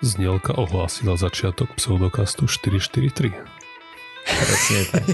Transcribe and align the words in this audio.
Znielka 0.00 0.56
ohlásila 0.56 1.20
začiatok 1.20 1.76
pseudokastu 1.76 2.48
443. 2.48 3.36
Presne 4.24 4.80
tak. 4.88 5.04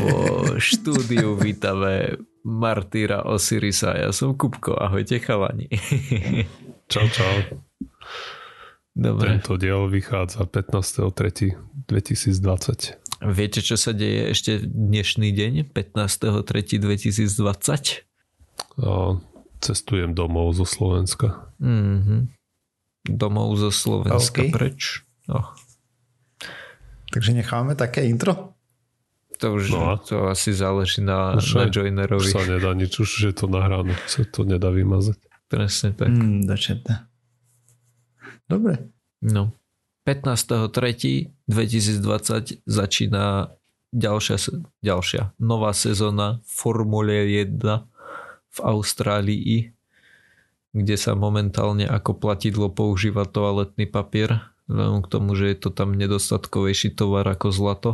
Vo 0.00 0.16
štúdiu 0.60 1.40
vítame 1.40 2.20
Martýra 2.44 3.24
Osirisa. 3.24 3.96
Ja 3.96 4.12
som 4.12 4.36
Kupko. 4.36 4.76
Ahojte 4.76 5.24
chalani. 5.24 5.72
Čau, 6.92 7.08
čau. 7.08 7.64
Dobre. 8.92 9.40
Tento 9.40 9.56
diel 9.56 9.88
vychádza 9.88 10.44
15.3.2020. 10.44 13.24
Viete, 13.24 13.64
čo 13.64 13.80
sa 13.80 13.96
deje 13.96 14.36
ešte 14.36 14.68
dnešný 14.68 15.32
deň? 15.32 15.72
15.3.2020? 15.72 18.04
A 18.80 19.20
cestujem 19.60 20.10
domov 20.10 20.52
zo 20.52 20.64
Slovenska. 20.64 21.52
Mm-hmm. 21.60 22.20
Domov 23.06 23.56
zo 23.56 23.68
Slovenska. 23.68 24.40
OK. 24.40 24.50
Preč? 24.50 25.04
Oh. 25.26 25.54
Takže 27.10 27.34
necháme 27.34 27.74
také 27.74 28.06
intro? 28.06 28.54
To 29.40 29.56
už 29.56 29.70
No 29.72 29.90
a? 29.90 29.96
to 29.96 30.28
asi 30.28 30.52
záleží 30.52 31.00
na, 31.00 31.34
Už 31.34 31.54
na 31.54 31.60
aj- 31.64 31.68
Už 31.68 31.76
joinerovi. 31.76 32.28
sa 32.28 32.44
nedá 32.44 32.72
nič, 32.72 32.92
už 32.94 33.22
je 33.22 33.32
to 33.32 33.46
nahráno. 33.46 33.92
Sa 34.04 34.22
to 34.22 34.44
nedá 34.44 34.68
vymazať. 34.68 35.16
Presne 35.48 35.92
tak. 35.92 36.08
Mm, 36.12 36.44
dočetne. 36.44 37.08
Dobre. 38.46 38.78
No. 39.20 39.52
15.3.2020 40.04 42.62
začína 42.64 43.48
ďalšia, 43.90 44.36
ďalšia 44.80 45.32
nová 45.38 45.72
sezóna 45.72 46.40
Formule 46.44 47.26
1 47.26 47.89
v 48.50 48.58
Austrálii, 48.66 49.70
kde 50.70 50.96
sa 50.98 51.18
momentálne 51.18 51.86
ako 51.86 52.18
platidlo 52.18 52.70
používa 52.70 53.26
toaletný 53.26 53.90
papier, 53.90 54.42
len 54.70 55.02
k 55.02 55.10
tomu, 55.10 55.34
že 55.34 55.50
je 55.50 55.58
to 55.66 55.70
tam 55.74 55.98
nedostatkovejší 55.98 56.94
tovar 56.94 57.26
ako 57.26 57.50
zlato. 57.50 57.90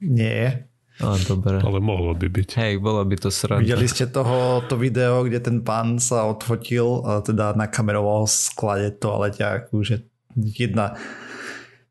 Nie. 0.00 0.68
Á, 1.00 1.16
dobre. 1.24 1.64
Ale 1.64 1.80
mohlo 1.80 2.12
by 2.12 2.28
byť. 2.28 2.48
Hej, 2.60 2.72
bola 2.84 3.08
by 3.08 3.16
to 3.16 3.32
sranda. 3.32 3.64
Videli 3.64 3.88
ste 3.88 4.12
toho, 4.12 4.60
to 4.68 4.76
video, 4.76 5.24
kde 5.24 5.40
ten 5.40 5.64
pán 5.64 5.96
sa 5.96 6.28
odfotil, 6.28 7.00
a 7.08 7.24
teda 7.24 7.56
nakameroval 7.56 8.28
v 8.28 8.36
sklade 8.36 8.88
toaleťáku, 9.00 9.80
že 9.80 10.04
jedna... 10.36 11.00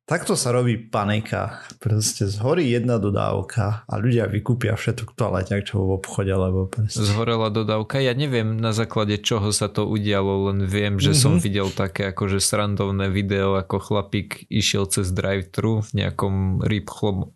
Takto 0.09 0.33
sa 0.33 0.49
robí 0.49 0.89
panika. 0.89 1.61
Proste 1.77 2.25
zhorí 2.25 2.65
jedna 2.65 2.97
dodávka 2.97 3.85
a 3.85 3.93
ľudia 4.02 4.25
vykúpia 4.25 4.73
všetok 4.73 5.13
toaleťák, 5.13 5.61
čo 5.61 5.85
v 5.85 6.02
obchode, 6.02 6.33
lebo 6.33 6.65
proste... 6.65 7.05
Zhorela 7.05 7.53
dodávka. 7.53 8.02
Ja 8.02 8.17
neviem 8.17 8.57
na 8.57 8.73
základe 8.73 9.21
čoho 9.21 9.53
sa 9.53 9.69
to 9.69 9.85
udialo, 9.85 10.49
len 10.49 10.65
viem, 10.65 10.97
že 10.97 11.13
Mhm. 11.13 11.19
som 11.21 11.33
videl 11.37 11.69
také 11.69 12.09
akože 12.09 12.41
srandovné 12.41 13.13
video, 13.13 13.53
ako 13.53 13.77
chlapík 13.77 14.49
išiel 14.49 14.89
cez 14.89 15.13
drive-thru 15.13 15.85
v 15.85 15.89
nejakom 15.93 16.65
rýchlom, 16.65 17.30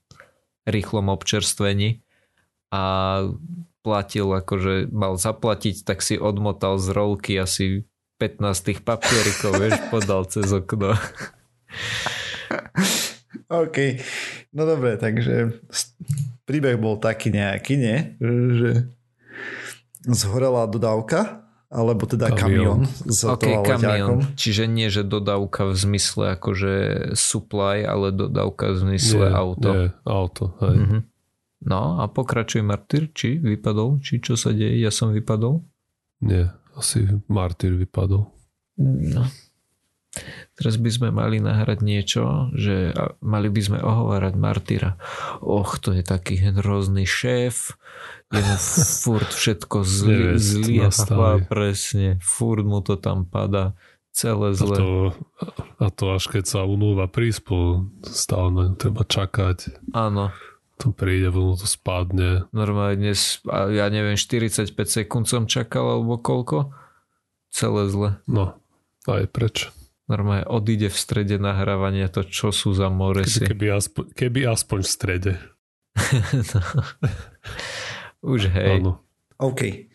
rýchlom 0.65 1.13
občerstvení 1.13 2.01
a 2.73 2.83
platil, 3.85 4.33
akože 4.33 4.89
mal 4.89 5.21
zaplatiť, 5.21 5.85
tak 5.85 6.01
si 6.01 6.17
odmotal 6.17 6.81
z 6.81 6.89
rolky 6.89 7.37
asi 7.37 7.85
15 8.17 8.65
tých 8.65 8.79
papierikov, 8.81 9.61
vieš, 9.61 9.77
podal 9.93 10.25
cez 10.25 10.49
okno. 10.49 10.97
OK. 13.63 13.77
No 14.53 14.63
dobre, 14.65 14.97
takže 14.97 15.61
príbeh 16.45 16.77
bol 16.77 16.99
taký 17.01 17.33
nejaký, 17.33 17.73
nie? 17.79 17.97
Že 18.21 18.69
zhorela 20.07 20.67
dodávka, 20.67 21.43
alebo 21.73 22.05
teda 22.05 22.29
Kamión. 22.29 22.85
kamión 22.85 23.09
s 23.09 23.25
kamión. 23.65 24.29
Čiže 24.37 24.69
nie, 24.69 24.93
že 24.93 25.01
dodávka 25.01 25.65
v 25.65 25.73
zmysle 25.73 26.37
akože 26.37 26.73
supply, 27.17 27.81
ale 27.81 28.13
dodávka 28.13 28.77
v 28.77 28.77
zmysle 28.89 29.25
nie, 29.25 29.33
auto. 29.33 29.69
Nie, 29.73 29.85
auto. 30.05 30.45
Hej. 30.61 30.77
Mhm. 30.77 30.99
No 31.63 32.03
a 32.03 32.11
pokračuje 32.11 32.59
Martyr, 32.59 33.09
či 33.15 33.39
vypadol, 33.39 34.03
či 34.03 34.19
čo 34.19 34.35
sa 34.35 34.51
deje, 34.51 34.83
ja 34.83 34.91
som 34.91 35.15
vypadol. 35.15 35.63
Nie, 36.27 36.51
asi 36.75 37.07
Martyr 37.31 37.73
vypadol. 37.79 38.27
No. 38.77 39.23
Teraz 40.53 40.77
by 40.77 40.89
sme 40.89 41.09
mali 41.09 41.37
nahrať 41.37 41.81
niečo, 41.81 42.23
že 42.53 42.91
a 42.91 43.17
mali 43.19 43.49
by 43.49 43.61
sme 43.63 43.79
ohovárať 43.79 44.33
Martyra. 44.35 45.01
Och, 45.39 45.77
to 45.77 45.91
je 45.91 46.01
taký 46.01 46.37
hrozný 46.39 47.03
šéf, 47.03 47.73
jemu 48.29 48.57
furt 48.99 49.27
všetko 49.27 49.77
Nevie, 50.05 50.37
čo 50.37 50.37
zlieva, 50.37 50.85
nastaví. 50.87 51.41
presne, 51.43 52.07
furt 52.19 52.61
mu 52.61 52.79
to 52.79 52.93
tam 52.95 53.25
pada, 53.25 53.73
celé 54.09 54.49
A 54.49 54.55
zle. 54.55 54.75
to, 54.75 54.89
a 55.77 55.87
to 55.89 56.05
až 56.11 56.23
keď 56.29 56.45
sa 56.45 56.61
unúva 56.61 57.05
príspo, 57.05 57.89
stále 58.03 58.73
treba 58.75 59.01
čakať. 59.01 59.81
Áno, 59.91 60.29
To 60.75 60.89
príde, 60.89 61.29
ono 61.29 61.53
to 61.55 61.65
spadne. 61.65 62.45
normálne 62.51 62.97
dnes, 62.99 63.41
a 63.45 63.65
ja 63.67 63.89
neviem, 63.89 64.13
45 64.13 64.69
sekúnd 64.85 65.25
som 65.25 65.49
čakal, 65.49 65.89
alebo 65.91 66.17
koľko? 66.17 66.69
Celé 67.49 67.89
zle. 67.89 68.09
No, 68.25 68.57
aj 69.05 69.25
preč. 69.29 69.73
Normálne 70.03 70.43
odíde 70.51 70.91
v 70.91 70.97
strede 70.99 71.39
nahrávania 71.39 72.11
to, 72.11 72.27
čo 72.27 72.51
sú 72.51 72.75
za 72.75 72.91
moresy. 72.91 73.47
Keby, 73.47 73.67
aspoň, 73.71 74.05
keby 74.11 74.39
aspoň 74.51 74.79
v 74.83 74.89
strede. 74.91 75.33
Už 78.35 78.51
hej. 78.51 78.83
Áno. 78.83 78.99
OK. 79.39 79.87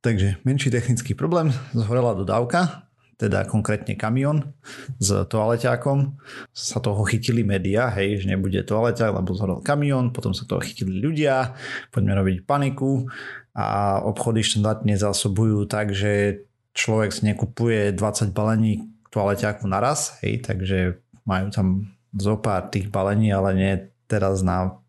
Takže 0.00 0.40
menší 0.48 0.72
technický 0.72 1.12
problém. 1.12 1.52
Zhorela 1.76 2.16
dodávka, 2.16 2.88
teda 3.16 3.44
konkrétne 3.44 3.96
kamión 3.96 4.52
s 4.96 5.12
toaleťákom. 5.12 6.16
Sa 6.52 6.80
toho 6.80 7.04
chytili 7.04 7.44
médiá, 7.44 7.92
hej, 8.00 8.24
že 8.24 8.32
nebude 8.32 8.60
toaleťák, 8.64 9.12
lebo 9.12 9.36
zhorel 9.36 9.60
kamión, 9.60 10.12
potom 10.12 10.32
sa 10.32 10.48
toho 10.48 10.60
chytili 10.60 11.00
ľudia, 11.00 11.56
poďme 11.92 12.16
robiť 12.20 12.36
paniku 12.44 13.08
a 13.56 14.00
obchody 14.04 14.40
štandardne 14.44 14.96
zásobujú 14.96 15.64
tak, 15.68 15.92
že 15.92 16.44
človek 16.74 17.12
si 17.14 17.22
nekupuje 17.28 17.94
20 17.94 18.34
balení 18.34 18.93
toaleťáku 19.14 19.70
naraz, 19.70 20.18
hej, 20.26 20.42
takže 20.42 20.98
majú 21.22 21.54
tam 21.54 21.94
zo 22.10 22.34
pár 22.34 22.66
tých 22.74 22.90
balení, 22.90 23.30
ale 23.30 23.50
nie 23.54 23.72
teraz 24.10 24.42
na 24.42 24.82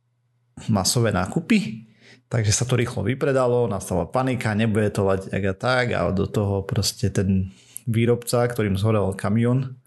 masové 0.65 1.13
nákupy. 1.13 1.85
Takže 2.25 2.49
sa 2.49 2.65
to 2.65 2.73
rýchlo 2.73 3.05
vypredalo, 3.05 3.69
nastala 3.69 4.09
panika, 4.09 4.57
nebude 4.57 4.89
to 4.89 5.05
lať 5.05 5.29
a 5.29 5.53
tak 5.53 5.93
a 5.93 6.09
do 6.09 6.25
toho 6.25 6.65
proste 6.65 7.13
ten 7.13 7.53
výrobca, 7.85 8.49
ktorým 8.49 8.81
zhorel 8.81 9.13
kamión, 9.13 9.77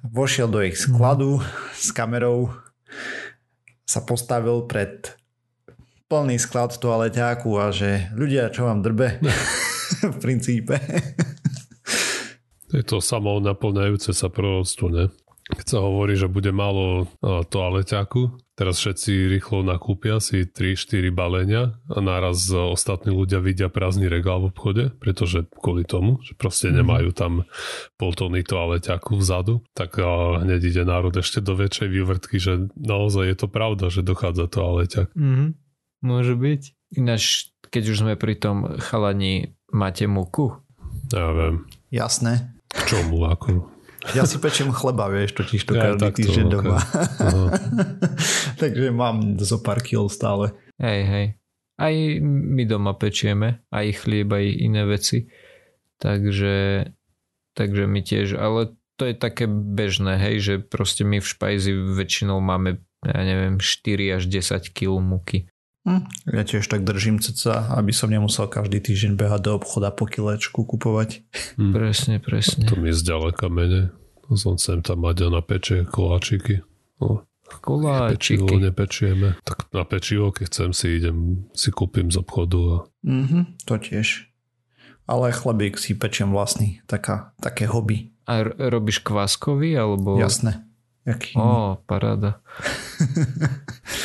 vošiel 0.00 0.48
do 0.48 0.64
ich 0.64 0.80
skladu 0.80 1.44
s 1.76 1.92
kamerou, 1.92 2.56
sa 3.84 4.00
postavil 4.00 4.64
pred 4.64 5.12
plný 6.08 6.40
sklad 6.40 6.72
toaleťáku 6.80 7.52
a 7.60 7.68
že 7.68 8.08
ľudia, 8.16 8.48
čo 8.48 8.64
vám 8.64 8.80
drbe 8.80 9.20
v 10.14 10.16
princípe. 10.20 10.80
Je 12.72 12.84
to 12.84 13.00
samo 13.00 13.40
naplňajúce 13.40 14.12
sa 14.12 14.28
proroctvo, 14.28 14.86
ne? 14.92 15.06
Keď 15.48 15.64
sa 15.64 15.80
hovorí, 15.80 16.12
že 16.12 16.28
bude 16.28 16.52
málo 16.52 17.08
toaleťaku, 17.24 18.52
teraz 18.52 18.84
všetci 18.84 19.32
rýchlo 19.32 19.64
nakúpia 19.64 20.20
si 20.20 20.44
3-4 20.44 21.08
balenia 21.08 21.80
a 21.88 22.04
naraz 22.04 22.52
ostatní 22.52 23.16
ľudia 23.16 23.40
vidia 23.40 23.72
prázdny 23.72 24.12
regál 24.12 24.44
v 24.44 24.52
obchode, 24.52 24.84
pretože 25.00 25.48
kvôli 25.56 25.88
tomu, 25.88 26.20
že 26.20 26.36
proste 26.36 26.68
nemajú 26.68 27.16
tam 27.16 27.48
pol 27.96 28.12
tony 28.12 28.44
toaleťaku 28.44 29.16
vzadu, 29.16 29.64
tak 29.72 29.96
hneď 30.44 30.60
ide 30.68 30.84
národ 30.84 31.16
ešte 31.16 31.40
do 31.40 31.56
väčšej 31.56 31.88
vývrtky, 31.88 32.36
že 32.36 32.68
naozaj 32.76 33.32
je 33.32 33.36
to 33.40 33.48
pravda, 33.48 33.88
že 33.88 34.04
dochádza 34.04 34.52
toaleťak. 34.52 35.16
Mhm. 35.16 35.56
Môže 36.04 36.36
byť. 36.36 36.62
Ináč, 37.00 37.56
keď 37.72 37.82
už 37.88 37.96
sme 38.04 38.20
pri 38.20 38.36
tom 38.36 38.76
chalani, 38.84 39.56
máte 39.72 40.04
múku? 40.04 40.60
Ja 41.08 41.32
viem, 41.32 41.64
Jasné. 41.88 42.57
K 42.68 42.78
čomu, 42.86 43.24
ako... 43.28 43.78
Ja 44.14 44.24
si 44.24 44.38
pečiem 44.38 44.70
chleba, 44.70 45.10
vieš, 45.10 45.36
totiž 45.36 45.60
to 45.68 45.72
Ja, 45.74 45.92
každý 45.92 46.22
týždeň 46.22 46.46
ok. 46.46 46.52
doma. 46.54 46.78
Aha. 46.78 47.46
Takže 48.62 48.88
mám 48.94 49.36
zo 49.42 49.58
pár 49.60 49.82
kil 49.82 50.06
stále. 50.08 50.54
Hej, 50.78 51.00
hej. 51.04 51.26
Aj 51.78 51.94
my 52.22 52.62
doma 52.64 52.94
pečieme, 52.94 53.62
aj 53.70 54.02
chlieb, 54.02 54.30
aj 54.30 54.46
iné 54.48 54.82
veci. 54.86 55.30
Takže, 55.98 56.88
takže 57.58 57.82
my 57.86 58.00
tiež, 58.02 58.38
ale 58.38 58.78
to 58.98 59.06
je 59.06 59.14
také 59.14 59.46
bežné, 59.50 60.18
hej, 60.18 60.36
že 60.42 60.54
proste 60.58 61.06
my 61.06 61.22
v 61.22 61.26
špajzi 61.26 61.70
väčšinou 61.74 62.42
máme, 62.42 62.82
ja 63.02 63.22
neviem, 63.22 63.62
4 63.62 64.18
až 64.18 64.22
10 64.26 64.74
kg 64.74 64.98
múky. 64.98 65.50
Hm, 65.82 66.02
ja 66.28 66.42
tiež 66.42 66.64
tak 66.64 66.82
držím 66.82 67.18
ceca, 67.18 67.70
aby 67.72 67.90
som 67.90 68.08
nemusel 68.08 68.46
každý 68.46 68.78
týždeň 68.78 69.14
behať 69.14 69.40
do 69.42 69.52
obchoda 69.54 69.88
po 69.88 70.04
kilečku 70.04 70.64
kupovať. 70.64 71.22
Hm. 71.54 71.70
Presne, 71.70 72.14
presne. 72.18 72.64
To 72.64 72.74
mi 72.74 72.90
zďaleka 72.90 73.46
menej. 73.46 73.94
Som 74.30 74.54
sem 74.54 74.80
tam 74.80 75.00
Maďa 75.00 75.28
na 75.28 75.40
peče 75.40 75.84
koláčiky. 75.84 76.60
No. 76.98 77.24
Pečivo 77.48 78.44
Koláčiky. 78.44 78.54
nepečieme. 78.60 79.28
Tak 79.40 79.72
na 79.72 79.80
pečivo, 79.82 80.28
keď 80.28 80.44
chcem 80.46 80.70
si 80.70 80.86
idem, 80.94 81.16
si 81.50 81.70
kúpim 81.70 82.06
z 82.06 82.18
obchodu 82.18 82.60
a 82.60 82.76
Mhm, 83.00 83.56
to 83.64 83.74
tiež. 83.74 84.28
Ale 85.04 85.32
chlebík 85.32 85.74
si 85.74 85.96
pečiem 85.96 86.28
vlastný. 86.28 86.84
Taká, 86.84 87.32
také 87.38 87.64
hobby. 87.64 88.12
A 88.28 88.44
r- 88.44 88.52
robíš 88.68 89.00
kváskový, 89.00 89.72
alebo... 89.72 90.20
Jasné. 90.20 90.68
Jaký... 91.02 91.32
Ó, 91.34 91.80
paráda. 91.82 92.44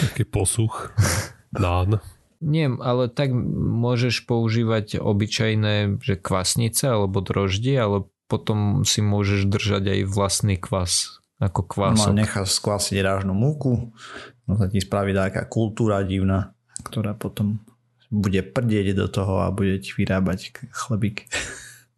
taký 0.02 0.24
posuch, 0.24 0.96
nán. 1.54 2.02
Nie, 2.44 2.68
ale 2.68 3.08
tak 3.08 3.32
môžeš 3.56 4.28
používať 4.28 5.00
obyčajné, 5.00 6.04
že 6.04 6.20
kvasnice 6.20 6.92
alebo 6.92 7.24
droždie, 7.24 7.80
ale 7.80 7.98
potom 8.28 8.84
si 8.84 9.00
môžeš 9.00 9.48
držať 9.48 9.84
aj 9.96 10.00
vlastný 10.12 10.60
kvas, 10.60 11.24
ako 11.40 11.64
No, 11.64 11.68
kvások. 11.72 12.12
necháš 12.12 12.60
skvasiť 12.60 13.00
rážnu 13.00 13.32
múku, 13.32 13.96
no 14.44 14.60
sa 14.60 14.68
ti 14.68 14.84
spraví 14.84 15.16
taká 15.16 15.48
kultúra 15.48 16.04
divná, 16.04 16.52
ktorá 16.84 17.16
potom 17.16 17.64
bude 18.12 18.44
prdieť 18.44 18.92
do 18.94 19.08
toho 19.08 19.42
a 19.42 19.48
bude 19.50 19.80
ti 19.80 19.96
vyrábať 19.96 20.68
chlebík. 20.76 21.32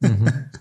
Mhm. 0.06 0.30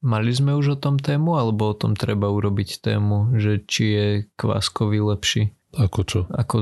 Mali 0.00 0.32
sme 0.32 0.56
už 0.56 0.74
o 0.74 0.80
tom 0.80 0.96
tému, 0.96 1.36
alebo 1.36 1.68
o 1.68 1.76
tom 1.76 1.92
treba 1.92 2.32
urobiť 2.32 2.80
tému, 2.80 3.36
že 3.36 3.60
či 3.60 3.84
je 3.92 4.06
kváskový 4.40 5.04
lepší 5.04 5.52
Ako 5.78 6.00
čo? 6.02 6.20
ako, 6.26 6.56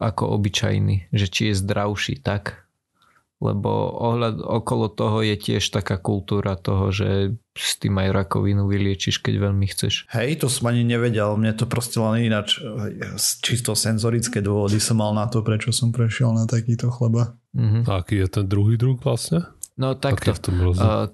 ako 0.00 0.24
obyčajný, 0.40 1.12
že 1.12 1.26
či 1.28 1.52
je 1.52 1.60
zdravší, 1.60 2.24
tak? 2.24 2.64
Lebo 3.44 3.92
ohľad, 4.00 4.40
okolo 4.40 4.88
toho 4.88 5.20
je 5.20 5.36
tiež 5.36 5.68
taká 5.68 6.00
kultúra 6.00 6.56
toho, 6.56 6.88
že 6.88 7.36
s 7.52 7.76
tým 7.76 8.00
aj 8.00 8.24
rakovinu 8.24 8.64
vyliečiš, 8.64 9.20
keď 9.20 9.50
veľmi 9.50 9.66
chceš. 9.68 10.08
Hej, 10.16 10.40
to 10.40 10.48
som 10.48 10.72
ani 10.72 10.80
nevedel, 10.80 11.36
mne 11.36 11.52
to 11.52 11.68
proste 11.68 12.00
len 12.00 12.24
ináč, 12.24 12.62
čisto 13.44 13.76
senzorické 13.76 14.40
dôvody 14.40 14.80
som 14.80 14.96
mal 14.96 15.12
na 15.12 15.28
to, 15.28 15.44
prečo 15.44 15.76
som 15.76 15.92
prešiel 15.92 16.32
na 16.32 16.48
takýto 16.48 16.88
chleba. 16.88 17.36
Mhm. 17.52 17.84
A 17.84 18.00
aký 18.00 18.24
je 18.24 18.28
ten 18.32 18.46
druhý 18.48 18.80
druh 18.80 18.96
vlastne? 18.96 19.44
No 19.76 19.92
takto. 19.98 20.32
Uh, 20.32 21.10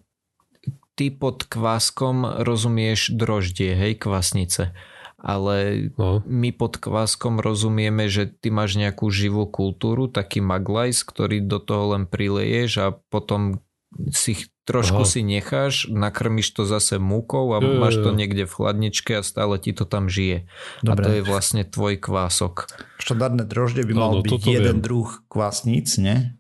ty 0.95 1.09
pod 1.09 1.49
kváskom 1.49 2.45
rozumieš 2.45 3.17
droždie, 3.17 3.73
hej, 3.73 3.97
kvasnice. 3.97 4.77
Ale 5.21 5.89
No, 5.95 6.25
my 6.25 6.51
pod 6.51 6.77
kváskom 6.77 7.39
rozumieme, 7.39 8.09
že 8.09 8.25
ty 8.27 8.49
máš 8.49 8.75
nejakú 8.75 9.07
živú 9.09 9.45
kultúru, 9.45 10.09
taký 10.09 10.41
maglajs, 10.41 11.05
ktorý 11.05 11.41
do 11.41 11.61
toho 11.61 11.93
len 11.93 12.05
prileješ 12.05 12.71
a 12.79 12.87
potom 13.13 13.61
si 14.09 14.37
trošku 14.65 15.03
Aha. 15.03 15.11
si 15.11 15.21
necháš, 15.21 15.91
nakrmiš 15.91 16.55
to 16.55 16.63
zase 16.63 16.97
múkou 16.97 17.53
a 17.53 17.59
Jo, 17.59 17.75
jo, 17.75 17.81
máš 17.83 17.99
to 17.99 18.15
niekde 18.15 18.47
v 18.47 18.55
chladničke 18.55 19.19
a 19.19 19.27
stále 19.27 19.59
ti 19.59 19.75
to 19.75 19.83
tam 19.83 20.07
žije. 20.07 20.47
A 20.87 20.95
to 20.95 21.11
je 21.11 21.21
Dobre, 21.21 21.27
vlastne 21.27 21.67
tvoj 21.67 21.99
kvások. 21.99 22.71
štandardné 23.03 23.45
droždie 23.45 23.83
by 23.83 23.93
mal 23.93 24.11
Áno, 24.17 24.23
byť 24.23 24.43
jeden 24.47 24.79
viem. 24.79 24.85
druh 24.85 25.11
kvasníc, 25.27 25.99
ne? 25.99 26.39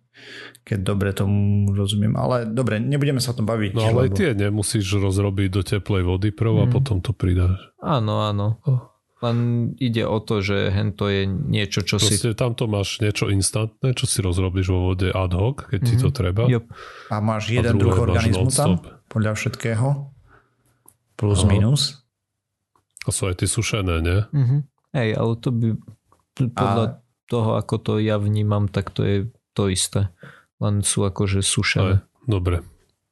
Keď 0.71 0.81
dobre 0.81 1.11
tomu 1.11 1.35
rozumiem. 1.69 2.15
Ale 2.15 2.47
dobre, 2.47 2.79
nebudeme 2.79 3.19
sa 3.19 3.31
o 3.31 3.37
tom 3.37 3.45
baviť. 3.45 3.71
no 3.73 3.83
ale 3.83 4.07
lebo- 4.07 4.15
tie 4.15 4.31
nemusíš 4.33 4.87
rozrobiť 4.89 5.49
do 5.51 5.63
teplej 5.63 6.03
vody 6.05 6.31
prv 6.31 6.55
a 6.57 6.67
Mhm. 6.67 6.73
potom 6.73 6.97
to 6.99 7.11
pridáš. 7.11 7.59
Áno, 7.77 8.23
áno. 8.23 8.63
Oh. 8.63 8.87
Len 9.21 9.37
ide 9.77 10.01
o 10.03 10.17
to, 10.17 10.39
že 10.39 10.71
hento 10.71 11.05
je 11.05 11.27
niečo, 11.27 11.83
čo 11.83 11.99
si... 11.99 12.17
Proste 12.17 12.33
tamto 12.33 12.65
máš 12.65 12.97
niečo 12.99 13.29
instantné, 13.29 13.93
čo 13.93 14.07
si 14.07 14.19
rozrobíš 14.19 14.71
vo 14.71 14.81
vode 14.89 15.11
ad 15.11 15.33
hoc, 15.33 15.67
keď 15.67 15.81
ti 15.83 15.95
to 15.97 16.09
Mhm. 16.09 16.15
treba. 16.15 16.43
Jop. 16.47 16.65
A 17.09 17.19
máš 17.19 17.43
A 17.49 17.59
jeden 17.59 17.77
druhé 17.77 17.91
druh 17.91 18.07
organizmu 18.07 18.49
tam, 18.49 18.79
podľa 19.07 19.33
všetkého. 19.35 19.89
Plus 21.15 21.41
Aha. 21.41 21.51
minus. 21.51 21.83
A 23.03 23.11
sú 23.11 23.27
aj 23.27 23.37
tie 23.37 23.49
sušené, 23.51 23.99
nie? 23.99 24.19
Mhm. 24.31 24.57
Hej, 24.93 25.11
ale 25.15 25.33
to 25.37 25.49
by 25.51 25.69
podľa 26.49 26.87
A- 26.87 26.95
toho, 27.27 27.51
ako 27.55 27.75
to 27.77 27.93
ja 27.99 28.17
vnímam, 28.17 28.67
tak 28.67 28.89
to 28.89 29.03
je 29.03 29.17
to 29.53 29.67
isté. 29.67 30.09
Len 30.61 30.81
sú 30.81 31.03
akože 31.03 31.41
Aj, 31.41 31.43
sušené. 31.43 31.95
dobre. 32.25 32.61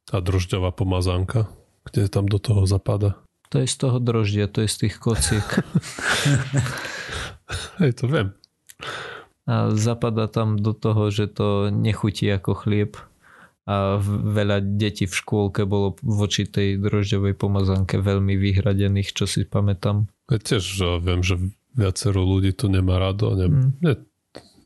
A 0.08 0.20
drožďová 0.20 0.70
pomazánka, 0.70 1.48
kde 1.84 2.06
tam 2.06 2.24
do 2.24 2.36
toho 2.36 2.64
zapada. 2.64 3.16
To 3.48 3.58
je 3.58 3.66
z 3.66 3.76
toho 3.78 3.96
droždia, 3.98 4.46
to 4.46 4.60
je 4.60 4.68
z 4.68 4.76
tých 4.86 4.94
kociek. 4.96 5.44
Hej, 7.80 7.92
to 7.96 8.04
viem. 8.06 8.36
A 9.48 9.72
zapadá 9.72 10.28
tam 10.28 10.60
do 10.60 10.76
toho, 10.76 11.08
že 11.08 11.26
to 11.26 11.68
nechutí 11.68 12.28
ako 12.28 12.52
chlieb. 12.54 12.96
A 13.64 13.96
veľa 14.00 14.64
detí 14.64 15.04
v 15.04 15.12
škôlke 15.12 15.64
bolo 15.64 15.96
voči 16.00 16.44
tej 16.44 16.76
drožďovej 16.76 17.32
pomazánke 17.36 17.96
veľmi 17.96 18.32
vyhradených, 18.34 19.12
čo 19.12 19.24
si 19.24 19.44
pamätám. 19.44 20.08
Ja 20.28 20.36
tiež 20.36 20.60
že 20.60 21.00
viem, 21.00 21.20
že 21.20 21.36
viacero 21.72 22.20
ľudí 22.20 22.52
to 22.52 22.68
nemá 22.68 22.96
rado. 22.96 23.32
Ne, 23.32 23.48
Mm. 23.48 23.68
ne, 23.80 23.92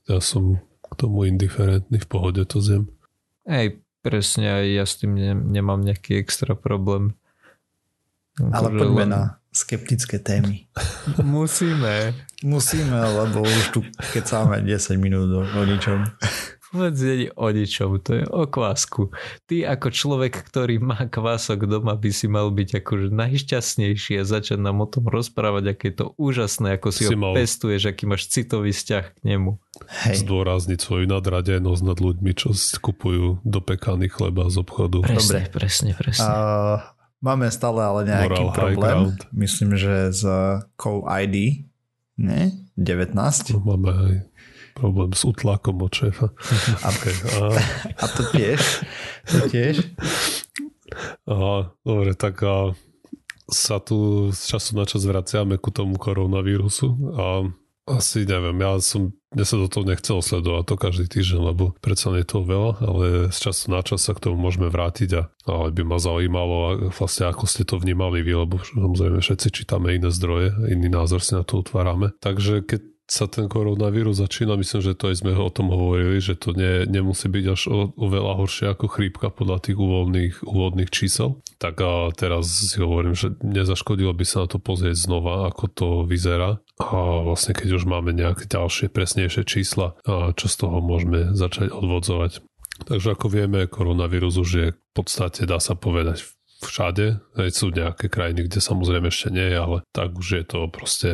ja 0.07 0.19
som 0.19 0.59
k 0.93 1.09
tomu 1.09 1.25
indiferentný, 1.25 1.97
v 1.99 2.09
pohode 2.09 2.45
to 2.45 2.61
zjem. 2.61 2.93
Hej, 3.49 3.81
presne, 4.05 4.63
aj 4.63 4.67
ja 4.69 4.85
s 4.85 4.95
tým 5.01 5.17
ne, 5.17 5.33
nemám 5.33 5.81
nejaký 5.81 6.21
extra 6.21 6.53
problém. 6.53 7.17
Ale 8.39 8.69
poďme 8.73 9.05
len- 9.09 9.13
na 9.13 9.23
skeptické 9.53 10.17
témy. 10.21 10.69
Musíme. 11.25 12.17
Musíme, 12.45 12.99
lebo 13.01 13.45
už 13.45 13.65
tu 13.71 13.81
kecáme 14.13 14.65
10 14.65 14.97
minút 14.97 15.29
o, 15.29 15.43
o 15.45 15.63
ničom. 15.65 16.09
Vôbec 16.73 16.97
nie 16.97 17.17
je 17.19 17.29
o 17.37 17.47
ničom, 17.47 18.01
to 18.01 18.11
je 18.17 18.25
o 18.25 18.45
kvásku. 18.45 19.13
Ty 19.45 19.57
ako 19.71 19.89
človek, 19.89 20.41
ktorý 20.43 20.81
má 20.81 21.05
kvások 21.05 21.69
doma, 21.69 21.93
by 21.93 22.09
si 22.09 22.27
mal 22.27 22.49
byť 22.49 22.81
akože 22.81 23.13
najšťastnejší 23.13 24.17
a 24.17 24.25
začať 24.25 24.57
nám 24.57 24.81
o 24.81 24.89
tom 24.89 25.05
rozprávať, 25.05 25.65
aké 25.71 25.93
je 25.93 25.97
to 26.01 26.07
úžasné, 26.17 26.81
ako 26.81 26.89
si, 26.89 27.05
Si 27.05 27.13
ho 27.13 27.21
mal- 27.21 27.37
pestuješ, 27.37 27.93
aký 27.93 28.05
máš 28.05 28.27
citový 28.27 28.73
vzťah 28.73 29.05
k 29.05 29.19
nemu. 29.23 29.61
Hej, 30.09 30.25
Zdôrazniť 30.25 30.79
svoju 30.81 31.05
nadradenosť 31.07 31.83
nad 31.83 31.99
ľuďmi, 31.99 32.33
čo 32.33 32.53
si 32.53 32.73
kupujú 32.75 33.45
dopekaný 33.45 34.09
chleba 34.09 34.49
z 34.49 34.57
obchodu. 34.59 35.05
Presne, 35.05 35.45
Dobre. 35.45 35.53
presne, 35.53 35.91
presne. 35.93 36.25
a 36.25 36.33
máme 37.21 37.53
stále 37.53 37.81
ale 37.81 38.01
nejaký 38.09 38.43
Moral 38.43 38.57
problém. 38.57 38.99
Myslím, 39.31 39.77
že 39.77 40.09
z 40.09 40.23
Co-ID, 40.77 41.69
ne? 42.17 42.43
19. 42.73 43.13
No, 43.53 43.61
Máme 43.61 43.91
aj 43.93 44.15
problém 44.75 45.13
s 45.13 45.23
utlakom 45.25 45.83
od 45.83 45.93
šéfa. 45.93 46.29
A, 46.83 46.89
Okay. 46.93 47.17
A, 47.41 47.43
a 47.99 48.07
to 48.09 48.23
tiež. 48.33 48.61
To 49.31 49.39
tiež. 49.49 49.77
aha, 51.25 51.73
dobre, 51.85 52.13
tak 52.15 52.43
a, 52.43 52.77
sa 53.51 53.79
tu 53.79 54.29
z 54.33 54.43
času 54.49 54.79
na 54.79 54.85
čas 54.89 55.05
vraciame 55.05 55.61
ku 55.61 55.69
tomu 55.75 56.01
koronavírusu 56.01 56.89
a 57.17 57.27
asi 57.83 58.23
neviem, 58.23 58.55
ja 58.63 58.79
som 58.79 59.11
ja 59.33 59.49
sa 59.49 59.57
do 59.57 59.65
toho 59.65 59.89
nechcel 59.89 60.21
sledovať 60.21 60.65
to 60.69 60.75
každý 60.77 61.07
týždeň, 61.09 61.41
lebo 61.41 61.73
predsa 61.81 62.13
nie 62.13 62.21
je 62.21 62.31
toho 62.37 62.45
veľa, 62.45 62.73
ale 62.85 63.05
z 63.33 63.39
času 63.49 63.73
na 63.73 63.81
čas 63.81 64.05
sa 64.05 64.13
k 64.13 64.29
tomu 64.29 64.37
môžeme 64.37 64.69
vrátiť 64.69 65.11
a 65.17 65.23
ale 65.49 65.73
by 65.73 65.83
ma 65.89 65.97
zaujímalo 65.97 66.55
a 66.69 66.71
vlastne 66.93 67.33
ako 67.33 67.49
ste 67.49 67.65
to 67.65 67.81
vnímali 67.81 68.21
vy, 68.21 68.45
lebo 68.45 68.61
samozrejme 68.61 69.25
všetci 69.25 69.49
čítame 69.49 69.97
iné 69.97 70.13
zdroje, 70.13 70.53
iný 70.69 70.93
názor 70.93 71.25
si 71.25 71.33
na 71.33 71.49
to 71.49 71.65
utvárame. 71.65 72.13
Takže 72.21 72.61
keď 72.61 72.92
sa 73.13 73.29
ten 73.29 73.45
koronavírus 73.45 74.25
začína, 74.25 74.57
myslím, 74.57 74.81
že 74.81 74.97
to 74.97 75.13
aj 75.13 75.21
sme 75.21 75.37
o 75.37 75.53
tom 75.53 75.69
hovorili, 75.69 76.17
že 76.17 76.33
to 76.33 76.57
nie, 76.57 76.89
nemusí 76.89 77.29
byť 77.29 77.45
až 77.45 77.63
o, 77.69 77.93
oveľa 77.93 78.41
horšie 78.41 78.73
ako 78.73 78.89
chrípka 78.89 79.29
podľa 79.29 79.69
tých 79.69 79.77
úvodných, 79.77 80.41
úvodných 80.41 80.89
čísel. 80.89 81.45
Tak 81.61 81.77
a 81.85 82.09
teraz 82.17 82.73
si 82.73 82.81
hovorím, 82.81 83.13
že 83.13 83.37
nezaškodilo 83.45 84.17
by 84.17 84.25
sa 84.25 84.45
na 84.45 84.49
to 84.49 84.57
pozrieť 84.57 84.97
znova, 84.97 85.53
ako 85.53 85.65
to 85.69 85.89
vyzerá. 86.09 86.65
A 86.81 86.97
vlastne 87.21 87.53
keď 87.53 87.77
už 87.77 87.85
máme 87.85 88.17
nejaké 88.17 88.49
ďalšie 88.49 88.89
presnejšie 88.89 89.45
čísla, 89.45 89.93
a 90.09 90.33
čo 90.33 90.49
z 90.49 90.57
toho 90.65 90.81
môžeme 90.81 91.37
začať 91.37 91.69
odvodzovať. 91.69 92.41
Takže 92.89 93.13
ako 93.13 93.27
vieme, 93.29 93.69
koronavírus 93.69 94.41
už 94.41 94.51
je 94.57 94.67
v 94.73 94.93
podstate, 94.97 95.45
dá 95.45 95.61
sa 95.61 95.77
povedať, 95.77 96.25
všade. 96.65 97.21
Aj 97.37 97.51
sú 97.51 97.75
nejaké 97.75 98.09
krajiny, 98.09 98.47
kde 98.49 98.63
samozrejme 98.63 99.11
ešte 99.11 99.29
nie 99.35 99.53
je, 99.53 99.59
ale 99.59 99.79
tak 99.91 100.15
už 100.15 100.29
je 100.41 100.45
to 100.47 100.59
proste 100.71 101.11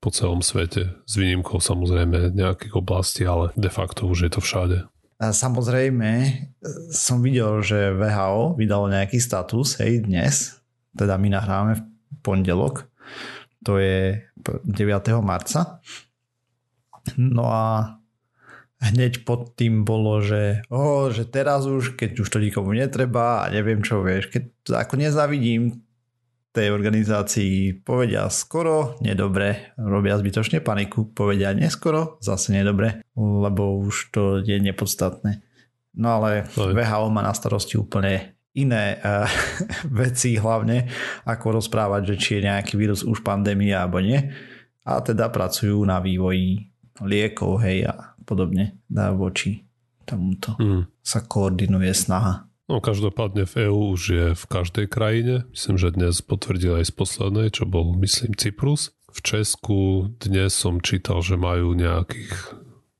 po 0.00 0.08
celom 0.08 0.40
svete. 0.40 0.96
S 1.04 1.14
výnimkou 1.20 1.60
samozrejme 1.60 2.32
nejakých 2.32 2.74
oblastí, 2.74 3.22
ale 3.28 3.52
de 3.54 3.68
facto 3.68 4.08
už 4.08 4.26
je 4.26 4.30
to 4.32 4.40
všade. 4.40 4.78
Samozrejme, 5.20 6.10
e, 6.16 6.32
som 6.88 7.20
videl, 7.20 7.60
že 7.60 7.92
VHO 7.92 8.56
vydalo 8.56 8.88
nejaký 8.88 9.20
status, 9.20 9.76
hej, 9.84 10.08
dnes, 10.08 10.56
teda 10.96 11.20
my 11.20 11.28
nahráme 11.28 11.72
v 11.76 11.82
pondelok, 12.24 12.88
to 13.60 13.76
je 13.76 14.24
9. 14.40 14.64
marca. 15.20 15.84
No 17.20 17.44
a 17.52 18.00
hneď 18.80 19.28
pod 19.28 19.52
tým 19.60 19.84
bolo, 19.84 20.24
že, 20.24 20.64
oh, 20.72 21.12
že 21.12 21.28
teraz 21.28 21.68
už, 21.68 22.00
keď 22.00 22.24
už 22.24 22.28
to 22.32 22.40
nikomu 22.40 22.72
netreba 22.72 23.44
a 23.44 23.52
neviem 23.52 23.84
čo, 23.84 24.00
vieš, 24.00 24.32
keď 24.32 24.44
ako 24.88 24.96
nezavidím 24.96 25.84
tej 26.50 26.74
organizácii 26.74 27.86
povedia 27.86 28.26
skoro, 28.26 28.98
nedobre, 28.98 29.70
robia 29.78 30.18
zbytočne 30.18 30.58
paniku, 30.58 31.06
povedia 31.14 31.54
neskoro, 31.54 32.18
zase 32.18 32.50
nedobre, 32.50 33.06
lebo 33.14 33.78
už 33.78 34.10
to 34.10 34.22
je 34.42 34.58
nepodstatné. 34.58 35.46
No 35.94 36.18
ale. 36.22 36.46
VHO 36.54 37.06
má 37.10 37.22
na 37.22 37.34
starosti 37.34 37.78
úplne 37.78 38.34
iné 38.50 38.98
uh, 38.98 39.30
veci 40.02 40.34
hlavne, 40.34 40.90
ako 41.22 41.62
rozprávať, 41.62 42.14
že 42.14 42.16
či 42.18 42.30
je 42.38 42.46
nejaký 42.50 42.74
vírus 42.74 43.06
už 43.06 43.22
pandémia 43.22 43.86
alebo 43.86 44.02
nie. 44.02 44.18
a 44.82 44.98
teda 44.98 45.30
pracujú 45.30 45.78
na 45.86 46.02
vývoji 46.02 46.66
liekov, 46.98 47.62
hej, 47.62 47.86
a 47.86 48.18
podobne. 48.26 48.82
Dá 48.90 49.14
voči 49.14 49.62
tomuto 50.02 50.58
Mm. 50.58 50.90
sa 50.98 51.22
koordinuje 51.22 51.94
snaha. 51.94 52.49
No 52.70 52.78
každopádne 52.78 53.50
v 53.50 53.66
EÚ 53.66 53.98
už 53.98 54.02
je 54.06 54.26
v 54.38 54.44
každej 54.46 54.86
krajine. 54.86 55.42
Myslím, 55.50 55.74
že 55.74 55.90
dnes 55.90 56.22
potvrdil 56.22 56.78
aj 56.78 56.86
z 56.86 56.92
poslednej, 56.94 57.50
čo 57.50 57.66
bol, 57.66 57.98
myslím, 57.98 58.38
Cyprus. 58.38 58.94
V 59.10 59.18
Česku 59.26 60.06
dnes 60.22 60.54
som 60.54 60.78
čítal, 60.78 61.18
že 61.18 61.34
majú 61.34 61.74
nejakých, 61.74 62.30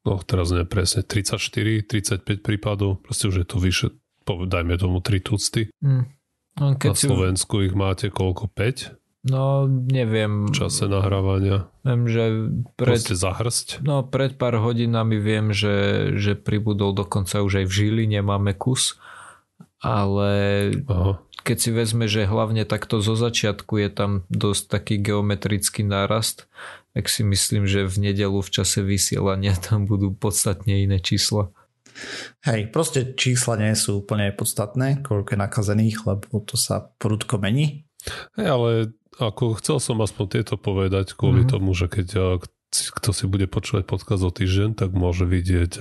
no 0.03 0.19
teraz 0.27 0.51
presne, 0.67 1.07
34, 1.07 1.87
35 1.87 2.43
prípadov. 2.43 2.99
Proste 2.99 3.31
už 3.31 3.37
je 3.37 3.47
to 3.47 3.63
vyše, 3.63 3.87
dajme 4.27 4.75
tomu 4.75 4.99
3 4.99 5.23
tucty. 5.23 5.71
Hm. 5.79 6.19
No, 6.59 6.75
keď 6.75 6.91
Na 6.91 6.99
si, 6.99 7.07
Slovensku 7.07 7.63
ich 7.63 7.75
máte 7.79 8.11
koľko? 8.11 8.51
5 8.51 8.99
no 9.31 9.69
neviem, 9.69 10.49
v 10.49 10.55
čase 10.57 10.89
nahrávania? 10.89 11.69
viem, 11.85 12.09
že 12.09 12.25
pred, 12.75 12.97
Proste 12.97 13.15
zahrsť. 13.15 13.85
no, 13.85 14.01
pred 14.03 14.35
pár 14.35 14.59
hodinami 14.59 15.21
viem, 15.21 15.53
že, 15.53 16.11
že 16.17 16.35
pribudol 16.35 16.97
dokonca 16.97 17.45
už 17.45 17.63
aj 17.63 17.67
v 17.69 17.73
Žiline 17.73 18.21
máme 18.25 18.57
kus, 18.57 18.97
ale 19.81 20.31
Aha. 20.87 21.19
keď 21.43 21.57
si 21.57 21.71
vezme, 21.73 22.05
že 22.07 22.29
hlavne 22.29 22.65
takto 22.65 23.01
zo 23.01 23.17
začiatku 23.17 23.81
je 23.81 23.89
tam 23.89 24.11
dosť 24.29 24.63
taký 24.69 24.95
geometrický 25.01 25.83
nárast, 25.83 26.47
tak 26.93 27.09
si 27.09 27.25
myslím, 27.25 27.65
že 27.65 27.89
v 27.89 28.13
nedelu 28.13 28.39
v 28.39 28.51
čase 28.51 28.85
vysielania 28.85 29.57
tam 29.57 29.89
budú 29.89 30.13
podstatne 30.13 30.85
iné 30.85 31.01
čísla. 31.01 31.49
Hej, 32.47 32.71
proste 32.71 33.13
čísla 33.19 33.59
nie 33.59 33.75
sú 33.75 34.01
úplne 34.01 34.31
podstatné, 34.33 35.03
koľko 35.03 35.35
je 35.35 35.39
nakazených, 35.39 35.97
lebo 36.07 36.41
to 36.41 36.55
sa 36.57 36.93
prudko 36.97 37.37
mení. 37.37 37.85
Hej, 38.39 38.47
ale 38.49 38.71
ako 39.21 39.59
chcel 39.61 39.77
som 39.83 40.01
aspoň 40.01 40.27
tieto 40.41 40.55
povedať 40.57 41.13
kvôli 41.13 41.45
Mhm. 41.45 41.51
tomu, 41.51 41.73
že 41.77 41.91
keď 41.91 42.41
kto 42.71 43.11
si 43.11 43.27
bude 43.27 43.51
počúvať 43.51 43.83
podcast 43.83 44.23
o 44.23 44.31
týždeň, 44.31 44.79
tak 44.79 44.95
môže 44.95 45.27
vidieť 45.27 45.73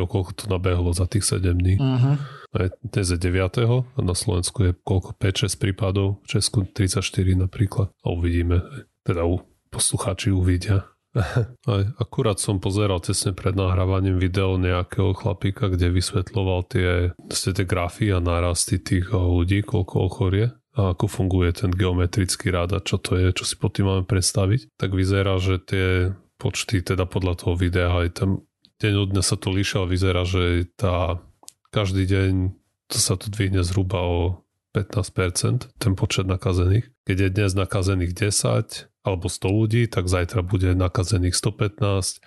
o 0.00 0.06
koľko 0.08 0.32
to 0.32 0.44
nabehlo 0.48 0.90
za 0.96 1.04
tých 1.04 1.28
7 1.28 1.54
dní. 1.54 1.76
Uh-huh. 1.76 2.16
Aj 2.54 2.66
dnes 2.80 3.06
je 3.12 3.18
9. 3.18 3.68
a 3.68 4.00
na 4.00 4.14
Slovensku 4.16 4.64
je 4.64 4.72
koľko 4.72 5.14
5-6 5.20 5.60
prípadov, 5.60 6.24
v 6.24 6.38
Česku 6.38 6.64
34 6.64 7.04
napríklad. 7.36 7.92
A 8.02 8.06
uvidíme, 8.10 8.64
teda 9.04 9.28
u, 9.28 9.44
poslucháči 9.68 10.32
uvidia. 10.32 10.88
Aj 11.70 11.82
akurát 12.02 12.42
som 12.42 12.58
pozeral 12.58 12.98
tesne 12.98 13.30
pred 13.30 13.54
nahrávaním 13.54 14.18
video 14.18 14.58
nejakého 14.58 15.14
chlapíka, 15.14 15.70
kde 15.70 15.94
vysvetloval 15.94 16.66
tie, 16.66 17.14
vlastne 17.14 17.52
tie 17.54 17.66
grafy 17.66 18.10
a 18.10 18.18
nárasty 18.18 18.82
tých 18.82 19.14
ľudí, 19.14 19.62
koľko 19.62 19.94
ochorie 20.10 20.50
a 20.74 20.90
ako 20.90 21.06
funguje 21.06 21.54
ten 21.54 21.70
geometrický 21.70 22.50
rád 22.50 22.74
a 22.74 22.80
čo 22.82 22.98
to 22.98 23.14
je, 23.14 23.30
čo 23.30 23.46
si 23.46 23.54
pod 23.54 23.78
tým 23.78 23.86
máme 23.86 24.04
predstaviť, 24.10 24.74
tak 24.74 24.90
vyzerá, 24.90 25.38
že 25.38 25.62
tie 25.62 26.10
počty, 26.34 26.82
teda 26.82 27.06
podľa 27.06 27.46
toho 27.46 27.54
videa 27.54 27.94
aj 27.94 28.08
tam 28.18 28.42
deň 28.82 28.94
od 28.98 29.08
dňa 29.14 29.22
sa 29.22 29.36
to 29.38 29.48
líša, 29.54 29.82
ale 29.82 29.92
vyzerá, 29.94 30.22
že 30.26 30.66
tá 30.74 31.20
každý 31.70 32.06
deň 32.06 32.32
to 32.90 32.98
sa 33.00 33.18
to 33.18 33.30
dvihne 33.32 33.62
zhruba 33.66 33.98
o 34.02 34.18
15%, 34.74 35.70
ten 35.78 35.92
počet 35.94 36.26
nakazených. 36.26 36.90
Keď 37.06 37.16
je 37.16 37.28
dnes 37.30 37.50
nakazených 37.54 38.12
10 38.12 38.90
alebo 39.06 39.26
100 39.30 39.46
ľudí, 39.46 39.82
tak 39.86 40.10
zajtra 40.10 40.42
bude 40.42 40.74
nakazených 40.74 41.34
115 41.38 42.18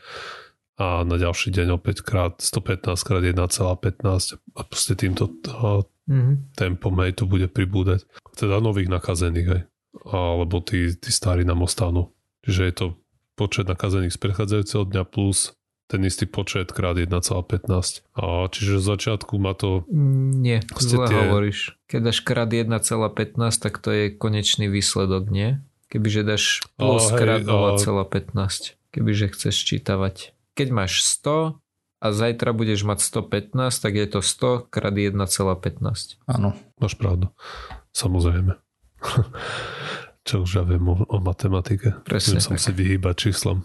a 0.78 1.02
na 1.04 1.16
ďalší 1.18 1.50
deň 1.50 1.82
opäť 1.82 2.06
krát 2.06 2.38
115 2.38 3.02
krát 3.02 3.24
1,15 3.26 4.38
a 4.56 4.62
proste 4.64 4.94
týmto 4.94 5.28
a, 5.50 5.84
Mhm. 6.08 6.56
tempom 6.56 6.96
hej, 7.04 7.20
to 7.20 7.28
bude 7.28 7.52
pribúdať. 7.52 8.08
Teda 8.32 8.64
nových 8.64 8.88
nakazených 8.88 9.48
aj. 9.52 9.62
Alebo 10.08 10.64
tí, 10.64 10.96
tí 10.96 11.12
starí 11.12 11.44
nám 11.44 11.68
ostanú. 11.68 12.16
Čiže 12.48 12.62
je 12.64 12.74
to 12.74 12.86
počet 13.36 13.68
nakazených 13.68 14.16
z 14.16 14.20
predchádzajúceho 14.24 14.88
dňa 14.88 15.04
plus 15.04 15.52
ten 15.88 16.04
istý 16.04 16.28
počet 16.28 16.76
krát 16.76 17.00
1,15. 17.00 18.04
A 18.20 18.52
čiže 18.52 18.84
z 18.84 18.86
začiatku 18.86 19.40
má 19.40 19.56
to... 19.56 19.88
Nie, 19.88 20.60
zle 20.76 21.08
tie- 21.08 21.16
hovoríš. 21.16 21.80
Keď 21.88 22.00
dáš 22.04 22.20
krát 22.22 22.52
1,15, 22.52 23.40
tak 23.64 23.80
to 23.80 23.90
je 23.96 24.04
konečný 24.12 24.68
výsledok, 24.68 25.32
nie? 25.32 25.64
Kebyže 25.88 26.28
dáš 26.28 26.68
plus 26.76 27.08
A, 27.08 27.16
hej, 27.16 27.20
krát 27.24 27.44
a- 27.48 27.80
0,15. 27.80 28.76
Kebyže 28.92 29.32
chceš 29.32 29.56
čítavať. 29.56 30.36
Keď 30.60 30.68
máš 30.76 31.08
100 31.24 31.56
a 32.04 32.08
zajtra 32.12 32.52
budeš 32.52 32.84
mať 32.84 33.00
115, 33.08 33.56
tak 33.80 33.94
je 33.96 34.08
to 34.12 34.20
100 34.20 34.68
krát 34.68 34.92
1,15. 34.92 36.20
Áno. 36.28 36.52
Máš 36.84 36.94
pravdu. 37.00 37.32
Samozrejme. 37.96 38.60
Čo 40.28 40.44
už 40.44 40.60
ja 40.60 40.64
viem 40.68 40.84
o, 40.84 41.08
o 41.08 41.18
matematike. 41.24 42.04
Presne 42.04 42.44
Viem 42.44 42.44
som 42.44 42.58
si 42.60 42.76
vyhýbať 42.76 43.32
číslom. 43.32 43.64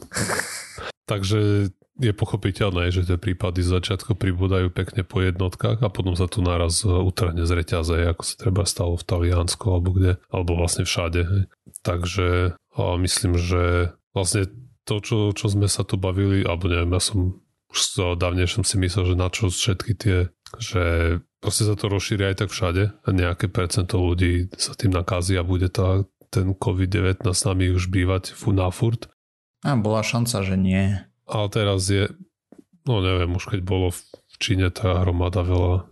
Takže 1.11 1.75
je 2.00 2.12
pochopiteľné, 2.16 2.88
že 2.88 3.04
tie 3.04 3.20
prípady 3.20 3.61
z 3.61 3.76
začiatku 3.76 4.16
pribúdajú 4.16 4.72
pekne 4.72 5.04
po 5.04 5.20
jednotkách 5.20 5.84
a 5.84 5.92
potom 5.92 6.16
sa 6.16 6.25
tu 6.25 6.40
naraz 6.40 6.80
e, 6.82 6.88
utrhne 6.88 7.44
z 7.44 7.52
reťaze, 7.52 8.08
ako 8.08 8.22
sa 8.25 8.34
treba 8.40 8.62
stalo 8.64 8.96
v 8.96 9.04
Taliansku 9.04 9.64
alebo 9.68 9.92
kde, 9.92 10.16
alebo 10.32 10.56
vlastne 10.56 10.88
všade. 10.88 11.52
Takže 11.84 12.56
myslím, 12.78 13.37
že 13.37 13.92
vlastne 14.16 14.49
to, 14.88 15.04
čo, 15.04 15.37
čo 15.37 15.46
sme 15.52 15.68
sa 15.68 15.84
tu 15.84 16.00
bavili, 16.00 16.42
alebo 16.42 16.72
neviem, 16.72 16.96
ja 16.96 17.02
som 17.02 17.38
už 17.72 17.78
so 17.78 18.06
dávnejšom 18.16 18.64
si 18.64 18.76
myslel, 18.80 19.12
že 19.12 19.16
na 19.16 19.28
čo 19.32 19.49
všetky 19.49 19.92
tie, 19.96 20.18
že 20.61 20.84
proste 21.40 21.64
sa 21.64 21.75
to 21.76 21.88
rozšíri 21.88 22.32
aj 22.32 22.44
tak 22.44 22.50
všade 22.52 22.92
a 22.92 23.08
nejaké 23.08 23.49
percento 23.49 23.96
ľudí 24.00 24.52
sa 24.56 24.76
tým 24.76 24.92
nakazí 24.92 25.37
a 25.40 25.44
bude 25.44 25.72
tá, 25.72 26.04
ten 26.28 26.52
COVID-19 26.52 27.25
s 27.32 27.42
nami 27.49 27.72
už 27.72 27.88
bývať 27.88 28.37
na 28.52 28.68
furt. 28.68 29.08
A 29.62 29.78
bola 29.78 30.02
šanca, 30.02 30.42
že 30.42 30.56
nie. 30.58 31.12
Ale 31.32 31.48
teraz 31.48 31.88
je, 31.88 32.12
no 32.84 33.00
neviem, 33.00 33.32
už 33.32 33.56
keď 33.56 33.60
bolo 33.64 33.88
v 33.96 34.36
Číne 34.36 34.68
tá 34.68 35.00
hromada 35.00 35.40
veľa, 35.40 35.88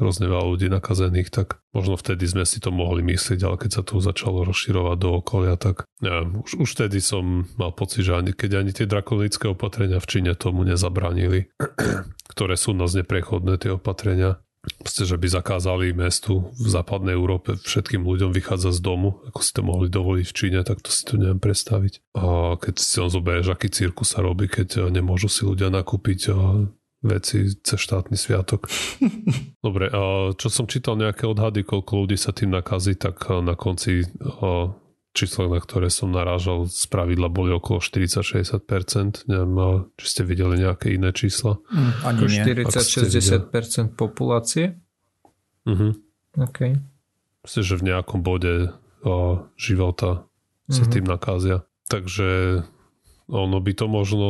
hrozne 0.00 0.26
veľa 0.32 0.46
ľudí 0.48 0.72
nakazených, 0.72 1.28
tak 1.28 1.60
možno 1.76 2.00
vtedy 2.00 2.24
sme 2.24 2.48
si 2.48 2.56
to 2.56 2.72
mohli 2.72 3.04
myslieť, 3.04 3.40
ale 3.44 3.60
keď 3.60 3.70
sa 3.76 3.82
to 3.84 4.00
začalo 4.00 4.48
rozširovať 4.48 4.96
do 4.96 5.10
okolia, 5.20 5.60
tak 5.60 5.84
neviem, 6.00 6.40
už, 6.40 6.64
už 6.64 6.68
vtedy 6.72 7.04
som 7.04 7.44
mal 7.60 7.76
pocit, 7.76 8.08
že 8.08 8.16
ani, 8.16 8.32
keď 8.32 8.50
ani 8.64 8.72
tie 8.72 8.88
drakonické 8.88 9.52
opatrenia 9.52 10.00
v 10.00 10.08
Číne 10.08 10.32
tomu 10.32 10.64
nezabránili, 10.64 11.52
ktoré 12.32 12.56
sú 12.56 12.72
nás 12.72 12.96
neprechodné 12.96 13.60
tie 13.60 13.76
opatrenia, 13.76 14.40
Proste, 14.60 15.08
že 15.08 15.16
by 15.16 15.24
zakázali 15.24 15.96
mestu 15.96 16.52
v 16.52 16.68
západnej 16.68 17.16
Európe 17.16 17.56
všetkým 17.56 18.04
ľuďom 18.04 18.28
vychádzať 18.36 18.76
z 18.76 18.82
domu, 18.84 19.24
ako 19.24 19.40
si 19.40 19.52
to 19.56 19.62
mohli 19.64 19.88
dovoliť 19.88 20.26
v 20.28 20.36
Číne, 20.36 20.60
tak 20.60 20.84
to 20.84 20.92
si 20.92 21.00
to 21.08 21.16
neviem 21.16 21.40
predstaviť. 21.40 22.04
A 22.20 22.56
keď 22.60 22.74
si 22.76 23.00
on 23.00 23.08
zoberieš, 23.08 23.56
aký 23.56 23.72
cirkus 23.72 24.12
sa 24.12 24.20
robí, 24.20 24.52
keď 24.52 24.84
eh, 24.84 24.92
nemôžu 24.92 25.32
si 25.32 25.48
ľudia 25.48 25.72
nakúpiť 25.72 26.20
eh, 26.28 26.34
veci 27.00 27.56
cez 27.56 27.78
štátny 27.80 28.20
sviatok. 28.20 28.68
Dobre, 29.64 29.88
čo 30.36 30.48
som 30.52 30.68
čítal 30.68 31.00
nejaké 31.00 31.24
odhady, 31.24 31.64
koľko 31.64 32.04
ľudí 32.04 32.20
sa 32.20 32.36
tým 32.36 32.52
nakazí, 32.52 33.00
tak 33.00 33.16
eh, 33.32 33.40
na 33.40 33.56
konci 33.56 34.04
čísla, 35.10 35.46
na 35.46 35.58
ktoré 35.58 35.90
som 35.90 36.08
narážal, 36.08 36.70
z 36.70 36.86
pravidla 36.86 37.26
boli 37.26 37.50
okolo 37.50 37.78
40-60%. 37.78 39.26
Neviem, 39.26 39.52
či 39.96 40.06
ste 40.06 40.22
videli 40.22 40.58
nejaké 40.58 40.94
iné 40.94 41.10
čísla. 41.10 41.58
Hm, 41.66 41.92
ani 42.04 42.18
Ako 42.18 42.24
nie. 42.26 42.42
40-60% 42.46 43.94
populácie? 43.94 44.78
Mhm. 45.66 45.88
OK. 46.38 46.58
Myslím, 47.42 47.64
že 47.64 47.74
v 47.76 47.86
nejakom 47.90 48.20
bode 48.20 48.70
o, 49.00 49.42
života 49.56 50.28
sa 50.68 50.84
Mhm. 50.84 50.90
tým 50.92 51.06
nakázia. 51.08 51.56
Takže 51.88 52.62
ono 53.26 53.58
by 53.58 53.72
to 53.74 53.86
možno 53.88 54.28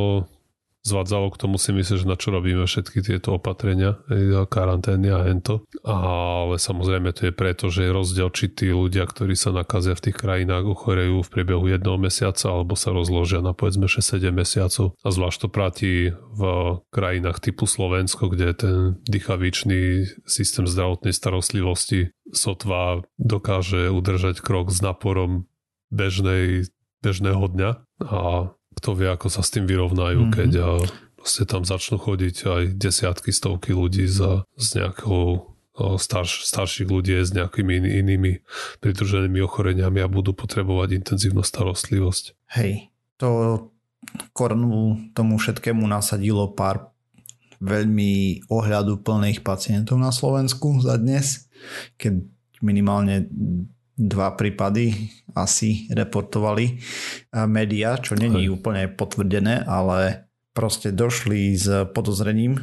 zvádzalo 0.81 1.29
k 1.33 1.41
tomu 1.41 1.57
si 1.61 1.77
myslím, 1.77 1.99
že 2.01 2.09
na 2.09 2.17
čo 2.17 2.33
robíme 2.33 2.65
všetky 2.65 3.05
tieto 3.05 3.37
opatrenia, 3.37 4.01
karantény 4.49 5.13
a 5.13 5.25
hento. 5.29 5.69
Ale 5.85 6.57
samozrejme 6.57 7.13
to 7.13 7.29
je 7.29 7.33
preto, 7.37 7.69
že 7.69 7.89
je 7.89 7.93
rozdiel, 7.93 8.29
či 8.33 8.49
tí 8.49 8.73
ľudia, 8.73 9.05
ktorí 9.05 9.37
sa 9.37 9.53
nakazia 9.53 9.93
v 9.93 10.11
tých 10.11 10.17
krajinách, 10.17 10.65
ochorejú 10.65 11.21
v 11.21 11.33
priebehu 11.33 11.69
jedného 11.69 12.01
mesiaca 12.01 12.49
alebo 12.49 12.75
sa 12.77 12.97
rozložia 12.97 13.45
na 13.45 13.53
povedzme 13.53 13.87
6-7 13.89 14.33
mesiacov. 14.33 14.97
A 15.05 15.09
zvlášť 15.13 15.39
to 15.45 15.49
platí 15.53 15.93
v 16.15 16.43
krajinách 16.89 17.45
typu 17.45 17.69
Slovensko, 17.69 18.33
kde 18.33 18.49
ten 18.57 18.77
dýchavičný 19.05 20.09
systém 20.25 20.65
zdravotnej 20.65 21.13
starostlivosti 21.13 22.13
sotva 22.31 23.05
dokáže 23.21 23.91
udržať 23.91 24.41
krok 24.41 24.71
s 24.73 24.81
naporom 24.81 25.51
bežnej, 25.91 26.71
bežného 27.03 27.43
dňa 27.51 27.71
a 28.07 28.53
kto 28.77 28.95
vie, 28.95 29.09
ako 29.11 29.27
sa 29.29 29.43
s 29.43 29.51
tým 29.51 29.67
vyrovnajú, 29.67 30.21
Mhm. 30.27 30.33
keď 30.33 30.51
a, 30.59 30.69
proste 31.17 31.45
tam 31.45 31.63
začnú 31.67 32.01
chodiť 32.01 32.37
aj 32.47 32.63
desiatky, 32.77 33.31
stovky 33.31 33.77
ľudí 33.77 34.09
za, 34.09 34.49
s 34.57 34.73
nejakou 34.73 35.51
starš, 35.97 36.45
starších 36.45 36.89
ľudí 36.89 37.17
s 37.17 37.33
nejakými 37.33 37.73
in, 37.81 37.87
inými 38.05 38.33
pridruženými 38.85 39.41
ochoreniami 39.41 40.05
a 40.05 40.13
budú 40.13 40.37
potrebovať 40.37 40.93
intenzívnu 40.93 41.41
starostlivosť. 41.41 42.37
Hej, 42.53 42.93
to 43.17 43.29
korunu 44.33 45.13
tomu 45.17 45.41
všetkému 45.41 45.81
nasadilo 45.89 46.53
pár 46.53 46.93
veľmi 47.61 48.45
ohľadu 48.49 49.01
plných 49.05 49.45
pacientov 49.45 50.01
na 50.01 50.13
Slovensku 50.13 50.81
za 50.81 50.97
dnes, 50.97 51.49
keď 52.01 52.25
minimálne 52.61 53.29
dva 54.01 54.33
prípady 54.33 55.13
asi 55.37 55.85
reportovali 55.93 56.81
média, 57.45 58.01
čo 58.01 58.17
není 58.17 58.49
úplne 58.49 58.89
potvrdené, 58.89 59.69
ale 59.69 60.25
proste 60.57 60.89
došli 60.89 61.53
s 61.53 61.69
podozrením, 61.93 62.57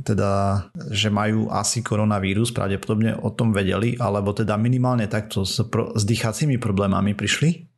teda, 0.00 0.64
že 0.88 1.12
majú 1.12 1.52
asi 1.52 1.84
koronavírus, 1.84 2.54
pravdepodobne 2.54 3.12
o 3.20 3.28
tom 3.34 3.52
vedeli, 3.52 3.98
alebo 4.00 4.32
teda 4.32 4.56
minimálne 4.56 5.10
takto 5.10 5.44
s, 5.44 5.60
pro, 5.68 5.92
s 5.92 6.06
dýchacími 6.06 6.56
problémami 6.56 7.12
prišli 7.12 7.68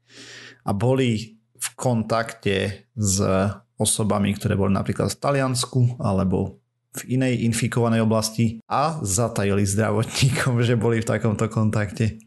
a 0.63 0.71
boli 0.71 1.41
v 1.57 1.69
kontakte 1.75 2.87
s 2.95 3.17
osobami, 3.79 4.31
ktoré 4.37 4.55
boli 4.55 4.77
napríklad 4.77 5.11
v 5.11 5.19
Taliansku 5.19 5.81
alebo 5.99 6.63
v 6.93 7.17
inej 7.17 7.49
infikovanej 7.49 8.05
oblasti 8.05 8.61
a 8.69 9.01
zatajili 9.01 9.65
zdravotníkom, 9.65 10.61
že 10.69 10.77
boli 10.77 11.01
v 11.01 11.09
takomto 11.09 11.49
kontakte. 11.49 12.21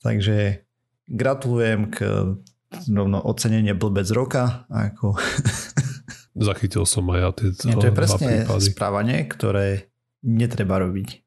Takže 0.00 0.64
gratulujem 1.10 1.90
k 1.92 1.98
rovno 2.88 3.18
ocenenie 3.20 3.74
blbec 3.74 4.08
roka. 4.14 4.64
Ako... 4.70 5.18
Zachytil 6.40 6.86
som 6.86 7.04
aj 7.10 7.18
ja 7.18 7.30
tieto 7.34 7.62
Nie, 7.68 7.74
to 7.76 7.86
je 7.90 7.94
presne 7.94 8.32
správanie, 8.62 9.26
ktoré 9.26 9.90
netreba 10.22 10.78
robiť. 10.78 11.20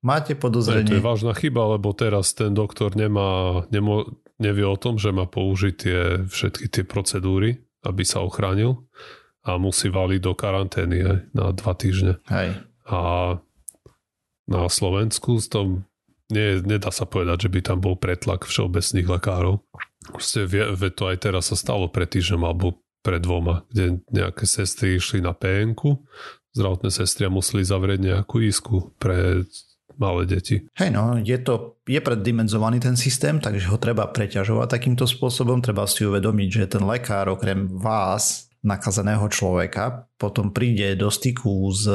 Máte 0.00 0.32
podozrenie... 0.32 0.88
to 0.88 0.98
je 0.98 1.04
vážna 1.04 1.32
chyba, 1.36 1.76
lebo 1.76 1.92
teraz 1.92 2.32
ten 2.32 2.56
doktor 2.56 2.96
nemá, 2.96 3.62
nemo, 3.68 4.08
nevie 4.40 4.64
o 4.64 4.76
tom, 4.80 4.96
že 4.96 5.12
má 5.12 5.28
použiť 5.28 5.74
tie, 5.76 6.00
všetky 6.24 6.72
tie 6.72 6.84
procedúry, 6.88 7.60
aby 7.84 8.02
sa 8.02 8.24
ochránil 8.24 8.80
a 9.44 9.60
musí 9.60 9.92
valiť 9.92 10.20
do 10.20 10.32
karantény 10.32 10.98
na 11.36 11.52
dva 11.52 11.72
týždne. 11.76 12.20
Hej. 12.32 12.64
A 12.88 13.00
na 14.48 14.62
Slovensku 14.66 15.36
tom 15.46 15.84
nie, 16.30 16.62
nedá 16.62 16.94
sa 16.94 17.04
povedať, 17.06 17.46
že 17.46 17.52
by 17.52 17.60
tam 17.62 17.78
bol 17.82 17.98
pretlak 17.98 18.46
všeobecných 18.46 19.06
lekárov. 19.06 19.62
Proste 20.10 20.48
vie, 20.48 20.64
vie 20.74 20.90
to 20.90 21.10
aj 21.10 21.28
teraz 21.28 21.52
sa 21.52 21.56
stalo 21.58 21.90
pred 21.92 22.08
týždňom 22.08 22.42
alebo 22.46 22.80
pred 23.00 23.20
dvoma, 23.20 23.64
kde 23.72 24.04
nejaké 24.12 24.44
sestry 24.44 24.96
išli 25.00 25.24
na 25.24 25.32
pn 25.32 25.76
zdravotné 26.50 26.90
sestry 26.90 27.30
a 27.30 27.32
museli 27.32 27.62
zavrieť 27.62 28.00
nejakú 28.02 28.42
isku 28.42 28.90
pre 28.98 29.46
malé 30.00 30.26
deti. 30.26 30.64
Hej 30.80 30.90
no, 30.90 31.20
je 31.20 31.38
to, 31.38 31.78
je 31.84 32.00
preddimenzovaný 32.00 32.80
ten 32.80 32.96
systém, 32.96 33.38
takže 33.38 33.68
ho 33.70 33.78
treba 33.78 34.08
preťažovať 34.08 34.66
takýmto 34.80 35.04
spôsobom. 35.04 35.60
Treba 35.60 35.84
si 35.86 36.08
uvedomiť, 36.08 36.48
že 36.48 36.72
ten 36.78 36.82
lekár 36.82 37.30
okrem 37.30 37.68
vás 37.70 38.49
nakazeného 38.60 39.24
človeka 39.32 40.10
potom 40.20 40.52
príde 40.52 40.92
do 40.96 41.08
styku 41.08 41.68
s 41.72 41.88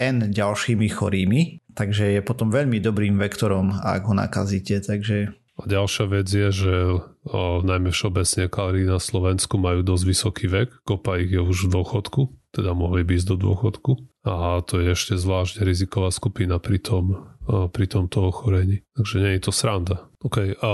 N 0.00 0.16
ďalšími 0.32 0.88
chorými, 0.90 1.40
takže 1.76 2.18
je 2.18 2.20
potom 2.24 2.50
veľmi 2.50 2.82
dobrým 2.82 3.14
vektorom, 3.20 3.70
ak 3.84 4.02
ho 4.10 4.14
nakazíte. 4.16 4.82
Takže... 4.82 5.30
A 5.60 5.62
ďalšia 5.68 6.06
vec 6.08 6.26
je, 6.26 6.48
že 6.50 6.74
o, 6.88 7.60
najmä 7.60 7.92
všeobecne 7.92 8.48
kalorí 8.48 8.88
na 8.88 8.96
Slovensku 8.96 9.60
majú 9.60 9.84
dosť 9.84 10.04
vysoký 10.08 10.46
vek, 10.48 10.88
kopa 10.88 11.20
ich 11.20 11.30
je 11.30 11.42
už 11.44 11.68
v 11.68 11.72
dôchodku, 11.78 12.22
teda 12.56 12.72
mohli 12.72 13.04
by 13.04 13.20
ísť 13.20 13.36
do 13.36 13.52
dôchodku. 13.52 13.92
A 14.24 14.60
to 14.64 14.80
je 14.80 14.92
ešte 14.92 15.16
zvlášť 15.16 15.64
riziková 15.64 16.12
skupina 16.12 16.60
pri, 16.60 16.76
tom, 16.76 17.32
pri 17.48 17.88
tomto 17.88 18.28
ochorení. 18.28 18.84
Takže 18.92 19.16
nie 19.16 19.32
je 19.36 19.48
to 19.48 19.52
sranda. 19.52 20.08
OK, 20.20 20.60
a, 20.60 20.72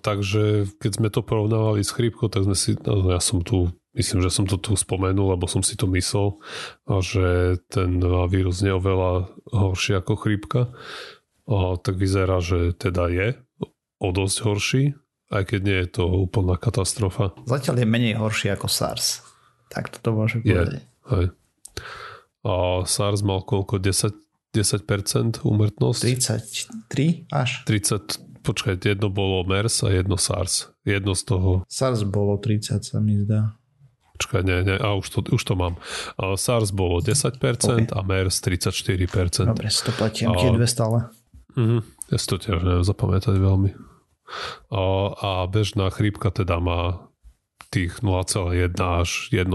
takže 0.00 0.68
keď 0.76 0.90
sme 0.96 1.08
to 1.08 1.24
porovnávali 1.24 1.80
s 1.80 1.92
chrípkou, 1.92 2.28
tak 2.28 2.44
sme 2.44 2.56
si, 2.56 2.76
no, 2.84 3.08
ja 3.08 3.20
som 3.20 3.40
tu 3.40 3.72
myslím, 3.92 4.20
že 4.24 4.30
som 4.32 4.44
to 4.48 4.56
tu 4.56 4.76
spomenul, 4.76 5.36
lebo 5.36 5.44
som 5.48 5.60
si 5.60 5.76
to 5.76 5.88
myslel, 5.92 6.40
že 6.88 7.58
ten 7.68 8.00
vírus 8.28 8.64
nie 8.64 8.72
je 8.72 8.78
oveľa 8.78 9.12
horší 9.52 10.00
ako 10.00 10.12
chrípka. 10.16 10.72
A 11.44 11.76
tak 11.76 11.98
vyzerá, 11.98 12.38
že 12.38 12.72
teda 12.72 13.10
je 13.10 13.28
o 13.98 14.08
dosť 14.10 14.36
horší, 14.46 14.84
aj 15.32 15.42
keď 15.48 15.60
nie 15.64 15.78
je 15.84 15.88
to 16.00 16.04
úplná 16.06 16.56
katastrofa. 16.56 17.32
Zatiaľ 17.44 17.82
je 17.82 17.86
menej 17.88 18.14
horší 18.20 18.52
ako 18.52 18.68
SARS. 18.68 19.24
Tak 19.72 19.88
to 20.00 20.12
môže 20.12 20.40
povedať. 20.44 20.84
hej. 21.12 21.26
A 22.42 22.82
SARS 22.84 23.22
mal 23.22 23.40
koľko? 23.46 23.78
10, 23.78 24.12
10% 24.52 25.46
úmrtnosť? 25.46 26.00
33 26.02 27.30
až? 27.30 27.64
30, 27.64 28.42
počkaj, 28.42 28.76
jedno 28.82 29.08
bolo 29.08 29.46
MERS 29.46 29.86
a 29.86 29.94
jedno 29.94 30.18
SARS. 30.18 30.74
Jedno 30.82 31.14
z 31.14 31.22
toho. 31.22 31.50
SARS 31.70 32.02
bolo 32.02 32.36
30, 32.36 32.82
sa 32.82 32.98
mi 32.98 33.16
zdá. 33.22 33.54
Počkaj, 34.22 34.46
nie, 34.46 34.62
nie, 34.62 34.78
a 34.78 34.94
už 34.94 35.06
to, 35.10 35.18
už 35.34 35.42
to 35.42 35.58
mám. 35.58 35.82
A 36.14 36.38
SARS 36.38 36.70
bolo 36.70 37.02
10% 37.02 37.42
okay. 37.42 37.90
a 37.90 37.98
MERS 38.06 38.38
34%. 38.38 39.50
Dobre, 39.50 39.66
si 39.66 39.82
to 39.82 39.90
tie 40.06 40.30
dve 40.30 40.70
stále. 40.70 41.10
Uh, 41.58 41.82
ja 42.06 42.16
si 42.22 42.26
to 42.30 42.38
tiež 42.38 42.62
neviem 42.62 42.86
zapamätať 42.86 43.34
veľmi. 43.34 43.74
A, 44.70 44.82
a 45.10 45.30
bežná 45.50 45.90
chrípka 45.90 46.30
teda 46.30 46.62
má 46.62 47.10
tých 47.72 47.98
0,1 48.04 48.78
až 48.78 49.10
1% 49.34 49.50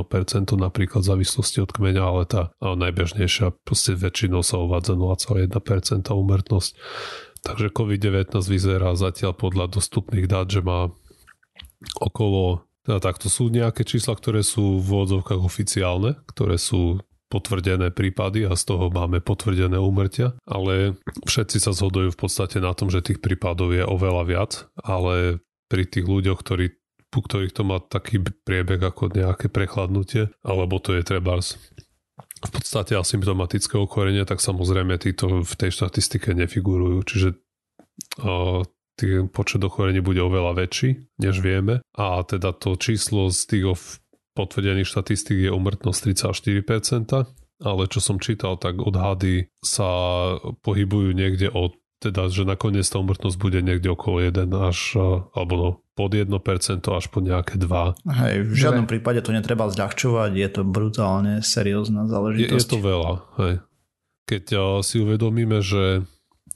napríklad 0.57 1.05
v 1.05 1.09
závislosti 1.15 1.63
od 1.63 1.71
kmeňa, 1.71 2.03
ale 2.03 2.23
tá 2.27 2.51
najbežnejšia 2.59 3.55
proste 3.63 3.93
väčšinou 3.95 4.43
sa 4.43 4.59
uvádza 4.59 4.99
0,1% 4.99 6.11
umrtnosť. 6.11 6.71
Takže 7.45 7.71
COVID-19 7.71 8.35
vyzerá 8.43 8.91
zatiaľ 8.99 9.31
podľa 9.31 9.71
dostupných 9.71 10.27
dát, 10.27 10.51
že 10.51 10.59
má 10.59 10.91
okolo 12.01 12.66
teda 12.87 13.03
takto 13.03 13.27
sú 13.27 13.51
nejaké 13.51 13.83
čísla, 13.83 14.15
ktoré 14.15 14.47
sú 14.47 14.79
v 14.79 14.89
odzovkách 15.03 15.43
oficiálne, 15.43 16.15
ktoré 16.31 16.55
sú 16.55 17.03
potvrdené 17.27 17.91
prípady 17.91 18.47
a 18.47 18.55
z 18.55 18.71
toho 18.71 18.87
máme 18.87 19.19
potvrdené 19.19 19.75
úmrtia, 19.75 20.39
ale 20.47 20.95
všetci 21.27 21.59
sa 21.59 21.75
zhodujú 21.75 22.15
v 22.15 22.19
podstate 22.23 22.63
na 22.63 22.71
tom, 22.71 22.87
že 22.87 23.03
tých 23.03 23.19
prípadov 23.19 23.75
je 23.75 23.83
oveľa 23.83 24.23
viac, 24.23 24.51
ale 24.79 25.43
pri 25.67 25.83
tých 25.83 26.07
ľuďoch, 26.07 26.39
ktorí, 26.39 26.71
u 27.11 27.19
ktorých 27.19 27.51
to 27.51 27.67
má 27.67 27.83
taký 27.83 28.23
priebeh 28.23 28.79
ako 28.79 29.11
nejaké 29.11 29.51
prechladnutie, 29.51 30.31
alebo 30.39 30.79
to 30.79 30.95
je 30.95 31.03
treba 31.03 31.43
v 32.37 32.49
podstate 32.55 32.95
asymptomatické 32.95 33.75
ochorenie, 33.75 34.23
tak 34.23 34.39
samozrejme 34.39 34.95
títo 34.95 35.43
v 35.43 35.53
tej 35.59 35.75
štatistike 35.75 36.31
nefigurujú. 36.31 37.03
Čiže 37.03 37.35
tý 38.15 38.76
počet 39.29 39.61
ochorení 39.61 40.01
bude 40.01 40.21
oveľa 40.21 40.65
väčší, 40.65 41.17
než 41.21 41.39
vieme. 41.39 41.85
A 41.93 42.25
teda 42.25 42.53
to 42.53 42.73
číslo 42.75 43.29
z 43.29 43.39
tých 43.45 43.65
potvrdených 44.33 44.89
štatistík 44.89 45.49
je 45.49 45.51
umrtnosť 45.53 46.13
34%, 46.13 47.65
ale 47.65 47.83
čo 47.89 47.99
som 48.01 48.21
čítal, 48.21 48.57
tak 48.61 48.77
odhady 48.77 49.49
sa 49.65 49.89
pohybujú 50.61 51.13
niekde 51.17 51.49
od 51.49 51.73
teda, 51.97 52.29
že 52.29 52.45
nakoniec 52.45 52.85
tá 52.85 53.01
umrtnosť 53.01 53.37
bude 53.41 53.57
niekde 53.65 53.89
okolo 53.89 54.21
1 54.21 54.45
až, 54.53 55.01
alebo 55.33 55.53
no, 55.57 55.69
pod 55.97 56.13
1% 56.13 56.29
až 56.93 57.05
po 57.09 57.25
nejaké 57.25 57.57
2. 57.57 58.05
Hej, 58.05 58.35
v 58.45 58.53
žiadnom 58.53 58.85
ne. 58.85 58.91
prípade 58.93 59.25
to 59.25 59.33
netreba 59.33 59.65
zľahčovať, 59.65 60.31
je 60.37 60.49
to 60.53 60.61
brutálne 60.61 61.41
seriózna 61.41 62.05
záležitosť. 62.05 62.53
Je, 62.53 62.61
je 62.61 62.69
to 62.69 62.77
veľa, 62.77 63.13
hej. 63.41 63.53
Keď 64.29 64.43
si 64.85 65.01
uvedomíme, 65.01 65.57
že 65.65 66.05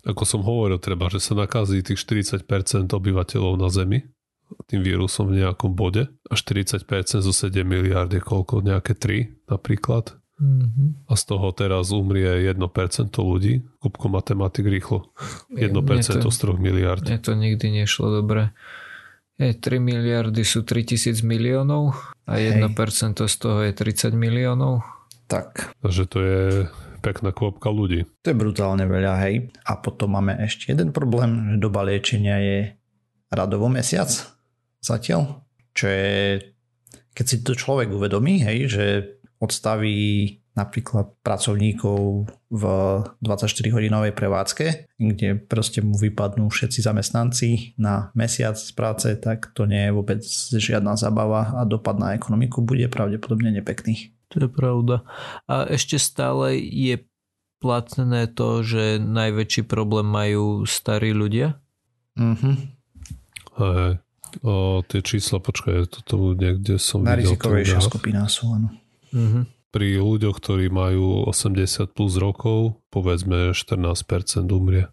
ako 0.02 0.24
som 0.26 0.42
hovoril, 0.42 0.82
treba, 0.82 1.10
že 1.14 1.22
sa 1.22 1.38
nakazí 1.38 1.86
tých 1.86 2.02
40% 2.02 2.46
obyvateľov 2.90 3.54
na 3.58 3.70
Zemi 3.70 4.02
tým 4.68 4.84
vírusom 4.84 5.32
v 5.32 5.44
nejakom 5.44 5.72
bode 5.74 6.12
a 6.28 6.34
40% 6.36 6.84
zo 7.24 7.34
7 7.34 7.64
miliard 7.64 8.12
je 8.12 8.20
koľko? 8.20 8.64
Nejaké 8.64 8.98
3 9.00 9.48
napríklad. 9.48 10.20
Mm-hmm. 10.42 11.06
A 11.06 11.14
z 11.14 11.24
toho 11.30 11.48
teraz 11.54 11.94
umrie 11.94 12.50
1% 12.50 12.58
ľudí. 13.22 13.62
Kupko 13.78 14.10
matematik 14.10 14.66
rýchlo. 14.66 15.14
1% 15.54 15.70
to, 16.18 16.30
z 16.34 16.38
3 16.38 16.58
miliard. 16.58 17.06
Mne 17.06 17.22
to 17.22 17.38
nikdy 17.38 17.86
nešlo 17.86 18.10
dobre. 18.10 18.52
Je, 19.38 19.54
3 19.54 19.80
miliardy 19.80 20.42
sú 20.42 20.66
3000 20.66 21.22
miliónov 21.22 21.94
a 22.26 22.42
1% 22.42 22.62
Hej. 22.68 23.30
z 23.30 23.36
toho 23.38 23.60
je 23.66 23.72
30 23.74 24.18
miliónov. 24.18 24.82
Tak. 25.30 25.78
Takže 25.80 26.04
to 26.10 26.18
je 26.20 26.42
pekná 27.02 27.34
kvopka 27.34 27.74
ľudí. 27.74 28.06
To 28.22 28.32
je 28.32 28.38
brutálne 28.38 28.86
veľa, 28.86 29.14
hej. 29.26 29.50
A 29.66 29.82
potom 29.82 30.16
máme 30.16 30.38
ešte 30.40 30.72
jeden 30.72 30.94
problém, 30.94 31.58
že 31.58 31.58
doba 31.58 31.82
liečenia 31.84 32.38
je 32.40 32.60
radovo 33.34 33.68
mesiac 33.68 34.08
zatiaľ, 34.82 35.42
čo 35.74 35.86
je, 35.90 36.42
keď 37.18 37.26
si 37.26 37.38
to 37.42 37.58
človek 37.58 37.90
uvedomí, 37.90 38.42
hej, 38.46 38.60
že 38.70 38.86
odstaví 39.42 40.38
napríklad 40.52 41.16
pracovníkov 41.24 42.28
v 42.52 42.64
24-hodinovej 43.24 44.12
prevádzke, 44.12 44.66
kde 45.00 45.40
proste 45.40 45.80
mu 45.80 45.96
vypadnú 45.96 46.52
všetci 46.52 46.84
zamestnanci 46.84 47.80
na 47.80 48.12
mesiac 48.20 48.60
z 48.60 48.72
práce, 48.76 49.08
tak 49.24 49.56
to 49.56 49.64
nie 49.64 49.88
je 49.88 49.96
vôbec 49.96 50.22
žiadna 50.52 51.00
zabava 51.00 51.56
a 51.56 51.64
dopad 51.64 51.96
na 51.96 52.20
ekonomiku 52.20 52.60
bude 52.60 52.92
pravdepodobne 52.92 53.56
nepekný. 53.56 54.12
To 54.32 54.48
je 54.48 54.50
pravda. 54.50 55.04
A 55.46 55.68
ešte 55.68 56.00
stále 56.00 56.56
je 56.60 57.04
platné 57.62 58.26
to, 58.32 58.66
že 58.66 58.98
najväčší 58.98 59.68
problém 59.70 60.08
majú 60.08 60.66
starí 60.66 61.14
ľudia? 61.14 61.62
Mhm. 62.18 62.52
Hej. 63.62 63.94
O, 64.48 64.80
tie 64.88 65.04
čísla, 65.04 65.44
počkaj, 65.44 65.92
toto 65.92 66.32
niekde 66.32 66.80
som 66.80 67.04
Najrizikovejšia 67.04 67.84
skupina 67.84 68.32
sú, 68.32 68.56
áno. 68.56 68.72
Mhm. 69.12 69.72
Pri 69.72 70.00
ľuďoch, 70.00 70.36
ktorí 70.40 70.68
majú 70.68 71.28
80 71.32 71.96
plus 71.96 72.20
rokov, 72.20 72.80
povedzme 72.92 73.56
14% 73.56 74.52
umrie. 74.52 74.92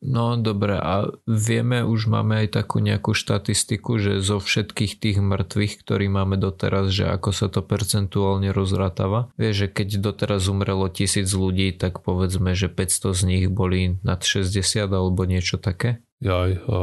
No 0.00 0.40
dobre, 0.40 0.80
a 0.80 1.12
vieme, 1.28 1.84
už 1.84 2.08
máme 2.08 2.44
aj 2.44 2.56
takú 2.56 2.80
nejakú 2.80 3.12
štatistiku, 3.12 4.00
že 4.00 4.24
zo 4.24 4.40
všetkých 4.40 4.96
tých 4.96 5.18
mŕtvych, 5.20 5.84
ktorí 5.84 6.08
máme 6.08 6.40
doteraz, 6.40 6.88
že 6.88 7.04
ako 7.04 7.36
sa 7.36 7.52
to 7.52 7.60
percentuálne 7.60 8.48
rozrátava. 8.48 9.28
Vieš, 9.36 9.68
že 9.68 9.68
keď 9.68 9.88
doteraz 10.00 10.48
umrelo 10.48 10.88
tisíc 10.88 11.28
ľudí, 11.36 11.76
tak 11.76 12.00
povedzme, 12.00 12.56
že 12.56 12.72
500 12.72 13.12
z 13.12 13.22
nich 13.28 13.44
boli 13.52 14.00
nad 14.00 14.24
60 14.24 14.88
alebo 14.88 15.28
niečo 15.28 15.60
také? 15.60 16.00
Jaj, 16.24 16.64
a 16.64 16.78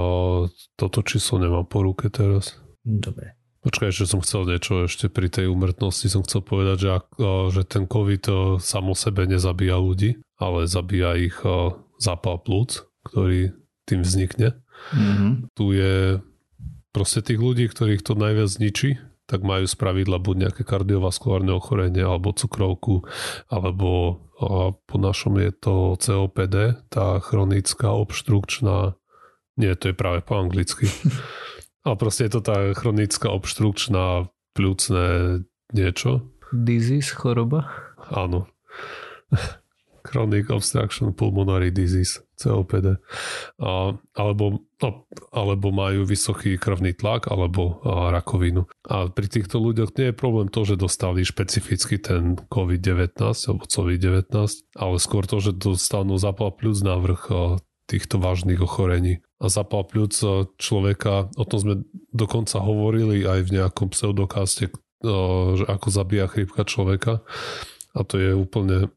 toto 0.78 1.00
číslo 1.02 1.42
nemám 1.42 1.66
po 1.66 1.82
ruke 1.82 2.14
teraz. 2.14 2.62
Dobre. 2.86 3.34
Počkaj, 3.66 3.98
že 3.98 4.06
som 4.06 4.22
chcel 4.22 4.46
niečo 4.46 4.86
ešte 4.86 5.10
pri 5.10 5.34
tej 5.34 5.50
úmrtnosti. 5.50 6.06
Som 6.06 6.22
chcel 6.22 6.46
povedať, 6.46 6.78
že, 6.86 6.90
že 7.50 7.62
ten 7.66 7.90
COVID 7.90 8.58
samo 8.62 8.94
sebe 8.94 9.26
nezabíja 9.26 9.82
ľudí, 9.82 10.22
ale 10.38 10.70
zabíja 10.70 11.18
ich 11.18 11.36
zápal 11.98 12.38
plúc 12.46 12.86
ktorý 13.08 13.56
tým 13.88 14.04
vznikne. 14.04 14.60
Mm-hmm. 14.92 15.32
Tu 15.56 15.66
je 15.80 15.96
proste 16.92 17.24
tých 17.24 17.40
ľudí, 17.40 17.72
ktorých 17.72 18.04
to 18.04 18.14
najviac 18.20 18.52
zničí, 18.52 19.00
tak 19.28 19.44
majú 19.44 19.68
spravidla 19.68 20.24
buď 20.24 20.36
nejaké 20.48 20.62
kardiovaskulárne 20.64 21.52
ochorenie, 21.52 22.04
alebo 22.04 22.32
cukrovku, 22.32 23.04
alebo 23.52 24.24
a 24.38 24.70
po 24.78 24.98
našom 25.02 25.42
je 25.42 25.50
to 25.50 25.98
COPD, 25.98 26.78
tá 26.94 27.18
chronická 27.18 27.90
obštrukčná, 27.90 28.94
nie, 29.58 29.74
to 29.74 29.90
je 29.90 29.96
práve 29.98 30.22
po 30.22 30.38
anglicky, 30.38 30.86
ale 31.86 31.98
proste 31.98 32.30
je 32.30 32.38
to 32.38 32.42
tá 32.46 32.70
chronická 32.78 33.34
obštrukčná 33.34 34.30
pľúcne 34.54 35.42
niečo. 35.74 36.30
Disease, 36.54 37.12
choroba? 37.18 37.66
Áno. 38.14 38.46
Chronic 40.08 40.48
Obstruction 40.48 41.12
Pulmonary 41.12 41.76
Disease, 41.76 42.24
COPD. 42.40 42.96
A, 43.60 43.92
alebo, 44.16 44.64
a, 44.80 44.90
alebo 45.36 45.76
majú 45.76 46.08
vysoký 46.08 46.56
krvný 46.56 46.96
tlak 46.96 47.28
alebo 47.28 47.84
a, 47.84 48.16
rakovinu. 48.16 48.64
A 48.88 49.12
pri 49.12 49.28
týchto 49.28 49.60
ľuďoch 49.60 49.92
nie 50.00 50.10
je 50.10 50.16
problém 50.16 50.48
to, 50.48 50.64
že 50.64 50.80
dostali 50.80 51.28
špecificky 51.28 52.00
ten 52.00 52.40
COVID-19 52.48 53.20
alebo 53.20 53.68
COVID-19, 53.68 54.32
ale 54.80 54.96
skôr 54.98 55.28
to, 55.28 55.44
že 55.44 55.60
dostanú 55.60 56.16
zapal 56.16 56.56
pľúc 56.56 56.80
na 56.88 56.96
vrch 56.96 57.60
týchto 57.88 58.20
vážnych 58.20 58.60
ochorení. 58.60 59.24
A 59.40 59.48
zapal 59.48 59.88
pľúc 59.88 60.18
človeka, 60.60 61.32
o 61.40 61.46
tom 61.48 61.60
sme 61.60 61.76
dokonca 62.12 62.60
hovorili 62.60 63.24
aj 63.24 63.40
v 63.48 63.54
nejakom 63.62 63.94
pseudokaste, 63.94 64.74
že 65.56 65.64
ako 65.66 65.88
zabíja 65.88 66.28
chrípka 66.28 66.66
človeka. 66.68 67.24
A 67.96 68.02
to 68.06 68.20
je 68.20 68.36
úplne 68.36 68.92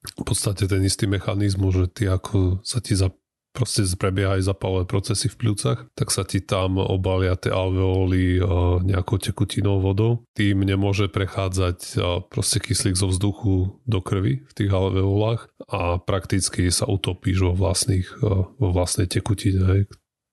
v 0.00 0.24
podstate 0.24 0.64
ten 0.64 0.80
istý 0.80 1.04
mechanizmus, 1.04 1.76
že 1.76 1.86
ty 1.92 2.04
ako 2.08 2.64
sa 2.64 2.80
ti 2.80 2.96
za, 2.96 3.12
proste 3.52 3.84
prebiehajú 3.84 4.40
zapalové 4.46 4.88
procesy 4.88 5.28
v 5.28 5.36
pľúcach, 5.36 5.92
tak 5.92 6.08
sa 6.08 6.24
ti 6.24 6.40
tam 6.40 6.80
obalia 6.80 7.36
tie 7.36 7.52
alveóly 7.52 8.40
nejakou 8.86 9.20
tekutinou 9.20 9.82
vodou. 9.84 10.24
Tým 10.32 10.64
nemôže 10.64 11.12
prechádzať 11.12 12.00
proste 12.32 12.62
kyslík 12.64 12.96
zo 12.96 13.12
vzduchu 13.12 13.82
do 13.84 13.98
krvi 14.00 14.40
v 14.46 14.52
tých 14.56 14.70
alveolách 14.72 15.52
a 15.68 16.00
prakticky 16.00 16.72
sa 16.72 16.88
utopíš 16.88 17.44
vo, 17.44 17.52
vlastných, 17.52 18.08
vo 18.56 18.68
vlastnej 18.72 19.10
tekutine, 19.10 19.84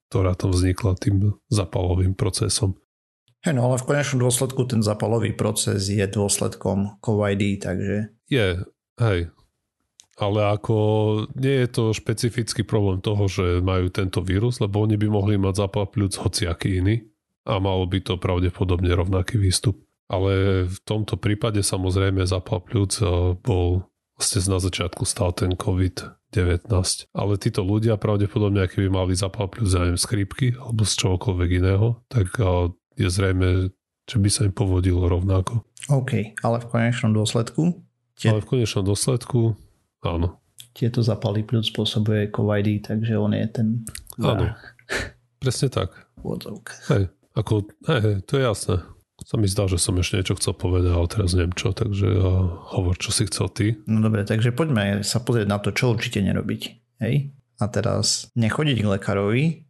ktorá 0.08 0.32
tam 0.32 0.56
vznikla 0.56 0.96
tým 0.96 1.36
zapalovým 1.52 2.16
procesom. 2.16 2.80
Hey, 3.44 3.54
no 3.54 3.70
ale 3.70 3.78
v 3.78 3.86
konečnom 3.86 4.26
dôsledku 4.26 4.66
ten 4.66 4.82
zapalový 4.82 5.30
proces 5.30 5.86
je 5.86 6.02
dôsledkom 6.02 6.98
COVID, 6.98 7.62
takže... 7.62 8.10
Je, 8.26 8.66
hej, 8.98 9.30
ale 10.18 10.50
ako 10.50 10.76
nie 11.38 11.62
je 11.64 11.68
to 11.70 11.84
špecifický 11.94 12.66
problém 12.66 12.98
toho, 12.98 13.30
že 13.30 13.62
majú 13.62 13.86
tento 13.88 14.18
vírus, 14.18 14.58
lebo 14.58 14.82
oni 14.82 14.98
by 14.98 15.06
mohli 15.06 15.38
mať 15.38 15.64
zápal 15.64 15.86
pľúc 15.86 16.18
hociaký 16.18 16.82
iný 16.82 17.06
a 17.46 17.62
malo 17.62 17.86
by 17.86 18.02
to 18.02 18.18
pravdepodobne 18.18 18.90
rovnaký 18.90 19.38
výstup. 19.38 19.78
Ale 20.10 20.64
v 20.66 20.78
tomto 20.82 21.14
prípade 21.16 21.62
samozrejme 21.62 22.26
zápal 22.26 22.60
pľúc 22.66 22.92
eh, 23.00 23.08
bol 23.38 23.86
vlastne 24.18 24.42
na 24.50 24.58
začiatku 24.58 25.06
stal 25.06 25.30
ten 25.30 25.54
COVID-19. 25.54 26.66
Ale 27.14 27.32
títo 27.38 27.62
ľudia 27.62 27.94
pravdepodobne, 27.94 28.66
aký 28.66 28.88
by 28.88 28.90
mali 28.90 29.14
zápal 29.14 29.46
pľúc, 29.46 29.70
neviem, 29.78 30.00
z 30.00 30.04
chrípky 30.10 30.46
alebo 30.58 30.82
z 30.82 30.92
čohokoľvek 30.98 31.50
iného, 31.62 32.02
tak 32.10 32.34
eh, 32.42 32.74
je 32.98 33.06
zrejme, 33.06 33.70
že 34.08 34.16
by 34.18 34.28
sa 34.32 34.50
im 34.50 34.54
povodilo 34.56 35.06
rovnako. 35.06 35.62
OK, 35.94 36.34
ale 36.42 36.56
v 36.58 36.66
konečnom 36.66 37.14
dôsledku? 37.14 37.86
Tie... 38.18 38.34
Ale 38.34 38.42
v 38.42 38.50
konečnom 38.50 38.82
dôsledku 38.82 39.54
Áno. 40.02 40.38
Tieto 40.74 41.02
zapaly 41.02 41.42
pľúc 41.42 41.74
spôsobuje 41.74 42.30
COVID, 42.30 42.86
takže 42.86 43.14
on 43.18 43.34
je 43.34 43.46
ten... 43.50 43.66
Áno, 44.22 44.54
presne 45.42 45.68
tak. 45.70 45.90
Hej, 46.90 47.10
ako, 47.34 47.66
hej, 47.90 48.00
hej, 48.02 48.16
to 48.26 48.32
je 48.38 48.42
jasné. 48.42 48.76
Sa 49.18 49.34
mi 49.34 49.50
zdá, 49.50 49.66
že 49.66 49.82
som 49.82 49.98
ešte 49.98 50.22
niečo 50.22 50.38
chcel 50.38 50.54
povedať, 50.54 50.94
ale 50.94 51.10
teraz 51.10 51.34
neviem 51.34 51.54
čo, 51.58 51.74
takže 51.74 52.06
uh, 52.06 52.70
hovor, 52.70 52.94
čo 52.94 53.10
si 53.10 53.26
chcel 53.26 53.50
ty. 53.50 53.66
No 53.90 53.98
dobre, 53.98 54.22
takže 54.22 54.54
poďme 54.54 55.02
sa 55.02 55.18
pozrieť 55.18 55.50
na 55.50 55.58
to, 55.58 55.74
čo 55.74 55.90
určite 55.90 56.22
nerobiť. 56.22 56.62
Hej? 57.02 57.34
A 57.58 57.64
teraz 57.66 58.30
nechodiť 58.38 58.78
k 58.78 58.90
lekárovi, 58.94 59.67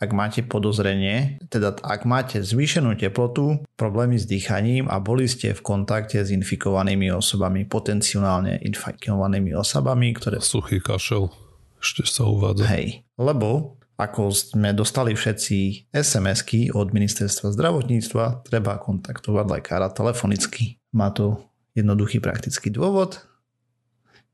ak 0.00 0.10
máte 0.16 0.40
podozrenie, 0.40 1.36
teda 1.52 1.76
ak 1.84 2.08
máte 2.08 2.40
zvýšenú 2.40 2.96
teplotu, 2.96 3.60
problémy 3.76 4.16
s 4.16 4.24
dýchaním 4.24 4.88
a 4.88 4.96
boli 4.96 5.28
ste 5.28 5.52
v 5.52 5.60
kontakte 5.60 6.24
s 6.24 6.32
infikovanými 6.32 7.12
osobami, 7.12 7.68
potenciálne 7.68 8.64
infikovanými 8.64 9.52
osobami, 9.52 10.16
ktoré... 10.16 10.40
Suchý 10.40 10.80
kašel, 10.80 11.28
ešte 11.76 12.08
sa 12.08 12.24
uvádza. 12.24 12.64
Hej, 12.72 13.04
lebo 13.20 13.76
ako 14.00 14.32
sme 14.32 14.72
dostali 14.72 15.12
všetci 15.12 15.92
SMS-ky 15.92 16.72
od 16.72 16.96
ministerstva 16.96 17.52
zdravotníctva, 17.52 18.48
treba 18.48 18.80
kontaktovať 18.80 19.46
lekára 19.60 19.92
telefonicky. 19.92 20.80
Má 20.96 21.12
to 21.12 21.44
jednoduchý 21.76 22.24
praktický 22.24 22.72
dôvod, 22.72 23.29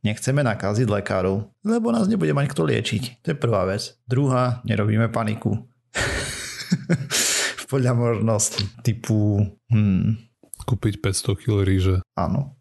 Nechceme 0.06 0.46
nakaziť 0.46 0.86
lekárov, 0.86 1.50
lebo 1.66 1.90
nás 1.90 2.06
nebude 2.06 2.30
mať 2.30 2.54
kto 2.54 2.62
liečiť. 2.62 3.26
To 3.26 3.34
je 3.34 3.36
prvá 3.36 3.66
vec. 3.66 3.98
Druhá, 4.06 4.62
nerobíme 4.62 5.10
paniku. 5.10 5.66
Podľa 7.74 7.92
možnosti 7.98 8.62
typu... 8.86 9.42
Hmm. 9.66 10.22
Kúpiť 10.62 11.02
500 11.02 11.42
kg 11.42 11.66
ríže. 11.66 11.96
Áno. 12.14 12.54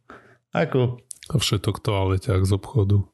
Ako? 0.57 0.97
A 1.29 1.35
všetok 1.37 1.85
toaleťák 1.85 2.41
z 2.41 2.51
obchodu. 2.57 3.05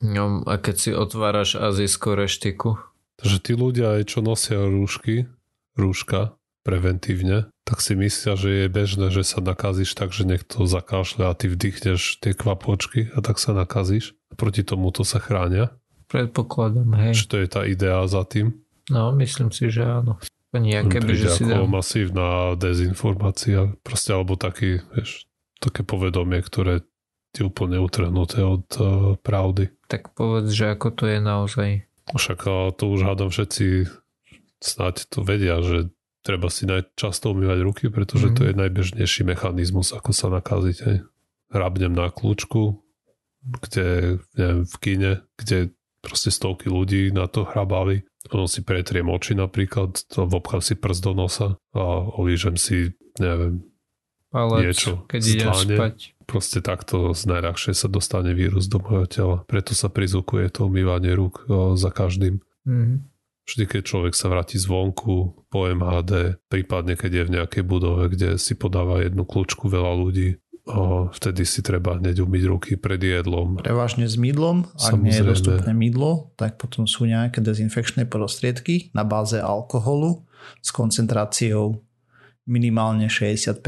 No, 0.00 0.40
a 0.48 0.56
keď 0.56 0.76
si 0.80 0.90
otváraš 0.96 1.60
azijskú 1.60 2.16
reštiku? 2.16 2.80
Takže 3.20 3.36
tí 3.44 3.52
ľudia 3.52 4.00
aj 4.00 4.16
čo 4.16 4.24
nosia 4.24 4.64
rúšky, 4.64 5.28
rúška, 5.76 6.40
preventívne, 6.66 7.46
tak 7.62 7.78
si 7.78 7.94
myslia, 7.94 8.34
že 8.34 8.50
je 8.50 8.66
bežné, 8.66 9.14
že 9.14 9.22
sa 9.22 9.38
nakazíš 9.38 9.94
tak, 9.94 10.10
že 10.10 10.26
niekto 10.26 10.66
zakášľa 10.66 11.30
a 11.30 11.36
ty 11.38 11.46
vdychneš 11.46 12.18
tie 12.18 12.34
kvapočky 12.34 13.14
a 13.14 13.22
tak 13.22 13.38
sa 13.38 13.54
nakazíš. 13.54 14.18
Proti 14.34 14.66
tomu 14.66 14.90
to 14.90 15.06
sa 15.06 15.22
chránia. 15.22 15.70
Predpokladám, 16.10 16.90
hej. 16.98 17.22
Čo 17.22 17.26
to 17.30 17.36
je 17.38 17.46
tá 17.46 17.62
idea 17.62 18.02
za 18.10 18.26
tým? 18.26 18.58
No, 18.90 19.14
myslím 19.14 19.54
si, 19.54 19.70
že 19.70 19.86
áno. 19.86 20.18
Nejaké 20.54 21.02
by, 21.02 21.14
že 21.14 21.28
si 21.36 21.44
dám... 21.44 21.68
masívna 21.68 22.56
dezinformácia, 22.56 23.76
proste 23.84 24.14
alebo 24.16 24.40
taký, 24.40 24.80
vieš, 24.94 25.28
také 25.60 25.84
povedomie, 25.84 26.40
ktoré 26.40 26.80
ti 27.36 27.44
úplne 27.44 27.76
utrhnuté 27.76 28.40
od 28.40 28.64
uh, 28.80 28.86
pravdy. 29.20 29.68
Tak 29.92 30.16
povedz, 30.16 30.48
že 30.48 30.72
ako 30.72 30.88
to 30.96 31.04
je 31.12 31.18
naozaj. 31.20 31.68
Však 32.08 32.40
uh, 32.48 32.72
to 32.72 32.88
už 32.88 33.04
hádam 33.04 33.28
všetci 33.28 33.90
snáď 34.64 35.04
to 35.12 35.20
vedia, 35.20 35.60
že 35.60 35.92
treba 36.26 36.50
si 36.50 36.66
často 36.98 37.30
umývať 37.30 37.58
ruky, 37.62 37.84
pretože 37.86 38.30
mm. 38.30 38.34
to 38.34 38.40
mhm. 38.42 38.48
je 38.50 38.54
najbežnejší 38.66 39.22
mechanizmus, 39.22 39.94
ako 39.94 40.10
sa 40.10 40.26
nakaziť. 40.34 40.76
Hej. 40.82 40.96
Hrabnem 41.54 41.94
na 41.94 42.10
kľúčku, 42.10 42.82
kde, 43.62 44.18
neviem, 44.34 44.66
v 44.66 44.76
kine, 44.82 45.12
kde 45.38 45.70
proste 46.02 46.34
stovky 46.34 46.66
ľudí 46.66 47.14
na 47.14 47.30
to 47.30 47.46
hrabali. 47.46 48.02
Potom 48.26 48.50
si 48.50 48.66
pretriem 48.66 49.06
oči 49.06 49.38
napríklad, 49.38 49.94
to 50.10 50.26
vobchám 50.26 50.58
si 50.58 50.74
prst 50.74 51.02
do 51.06 51.12
nosa 51.14 51.48
a 51.70 51.82
olížem 52.18 52.58
si, 52.58 52.90
neviem, 53.22 53.62
Palec, 54.34 54.66
niečo 54.66 55.06
keď 55.06 55.20
ideš 55.22 55.56
spať. 55.70 55.96
Proste 56.26 56.58
takto 56.58 57.14
z 57.14 57.22
najľahšie 57.30 57.70
sa 57.70 57.86
dostane 57.86 58.34
vírus 58.34 58.66
do 58.66 58.82
mojho 58.82 59.06
tela. 59.06 59.36
Preto 59.46 59.78
sa 59.78 59.86
prizvukuje 59.86 60.50
to 60.50 60.66
umývanie 60.66 61.14
rúk 61.14 61.46
za 61.78 61.94
každým. 61.94 62.42
Mm. 62.66 63.06
Vždy, 63.46 63.64
keď 63.70 63.82
človek 63.86 64.14
sa 64.18 64.26
vráti 64.26 64.58
zvonku 64.58 65.46
po 65.46 65.60
MHD, 65.70 66.42
prípadne 66.50 66.98
keď 66.98 67.10
je 67.14 67.26
v 67.30 67.34
nejakej 67.38 67.62
budove, 67.62 68.10
kde 68.10 68.42
si 68.42 68.58
podáva 68.58 69.06
jednu 69.06 69.22
kľúčku 69.22 69.70
veľa 69.70 69.94
ľudí, 69.94 70.42
o, 70.66 71.06
vtedy 71.14 71.46
si 71.46 71.62
treba 71.62 71.94
hneď 71.94 72.26
umyť 72.26 72.42
ruky 72.50 72.72
pred 72.74 72.98
jedlom. 72.98 73.62
Prevažne 73.62 74.10
s 74.10 74.18
mydlom. 74.18 74.66
Ak 74.74 74.98
nie 74.98 75.14
je 75.14 75.22
dostupné 75.22 75.70
mydlo, 75.70 76.34
tak 76.34 76.58
potom 76.58 76.90
sú 76.90 77.06
nejaké 77.06 77.38
dezinfekčné 77.38 78.10
prostriedky 78.10 78.90
na 78.90 79.06
báze 79.06 79.38
alkoholu 79.38 80.26
s 80.58 80.74
koncentráciou 80.74 81.86
minimálne 82.46 83.06
60% 83.10 83.62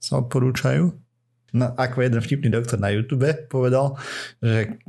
sa 0.00 0.12
odporúčajú. 0.16 0.92
No, 1.50 1.66
ako 1.76 1.96
jeden 2.00 2.20
vtipný 2.22 2.48
doktor 2.48 2.78
na 2.80 2.94
YouTube 2.94 3.28
povedal, 3.50 3.98
že 4.40 4.80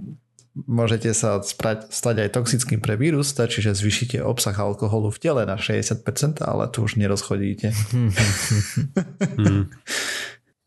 môžete 0.55 1.15
sa 1.15 1.39
sprať, 1.39 1.91
stať 1.91 2.27
aj 2.27 2.29
toxickým 2.35 2.83
pre 2.83 2.99
vírus, 2.99 3.31
stačí, 3.31 3.63
že 3.63 3.75
zvyšíte 3.75 4.19
obsah 4.19 4.55
alkoholu 4.55 5.11
v 5.11 5.19
tele 5.19 5.41
na 5.47 5.55
60%, 5.55 6.43
ale 6.43 6.67
tu 6.67 6.83
už 6.83 6.99
nerozchodíte. 6.99 7.71
hmm. 7.71 9.63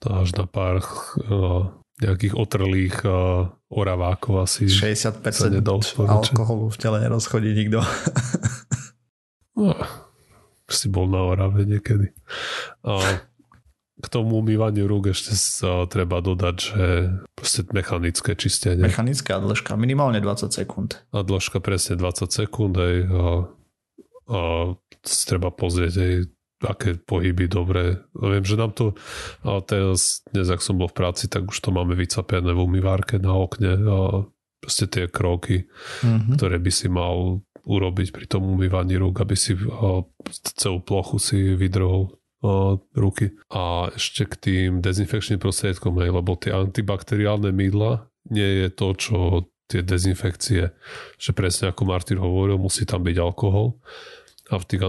To 0.05 0.21
až 0.21 0.37
na 0.37 0.45
pár 0.45 0.85
uh, 0.85 1.73
nejakých 1.97 2.37
otrlých 2.37 3.09
uh, 3.09 3.49
oravákov 3.73 4.45
asi 4.45 4.69
60% 4.69 5.25
alkoholu 5.97 6.69
v 6.69 6.77
tele 6.77 7.01
nerozchodí 7.01 7.57
nikto. 7.57 7.81
no, 9.57 9.73
si 10.69 10.93
bol 10.93 11.09
na 11.09 11.25
Orave 11.25 11.65
niekedy. 11.65 12.13
Uh, 12.85 13.17
k 13.95 14.07
tomu 14.11 14.43
umývaniu 14.43 14.91
rúk 14.91 15.15
ešte 15.15 15.39
sa 15.39 15.87
treba 15.87 16.19
dodať, 16.19 16.57
že 16.59 16.87
proste 17.39 17.63
mechanické 17.71 18.35
čistenie. 18.35 18.83
Mechanická 18.83 19.39
dĺžka, 19.39 19.79
minimálne 19.79 20.19
20 20.19 20.51
sekúnd. 20.51 20.99
A 21.15 21.23
dĺžka 21.23 21.63
presne 21.63 21.95
20 21.95 22.27
sekúnd 22.27 22.75
aj 22.75 22.95
a, 23.07 23.25
a 24.35 24.41
treba 25.31 25.55
pozrieť 25.55 25.95
aj 25.95 26.15
aké 26.65 26.91
pohyby 26.99 27.47
dobre. 27.47 28.03
Viem, 28.17 28.43
že 28.43 28.59
nám 28.59 28.73
to 28.75 28.97
a 29.47 29.61
teraz, 29.63 30.25
dnes 30.33 30.49
ak 30.49 30.65
som 30.65 30.81
bol 30.81 30.91
v 30.91 30.97
práci, 30.97 31.31
tak 31.31 31.47
už 31.47 31.59
to 31.61 31.71
máme 31.71 31.95
vycapené 31.95 32.51
v 32.51 32.65
umývárke 32.65 33.21
na 33.21 33.37
okne 33.37 33.79
a 33.79 33.99
proste 34.59 34.89
tie 34.89 35.05
kroky, 35.07 35.69
mm-hmm. 36.03 36.35
ktoré 36.41 36.57
by 36.57 36.73
si 36.73 36.89
mal 36.89 37.45
urobiť 37.65 38.09
pri 38.13 38.27
tom 38.27 38.49
umývaní 38.49 38.97
rúk, 38.97 39.23
aby 39.23 39.37
si 39.37 39.55
a, 39.55 40.03
celú 40.57 40.81
plochu 40.81 41.21
si 41.21 41.39
vydrhol 41.55 42.11
ruky. 42.93 43.33
A 43.49 43.89
ešte 43.97 44.29
k 44.29 44.35
tým 44.37 44.71
dezinfekčným 44.85 45.41
prostriedkom, 45.41 45.97
hej, 46.05 46.13
lebo 46.13 46.37
tie 46.37 46.53
antibakteriálne 46.53 47.49
mydla 47.51 48.07
nie 48.29 48.65
je 48.65 48.69
to, 48.69 48.89
čo 48.97 49.17
tie 49.65 49.81
dezinfekcie, 49.81 50.77
že 51.17 51.31
presne 51.33 51.73
ako 51.73 51.89
Martin 51.89 52.21
hovoril, 52.21 52.61
musí 52.61 52.85
tam 52.85 53.01
byť 53.01 53.17
alkohol 53.17 53.81
a 54.53 54.61
v 54.61 54.69
tých 54.69 54.83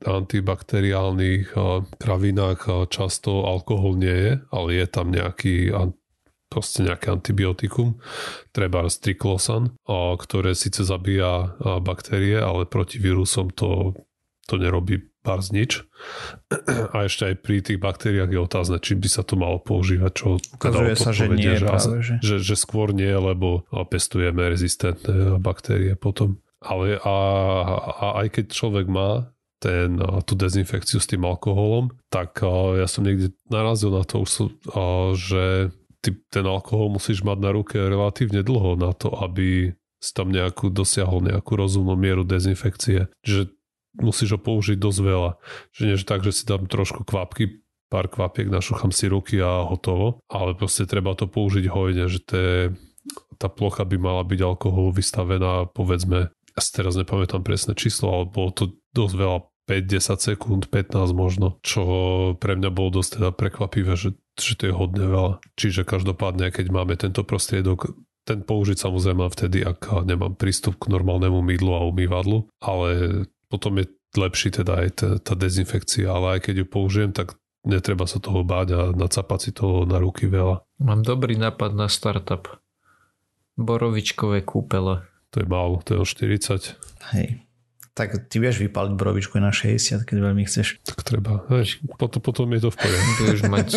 antibakteriálnych 0.00 1.52
kravinách 2.00 2.88
často 2.88 3.44
alkohol 3.44 4.00
nie 4.00 4.16
je, 4.16 4.32
ale 4.48 4.68
je 4.80 4.86
tam 4.88 5.12
nejaký 5.12 5.76
proste 6.48 6.88
nejaké 6.88 7.12
antibiotikum, 7.12 8.00
treba 8.56 8.88
striklosan, 8.88 9.76
ktoré 10.16 10.56
síce 10.56 10.80
zabíja 10.88 11.60
baktérie, 11.84 12.40
ale 12.40 12.64
proti 12.64 12.96
vírusom 12.96 13.52
to, 13.52 13.92
to 14.48 14.56
nerobí 14.56 15.04
pár 15.28 15.44
nič. 15.52 15.84
A 16.96 17.04
ešte 17.04 17.28
aj 17.28 17.34
pri 17.44 17.60
tých 17.60 17.76
baktériách 17.76 18.32
je 18.32 18.40
otázne, 18.40 18.76
či 18.80 18.96
by 18.96 19.08
sa 19.12 19.20
to 19.20 19.36
malo 19.36 19.60
používať, 19.60 20.12
čo 20.16 20.26
Ukazuje 20.56 20.96
sa, 20.96 21.12
že 21.12 21.28
nie, 21.28 21.52
že, 21.60 21.68
práve, 21.68 22.00
že... 22.00 22.14
Že, 22.24 22.36
že 22.40 22.54
skôr 22.56 22.96
nie, 22.96 23.12
lebo 23.12 23.68
pestujeme 23.92 24.48
rezistentné 24.48 25.36
baktérie 25.36 25.92
potom. 26.00 26.40
Ale 26.64 26.96
a, 27.04 27.16
a 27.92 28.06
aj 28.24 28.40
keď 28.40 28.44
človek 28.50 28.88
má 28.88 29.30
ten, 29.60 29.98
tú 30.26 30.38
dezinfekciu 30.38 30.98
s 31.02 31.10
tým 31.10 31.26
alkoholom, 31.26 31.92
tak 32.08 32.40
ja 32.78 32.86
som 32.86 33.04
niekde 33.04 33.34
narazil 33.50 33.90
na 33.90 34.06
to, 34.06 34.24
že 35.14 35.74
ty, 36.02 36.14
ten 36.30 36.46
alkohol 36.46 36.94
musíš 36.94 37.26
mať 37.26 37.38
na 37.42 37.50
ruke 37.50 37.76
relatívne 37.76 38.46
dlho 38.46 38.78
na 38.78 38.94
to, 38.94 39.10
aby 39.18 39.74
si 39.98 40.10
tam 40.14 40.30
nejakú 40.30 40.70
dosiahol 40.70 41.26
nejakú 41.26 41.58
rozumnú 41.58 41.98
mieru 41.98 42.22
dezinfekcie. 42.22 43.10
Že 43.26 43.50
musíš 44.00 44.36
ho 44.36 44.40
použiť 44.40 44.78
dosť 44.78 45.00
veľa. 45.02 45.30
Že 45.74 45.82
nie 45.84 45.96
tak, 46.02 46.22
že 46.24 46.32
si 46.32 46.42
dám 46.46 46.66
trošku 46.66 47.04
kvapky, 47.04 47.62
pár 47.88 48.06
kvapiek, 48.12 48.52
našuchám 48.52 48.92
si 48.92 49.08
ruky 49.08 49.40
a 49.40 49.64
hotovo, 49.64 50.20
ale 50.28 50.52
proste 50.52 50.84
treba 50.84 51.16
to 51.16 51.24
použiť 51.24 51.64
hojne, 51.72 52.04
že 52.06 52.20
to 52.20 52.36
tá 53.40 53.48
plocha 53.48 53.88
by 53.88 53.96
mala 53.96 54.22
byť 54.26 54.40
alkoholu 54.44 54.92
vystavená, 54.92 55.70
povedzme, 55.72 56.28
ja 56.28 56.60
si 56.60 56.70
teraz 56.74 56.98
nepamätám 56.98 57.46
presné 57.46 57.72
číslo, 57.78 58.10
ale 58.10 58.24
bolo 58.28 58.50
to 58.50 58.64
dosť 58.92 59.14
veľa 59.14 59.38
5-10 59.70 60.28
sekúnd, 60.34 60.62
15 60.68 61.12
možno, 61.14 61.60
čo 61.62 61.82
pre 62.40 62.58
mňa 62.58 62.70
bolo 62.74 63.00
dosť 63.00 63.20
teda 63.20 63.30
prekvapivé, 63.36 63.94
že, 63.94 64.16
že 64.34 64.58
to 64.58 64.72
je 64.72 64.74
hodne 64.74 65.06
veľa. 65.06 65.32
Čiže 65.54 65.86
každopádne, 65.86 66.50
keď 66.50 66.66
máme 66.72 66.98
tento 66.98 67.22
prostriedok, 67.22 67.94
ten 68.26 68.44
použiť 68.44 68.76
samozrejme 68.80 69.28
vtedy, 69.28 69.64
ak 69.64 70.04
nemám 70.04 70.36
prístup 70.36 70.76
k 70.76 70.92
normálnemu 70.92 71.40
mydlu 71.40 71.72
a 71.72 71.86
umývadlu, 71.88 72.48
ale 72.60 72.88
potom 73.48 73.80
je 73.80 73.88
lepší 74.16 74.52
teda 74.52 74.84
aj 74.84 74.88
tá, 74.96 75.08
tá 75.20 75.34
dezinfekcia, 75.36 76.08
ale 76.08 76.38
aj 76.38 76.48
keď 76.48 76.54
ju 76.64 76.66
použijem, 76.68 77.10
tak 77.12 77.36
netreba 77.64 78.08
sa 78.08 78.22
toho 78.22 78.40
báť 78.46 78.68
a 78.72 78.80
nacapať 78.94 79.38
si 79.40 79.50
toho 79.52 79.84
na 79.84 80.00
ruky 80.00 80.30
veľa. 80.30 80.64
Mám 80.80 81.04
dobrý 81.04 81.36
nápad 81.36 81.74
na 81.74 81.90
startup. 81.90 82.48
Borovičkové 83.58 84.46
kúpele. 84.46 85.02
To 85.34 85.42
je 85.42 85.46
málo, 85.50 85.82
to 85.84 85.98
je 85.98 86.00
o 86.00 86.06
40. 86.06 86.78
Hej. 87.12 87.44
Tak 87.98 88.30
ty 88.30 88.38
vieš 88.38 88.62
vypaliť 88.62 88.94
borovičku 88.94 89.42
na 89.42 89.50
60, 89.50 90.06
keď 90.06 90.16
veľmi 90.22 90.46
chceš. 90.46 90.78
Tak 90.86 91.02
treba. 91.02 91.42
Hej, 91.50 91.82
potom, 91.98 92.22
potom 92.22 92.46
je 92.54 92.62
to 92.62 92.70
v 92.70 92.78
poriadku. 92.78 93.10
Budeš 93.26 93.42
mať 93.50 93.68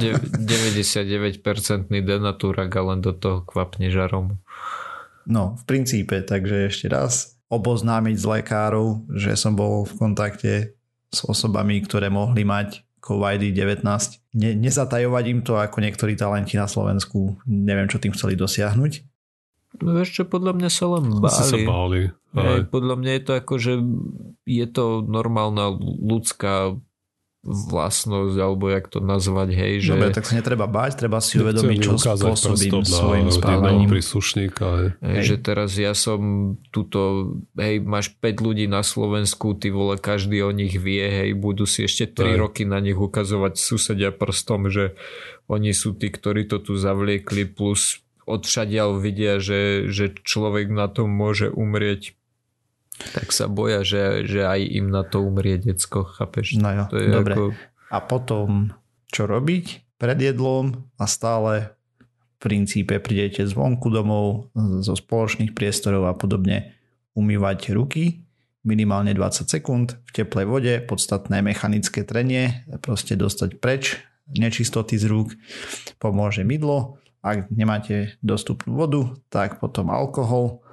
99% 0.00 1.92
denatúrak 1.92 2.72
a 2.72 2.82
len 2.88 3.04
do 3.04 3.12
toho 3.12 3.44
kvapne 3.44 3.92
žarom. 3.92 4.40
No, 5.28 5.60
v 5.60 5.64
princípe, 5.68 6.24
takže 6.24 6.72
ešte 6.72 6.88
raz 6.88 7.35
oboznámiť 7.46 8.16
s 8.18 8.26
lekárov, 8.26 9.06
že 9.14 9.38
som 9.38 9.54
bol 9.54 9.86
v 9.86 9.92
kontakte 9.94 10.52
s 11.10 11.20
osobami, 11.22 11.78
ktoré 11.78 12.10
mohli 12.10 12.42
mať 12.42 12.82
COVID-19. 12.98 13.86
Ne, 14.34 14.50
nezatajovať 14.58 15.24
im 15.30 15.40
to 15.46 15.54
ako 15.54 15.78
niektorí 15.78 16.18
talenti 16.18 16.58
na 16.58 16.66
Slovensku. 16.66 17.38
Neviem, 17.46 17.86
čo 17.86 18.02
tým 18.02 18.10
chceli 18.18 18.34
dosiahnuť. 18.34 18.92
No 19.78 19.92
vieš 19.94 20.10
čo, 20.18 20.22
podľa 20.26 20.56
mňa 20.56 20.70
sa 20.72 20.86
len 20.98 21.04
báli. 21.22 21.46
Sa 21.46 21.58
báli. 21.62 22.02
Ale... 22.36 22.68
podľa 22.68 22.96
mňa 23.00 23.12
je 23.16 23.22
to 23.22 23.32
ako, 23.32 23.54
že 23.56 23.72
je 24.44 24.66
to 24.68 25.06
normálna 25.06 25.72
ľudská 25.80 26.76
vlastnosť, 27.46 28.36
alebo 28.42 28.66
jak 28.66 28.90
to 28.90 28.98
nazvať, 28.98 29.54
hej, 29.54 29.74
že... 29.86 29.94
Dobre, 29.94 30.10
tak 30.10 30.26
sa 30.26 30.34
netreba 30.34 30.66
báť, 30.66 30.98
treba 30.98 31.22
si 31.22 31.38
uvedomiť, 31.38 31.78
čo 31.78 31.94
spôsobím 31.94 32.82
svojim 32.82 33.30
správaním. 33.30 33.86
príslušníka, 33.86 34.66
hej. 34.66 34.88
Hej, 34.98 35.22
že 35.22 35.36
teraz 35.38 35.78
ja 35.78 35.94
som 35.94 36.20
tuto, 36.74 37.32
hej, 37.54 37.78
máš 37.86 38.18
5 38.18 38.42
ľudí 38.42 38.66
na 38.66 38.82
Slovensku, 38.82 39.54
ty 39.54 39.70
vole, 39.70 39.94
každý 39.94 40.42
o 40.42 40.50
nich 40.50 40.74
vie, 40.74 41.06
hej, 41.06 41.38
budú 41.38 41.70
si 41.70 41.86
ešte 41.86 42.10
3 42.10 42.34
hej. 42.34 42.36
roky 42.42 42.62
na 42.66 42.82
nich 42.82 42.98
ukazovať 42.98 43.54
susedia 43.54 44.10
prstom, 44.10 44.66
že 44.66 44.98
oni 45.46 45.70
sú 45.70 45.94
tí, 45.94 46.10
ktorí 46.10 46.50
to 46.50 46.58
tu 46.58 46.74
zavliekli, 46.74 47.46
plus 47.46 48.02
odšadiaľ 48.26 48.98
vidia, 48.98 49.38
že, 49.38 49.86
že 49.86 50.10
človek 50.18 50.66
na 50.66 50.90
tom 50.90 51.14
môže 51.14 51.46
umrieť 51.46 52.18
tak 53.12 53.30
sa 53.32 53.46
boja, 53.46 53.84
že, 53.84 54.24
že 54.24 54.44
aj 54.44 54.60
im 54.72 54.88
na 54.88 55.04
to 55.04 55.24
umrie 55.24 55.60
decko, 55.60 56.04
chápeš? 56.16 56.56
No 56.56 56.72
jo, 56.72 56.84
to 56.88 56.96
je 57.00 57.08
dobre. 57.12 57.34
Ako... 57.34 57.44
A 57.92 57.98
potom 58.02 58.74
čo 59.12 59.28
robiť 59.28 59.96
pred 60.00 60.18
jedlom 60.18 60.88
a 60.98 61.04
stále 61.08 61.72
v 62.36 62.36
princípe 62.36 63.00
prídete 63.00 63.46
zvonku 63.48 63.88
domov 63.88 64.52
zo 64.84 64.92
spoločných 64.92 65.56
priestorov 65.56 66.04
a 66.08 66.12
podobne 66.12 66.76
umývať 67.16 67.72
ruky 67.72 68.26
minimálne 68.66 69.14
20 69.14 69.46
sekúnd 69.46 69.94
v 69.94 70.10
teplej 70.10 70.46
vode, 70.50 70.74
podstatné 70.82 71.38
mechanické 71.38 72.02
trenie, 72.02 72.66
proste 72.82 73.14
dostať 73.14 73.62
preč 73.62 74.02
nečistoty 74.26 74.98
z 74.98 75.06
rúk, 75.06 75.38
pomôže 76.02 76.42
mydlo, 76.42 76.98
ak 77.22 77.46
nemáte 77.54 78.18
dostupnú 78.18 78.74
vodu, 78.74 79.14
tak 79.30 79.62
potom 79.62 79.94
alkohol, 79.94 80.65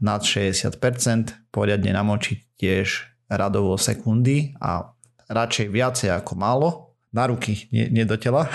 nad 0.00 0.20
60%, 0.20 0.76
poriadne 1.48 1.96
namočiť 1.96 2.38
tiež 2.60 2.88
radovo 3.32 3.80
sekundy 3.80 4.52
a 4.60 4.92
radšej 5.32 5.66
viacej 5.72 6.10
ako 6.12 6.32
málo. 6.36 6.68
Na 7.14 7.30
ruky, 7.30 7.70
nie, 7.70 7.86
nie 7.88 8.04
do 8.04 8.18
tela. 8.18 8.50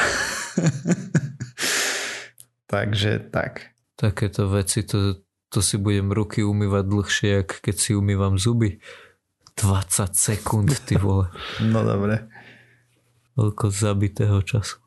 Takže 2.71 3.31
tak. 3.33 3.73
Takéto 3.95 4.51
veci, 4.51 4.85
to, 4.85 5.25
to 5.49 5.63
si 5.63 5.81
budem 5.81 6.13
ruky 6.13 6.45
umývať 6.45 6.85
dlhšie, 6.85 7.31
ako 7.47 7.55
keď 7.63 7.75
si 7.75 7.91
umývam 7.95 8.37
zuby. 8.37 8.77
20 9.57 10.15
sekúnd, 10.15 10.71
ty 10.85 10.95
vole. 10.95 11.27
No 11.73 11.83
dobre. 11.83 12.29
Veľko 13.39 13.71
zabitého 13.71 14.43
času. 14.43 14.77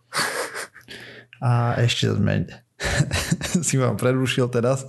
A 1.42 1.74
ešte 1.82 2.14
sme 2.14 2.46
si 3.66 3.76
vám 3.78 3.96
prerušil 3.96 4.48
teraz. 4.48 4.86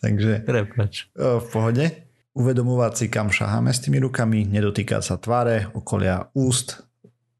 Takže 0.00 0.44
Prepač. 0.44 1.10
v 1.16 1.46
pohode. 1.50 1.84
Uvedomovať 2.30 2.92
si, 2.94 3.06
kam 3.10 3.34
šaháme 3.34 3.74
s 3.74 3.82
tými 3.82 3.98
rukami, 3.98 4.46
nedotýkať 4.46 5.02
sa 5.02 5.18
tváre, 5.18 5.74
okolia 5.74 6.30
úst, 6.38 6.86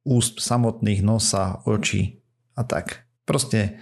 úst 0.02 0.42
samotných, 0.42 1.06
nosa, 1.06 1.62
očí 1.62 2.18
a 2.58 2.66
tak. 2.66 3.06
Proste 3.22 3.78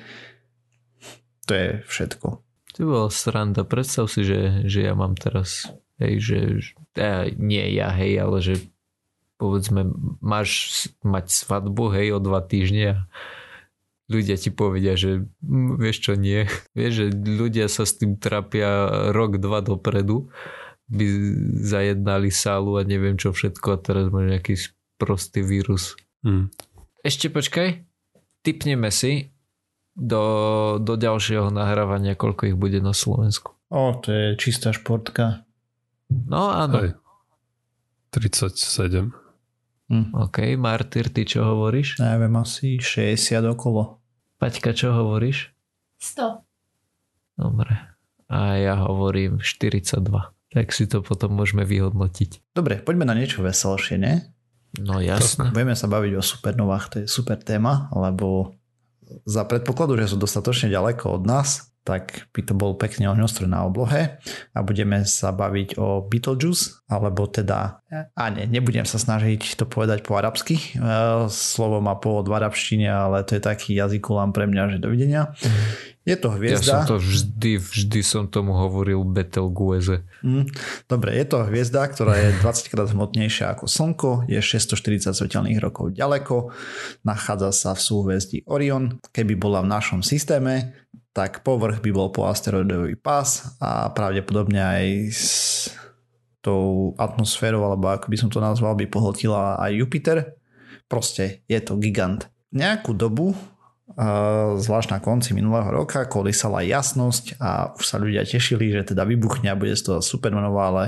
to 1.48 1.56
je 1.56 1.68
všetko. 1.88 2.44
To 2.76 2.80
bola 2.84 3.08
sranda. 3.08 3.64
Predstav 3.64 4.12
si, 4.12 4.22
že, 4.22 4.68
že 4.68 4.84
ja 4.84 4.92
mám 4.92 5.16
teraz, 5.16 5.72
hej, 5.96 6.20
že, 6.20 6.38
ja, 6.92 7.24
nie 7.32 7.72
ja, 7.72 7.88
hej, 7.96 8.20
ale 8.20 8.38
že 8.44 8.54
povedzme, 9.40 9.88
máš 10.20 10.84
mať 11.00 11.30
svadbu, 11.30 11.94
hej, 11.94 12.14
o 12.14 12.20
dva 12.20 12.44
týždne 12.44 12.84
a 12.84 12.98
ľudia 14.08 14.40
ti 14.40 14.48
povedia, 14.48 14.96
že 14.96 15.28
vieš 15.78 16.10
čo, 16.10 16.12
nie. 16.16 16.48
Vieš, 16.78 16.92
že 16.92 17.06
ľudia 17.12 17.66
sa 17.68 17.84
s 17.84 18.00
tým 18.00 18.16
trapia 18.16 18.88
rok, 19.12 19.38
dva 19.38 19.60
dopredu, 19.60 20.32
by 20.88 21.04
zajednali 21.60 22.32
sálu 22.32 22.80
a 22.80 22.82
neviem 22.82 23.20
čo 23.20 23.36
všetko 23.36 23.76
a 23.76 23.78
teraz 23.78 24.08
má 24.08 24.24
nejaký 24.24 24.56
prostý 24.96 25.44
vírus. 25.44 26.00
Hmm. 26.24 26.48
Ešte 27.04 27.28
počkaj, 27.28 27.84
typneme 28.40 28.88
si 28.88 29.30
do, 29.92 30.24
do 30.80 30.96
ďalšieho 30.96 31.52
nahrávania, 31.52 32.16
koľko 32.16 32.48
ich 32.48 32.56
bude 32.56 32.80
na 32.80 32.96
Slovensku. 32.96 33.52
O, 33.68 33.92
to 34.00 34.08
je 34.08 34.24
čistá 34.40 34.72
športka. 34.72 35.44
No 36.08 36.48
áno. 36.48 36.88
Aj. 36.88 36.90
37. 38.16 39.12
Hm. 39.88 40.12
OK, 40.12 40.56
Martyr, 40.56 41.12
ty 41.12 41.24
čo 41.28 41.44
hovoríš? 41.44 42.00
Neviem, 42.00 42.32
asi 42.40 42.80
60 42.80 43.44
okolo. 43.56 43.97
Paťka, 44.38 44.70
čo 44.70 44.94
hovoríš? 44.94 45.50
100. 45.98 46.46
Dobre. 47.38 47.74
A 48.30 48.54
ja 48.54 48.78
hovorím 48.78 49.42
42. 49.42 49.98
Tak 50.54 50.66
si 50.70 50.86
to 50.86 51.02
potom 51.02 51.34
môžeme 51.34 51.66
vyhodnotiť. 51.66 52.54
Dobre, 52.54 52.78
poďme 52.80 53.10
na 53.10 53.18
niečo 53.18 53.42
veselšie, 53.42 53.98
nie? 53.98 54.22
No 54.78 55.02
jasné. 55.02 55.50
Budeme 55.50 55.74
sa 55.74 55.90
baviť 55.90 56.12
o 56.16 56.22
supernovách, 56.22 56.84
to 56.86 56.96
je 57.02 57.06
super 57.10 57.40
téma, 57.40 57.90
lebo 57.92 58.54
za 59.24 59.42
predpokladu, 59.48 59.96
že 59.96 60.12
sú 60.12 60.16
dostatočne 60.20 60.68
ďaleko 60.68 61.18
od 61.18 61.22
nás, 61.24 61.72
tak 61.88 62.28
by 62.36 62.44
to 62.44 62.52
bol 62.52 62.76
pekne 62.76 63.08
ohňostroj 63.08 63.48
na 63.48 63.64
oblohe 63.64 64.20
a 64.52 64.58
budeme 64.60 65.08
sa 65.08 65.32
baviť 65.32 65.80
o 65.80 66.04
Beetlejuice, 66.04 66.84
alebo 66.92 67.24
teda, 67.24 67.80
a 68.12 68.22
nie, 68.28 68.44
nebudem 68.44 68.84
sa 68.84 69.00
snažiť 69.00 69.56
to 69.56 69.64
povedať 69.64 70.04
po 70.04 70.20
arabsky, 70.20 70.60
e, 70.60 70.84
slovo 71.32 71.80
má 71.80 71.96
pôvod 71.96 72.28
v 72.28 72.36
arabštine, 72.36 72.92
ale 72.92 73.24
to 73.24 73.40
je 73.40 73.42
taký 73.42 73.72
jazykulám 73.72 74.36
pre 74.36 74.44
mňa, 74.44 74.76
že 74.76 74.84
dovidenia. 74.84 75.32
Je 76.08 76.16
to 76.16 76.32
hviezda. 76.32 76.56
Ja 76.56 76.64
som 76.64 76.80
to 76.88 76.96
vždy, 76.96 77.60
vždy 77.60 78.00
som 78.00 78.24
tomu 78.32 78.56
hovoril 78.56 79.04
Betelgeuse. 79.04 80.08
Mm, 80.24 80.48
dobre, 80.88 81.12
je 81.20 81.24
to 81.28 81.44
hviezda, 81.44 81.84
ktorá 81.84 82.16
je 82.16 82.28
20 82.40 82.72
krát 82.72 82.88
hmotnejšia 82.88 83.52
ako 83.52 83.68
Slnko, 83.68 84.12
je 84.24 84.40
640 84.40 85.12
svetelných 85.12 85.60
rokov 85.60 85.92
ďaleko, 85.92 86.48
nachádza 87.04 87.52
sa 87.52 87.70
v 87.76 87.80
súhvezdí 87.84 88.38
Orion. 88.48 88.96
Keby 89.12 89.36
bola 89.36 89.60
v 89.60 89.68
našom 89.68 90.00
systéme, 90.00 90.72
tak 91.18 91.42
povrch 91.42 91.82
by 91.82 91.90
bol 91.90 92.14
po 92.14 92.30
asteroidový 92.30 92.94
pás 92.94 93.58
a 93.58 93.90
pravdepodobne 93.90 94.62
aj 94.62 94.84
s 95.10 95.26
tou 96.38 96.94
atmosférou, 96.94 97.66
alebo 97.66 97.90
ako 97.90 98.06
by 98.06 98.16
som 98.22 98.30
to 98.30 98.38
nazval, 98.38 98.78
by 98.78 98.86
pohltila 98.86 99.58
aj 99.58 99.74
Jupiter. 99.74 100.38
Proste 100.86 101.42
je 101.50 101.58
to 101.58 101.74
gigant. 101.82 102.30
Nejakú 102.54 102.94
dobu 102.94 103.34
zvlášť 104.62 104.94
na 104.94 105.02
konci 105.02 105.34
minulého 105.34 105.66
roka 105.72 106.04
kolísala 106.06 106.62
jasnosť 106.62 107.40
a 107.42 107.72
už 107.74 107.82
sa 107.82 107.96
ľudia 107.98 108.22
tešili, 108.22 108.70
že 108.70 108.94
teda 108.94 109.02
vybuchne 109.02 109.50
a 109.50 109.58
bude 109.58 109.74
z 109.74 109.90
toho 109.90 109.98
supernova, 110.04 110.62
ale 110.70 110.84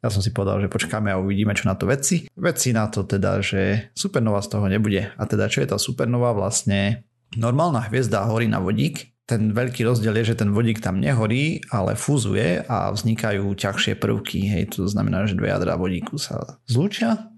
ja 0.00 0.08
som 0.08 0.24
si 0.24 0.30
povedal, 0.32 0.62
že 0.62 0.72
počkáme 0.72 1.12
a 1.12 1.20
uvidíme, 1.20 1.52
čo 1.52 1.68
na 1.68 1.76
to 1.76 1.90
veci. 1.90 2.30
Veci 2.32 2.72
na 2.72 2.88
to 2.88 3.04
teda, 3.04 3.44
že 3.44 3.92
supernova 3.92 4.40
z 4.40 4.48
toho 4.56 4.70
nebude. 4.72 5.12
A 5.18 5.22
teda 5.28 5.50
čo 5.52 5.60
je 5.60 5.68
tá 5.68 5.76
supernova? 5.76 6.32
Vlastne 6.32 7.04
normálna 7.34 7.84
hviezda 7.90 8.24
horí 8.30 8.46
na 8.48 8.62
vodík, 8.62 9.12
ten 9.26 9.50
veľký 9.50 9.82
rozdiel 9.82 10.14
je, 10.22 10.32
že 10.32 10.38
ten 10.38 10.54
vodík 10.54 10.78
tam 10.78 11.02
nehorí, 11.02 11.58
ale 11.74 11.98
fúzuje 11.98 12.62
a 12.70 12.94
vznikajú 12.94 13.50
ťažšie 13.58 13.98
prvky. 13.98 14.46
Hej, 14.46 14.78
to 14.78 14.86
znamená, 14.86 15.26
že 15.26 15.34
dve 15.34 15.50
jadra 15.50 15.74
vodíku 15.74 16.14
sa 16.14 16.58
zlúčia 16.70 17.34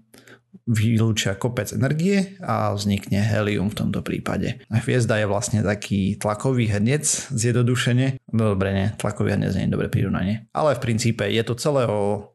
vylúčia 0.69 1.33
kopec 1.33 1.73
energie 1.73 2.37
a 2.45 2.73
vznikne 2.77 3.25
helium 3.25 3.73
v 3.73 3.77
tomto 3.85 4.05
prípade. 4.05 4.61
A 4.69 4.77
hviezda 4.77 5.17
je 5.17 5.25
vlastne 5.25 5.65
taký 5.65 6.17
tlakový 6.21 6.69
hrniec, 6.69 7.05
zjednodušene. 7.33 8.21
No 8.33 8.53
dobre, 8.53 8.69
nie, 8.73 8.87
tlakový 9.01 9.33
hrniec 9.33 9.57
nie 9.57 9.65
je 9.65 9.73
dobre 9.73 9.89
prirovnanie. 9.89 10.45
Ale 10.53 10.77
v 10.77 10.83
princípe 10.85 11.25
je 11.25 11.41
to 11.41 11.57
celé 11.57 11.89
o 11.89 12.33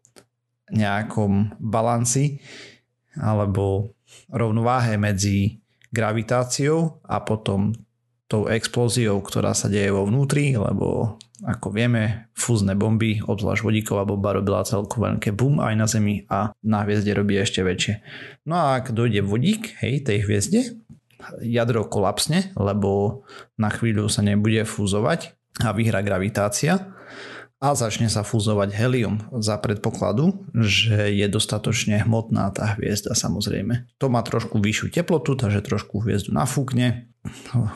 nejakom 0.74 1.54
balanci 1.62 2.42
alebo 3.14 3.94
rovnováhe 4.34 4.98
medzi 4.98 5.62
gravitáciou 5.94 6.98
a 7.06 7.22
potom 7.22 7.70
tou 8.28 8.48
explóziou, 8.48 9.20
ktorá 9.20 9.52
sa 9.52 9.68
deje 9.68 9.92
vo 9.92 10.08
vnútri, 10.08 10.56
lebo 10.56 11.20
ako 11.44 11.68
vieme, 11.74 12.32
fúzne 12.32 12.72
bomby, 12.72 13.20
obzvlášť 13.20 13.66
vodíková 13.66 14.08
bomba 14.08 14.32
robila 14.32 14.64
celku 14.64 14.96
veľké 14.96 15.36
boom 15.36 15.60
aj 15.60 15.74
na 15.76 15.86
Zemi 15.90 16.16
a 16.30 16.56
na 16.64 16.86
hviezde 16.86 17.12
robí 17.12 17.36
ešte 17.36 17.60
väčšie. 17.60 18.00
No 18.48 18.56
a 18.56 18.80
ak 18.80 18.96
dojde 18.96 19.20
vodík, 19.20 19.76
hej, 19.84 20.06
tej 20.06 20.24
hviezde, 20.24 20.80
jadro 21.44 21.84
kolapsne, 21.84 22.54
lebo 22.56 23.22
na 23.60 23.68
chvíľu 23.68 24.08
sa 24.08 24.24
nebude 24.24 24.64
fúzovať 24.64 25.36
a 25.60 25.76
vyhrá 25.76 26.00
gravitácia 26.00 26.94
a 27.64 27.72
začne 27.72 28.12
sa 28.12 28.20
fúzovať 28.20 28.76
helium 28.76 29.24
za 29.40 29.56
predpokladu, 29.56 30.36
že 30.52 31.08
je 31.16 31.24
dostatočne 31.32 32.04
hmotná 32.04 32.52
tá 32.52 32.76
hviezda 32.76 33.16
samozrejme. 33.16 33.88
To 33.96 34.12
má 34.12 34.20
trošku 34.20 34.60
vyššiu 34.60 34.92
teplotu, 34.92 35.32
takže 35.32 35.64
trošku 35.64 36.04
hviezdu 36.04 36.36
nafúkne, 36.36 37.08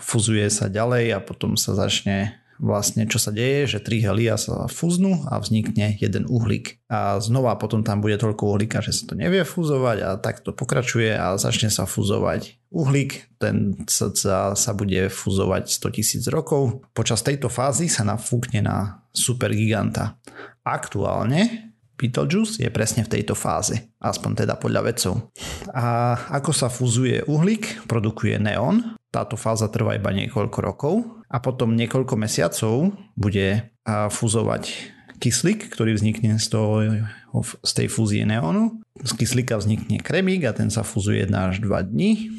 fúzuje 0.05 0.45
sa 0.53 0.69
ďalej 0.69 1.17
a 1.17 1.25
potom 1.25 1.57
sa 1.57 1.73
začne 1.73 2.37
vlastne 2.59 3.07
čo 3.07 3.23
sa 3.23 3.31
deje, 3.31 3.79
že 3.79 3.79
tri 3.79 4.03
helia 4.03 4.35
sa 4.35 4.67
fúznú 4.67 5.23
a 5.31 5.39
vznikne 5.39 5.95
jeden 5.95 6.27
uhlík. 6.27 6.83
A 6.91 7.23
znova 7.23 7.55
potom 7.55 7.87
tam 7.87 8.03
bude 8.03 8.19
toľko 8.19 8.59
uhlíka, 8.59 8.83
že 8.83 8.91
sa 8.91 9.07
to 9.07 9.15
nevie 9.15 9.47
fúzovať 9.47 9.99
a 10.03 10.09
tak 10.19 10.43
to 10.43 10.51
pokračuje 10.51 11.15
a 11.15 11.39
začne 11.39 11.71
sa 11.71 11.87
fúzovať 11.87 12.59
uhlík, 12.75 13.39
ten 13.41 13.79
sa, 13.89 14.13
sa 14.53 14.73
bude 14.75 15.09
fúzovať 15.09 15.71
100 15.71 15.97
tisíc 15.97 16.23
rokov. 16.29 16.85
Počas 16.93 17.23
tejto 17.23 17.49
fázy 17.49 17.87
sa 17.89 18.05
nafúkne 18.05 18.61
na 18.61 19.07
supergiganta. 19.13 20.19
Aktuálne 20.63 21.69
Beetlejuice 21.99 22.63
je 22.63 22.71
presne 22.71 23.03
v 23.03 23.19
tejto 23.19 23.35
fáze, 23.35 23.91
aspoň 23.99 24.47
teda 24.47 24.55
podľa 24.55 24.87
vedcov. 24.87 25.35
A 25.75 26.15
ako 26.31 26.51
sa 26.55 26.71
fúzuje 26.71 27.27
uhlík, 27.27 27.91
produkuje 27.91 28.39
neón. 28.39 28.95
Táto 29.11 29.35
fáza 29.35 29.67
trvá 29.67 29.99
iba 29.99 30.15
niekoľko 30.15 30.59
rokov 30.63 31.03
a 31.27 31.43
potom 31.43 31.75
niekoľko 31.75 32.15
mesiacov 32.15 32.95
bude 33.19 33.75
fúzovať 33.89 34.95
kyslík, 35.19 35.75
ktorý 35.75 35.99
vznikne 35.99 36.39
z, 36.39 36.47
toho, 36.47 37.03
z 37.43 37.73
tej 37.75 37.89
fúzie 37.91 38.23
neónu. 38.23 38.79
Z 39.03 39.19
kyslíka 39.19 39.59
vznikne 39.59 39.99
kremík 39.99 40.47
a 40.47 40.55
ten 40.55 40.71
sa 40.71 40.87
fúzuje 40.87 41.27
1 41.27 41.35
až 41.35 41.59
2 41.67 41.91
dní 41.91 42.31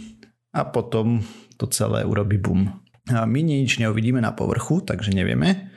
a 0.56 0.64
potom 0.64 1.20
to 1.60 1.68
celé 1.68 2.08
urobí 2.08 2.40
bum. 2.40 2.80
A 3.12 3.28
my 3.28 3.42
nič 3.44 3.82
neuvidíme 3.82 4.24
na 4.24 4.32
povrchu, 4.32 4.80
takže 4.86 5.12
nevieme, 5.12 5.69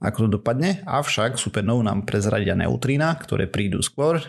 ako 0.00 0.26
to 0.26 0.28
dopadne, 0.40 0.80
avšak 0.88 1.36
supernovú 1.36 1.84
nám 1.84 2.08
prezradia 2.08 2.56
neutrína, 2.56 3.14
ktoré 3.20 3.46
prídu 3.46 3.84
skôr, 3.84 4.20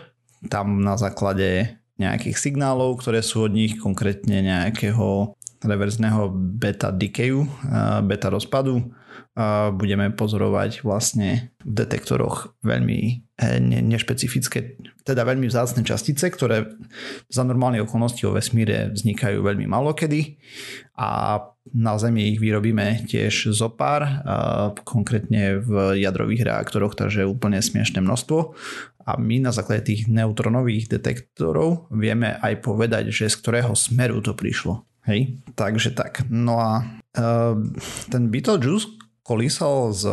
tam 0.52 0.84
na 0.84 1.00
základe 1.00 1.80
nejakých 1.96 2.36
signálov, 2.36 3.00
ktoré 3.00 3.24
sú 3.24 3.48
od 3.48 3.52
nich, 3.56 3.80
konkrétne 3.80 4.44
nejakého 4.44 5.32
reverzného 5.62 6.28
beta 6.34 6.90
decayu, 6.90 7.46
beta 8.04 8.28
rozpadu, 8.28 8.92
budeme 9.72 10.12
pozorovať 10.12 10.84
vlastne 10.84 11.56
v 11.64 11.72
detektoroch 11.72 12.52
veľmi 12.60 13.00
eh, 13.40 13.56
nešpecifické, 13.64 14.76
teda 15.08 15.24
veľmi 15.24 15.48
vzácne 15.48 15.80
častice, 15.88 16.28
ktoré 16.28 16.68
za 17.32 17.40
normálne 17.40 17.80
okolnosti 17.80 18.20
o 18.28 18.36
vesmíre 18.36 18.92
vznikajú 18.92 19.40
veľmi 19.40 19.64
malokedy 19.64 20.36
a 21.00 21.40
na 21.72 21.96
Zemi 21.96 22.32
ich 22.32 22.38
vyrobíme 22.38 23.08
tiež 23.08 23.52
zo 23.56 23.72
pár, 23.72 24.22
konkrétne 24.84 25.60
v 25.60 25.98
jadrových 26.00 26.44
reaktoroch, 26.44 26.92
takže 26.92 27.28
úplne 27.28 27.60
smiešne 27.64 28.04
množstvo. 28.04 28.38
A 29.02 29.18
my 29.18 29.42
na 29.42 29.50
základe 29.50 29.90
tých 29.90 30.06
neutronových 30.06 30.86
detektorov 30.86 31.90
vieme 31.90 32.38
aj 32.38 32.62
povedať, 32.62 33.10
že 33.10 33.26
z 33.26 33.36
ktorého 33.42 33.74
smeru 33.74 34.22
to 34.22 34.36
prišlo. 34.36 34.86
Hej, 35.02 35.42
takže 35.58 35.90
tak. 35.98 36.22
No 36.30 36.62
a 36.62 36.86
uh, 37.18 37.58
ten 38.06 38.30
Beetlejuice 38.30 38.94
kolísal 39.26 39.90
s 39.90 40.06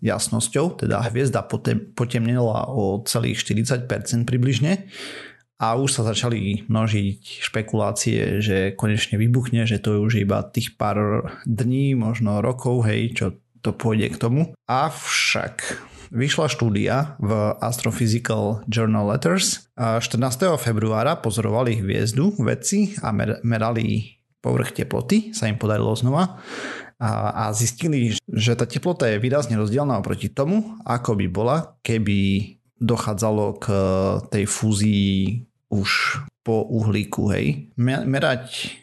jasnosťou, 0.00 0.80
teda 0.80 1.00
hviezda 1.12 1.44
potemnila 1.96 2.68
o 2.72 3.04
celých 3.04 3.44
40% 3.44 3.88
približne 4.24 4.88
a 5.60 5.76
už 5.76 6.00
sa 6.00 6.02
začali 6.08 6.64
množiť 6.64 7.44
špekulácie, 7.44 8.40
že 8.40 8.72
konečne 8.72 9.20
vybuchne, 9.20 9.68
že 9.68 9.76
to 9.76 9.92
je 9.92 10.00
už 10.00 10.12
iba 10.24 10.40
tých 10.40 10.80
pár 10.80 11.28
dní, 11.44 11.92
možno 11.92 12.40
rokov, 12.40 12.88
hej, 12.88 13.12
čo 13.12 13.26
to 13.60 13.76
pôjde 13.76 14.16
k 14.16 14.16
tomu. 14.16 14.42
Avšak 14.64 15.76
vyšla 16.10 16.48
štúdia 16.48 17.20
v 17.20 17.54
Astrophysical 17.60 18.64
Journal 18.72 19.12
Letters. 19.12 19.68
14. 19.76 20.16
februára 20.56 21.20
pozorovali 21.20 21.76
hviezdu 21.76 22.40
vedci 22.40 22.96
a 23.04 23.12
merali 23.44 24.16
povrch 24.40 24.72
teploty, 24.72 25.36
sa 25.36 25.44
im 25.52 25.60
podarilo 25.60 25.92
znova 25.92 26.40
a, 27.00 27.12
a 27.48 27.52
zistili, 27.52 28.16
že 28.28 28.56
tá 28.56 28.64
teplota 28.64 29.08
je 29.08 29.20
výrazne 29.20 29.56
rozdielna 29.56 30.00
oproti 30.00 30.32
tomu, 30.32 30.80
ako 30.88 31.16
by 31.16 31.26
bola, 31.28 31.56
keby 31.84 32.18
dochádzalo 32.80 33.60
k 33.60 33.66
tej 34.32 34.44
fúzii 34.48 35.44
už 35.70 36.20
po 36.42 36.66
uhlíku, 36.66 37.30
hej. 37.30 37.70
Merať 37.78 38.74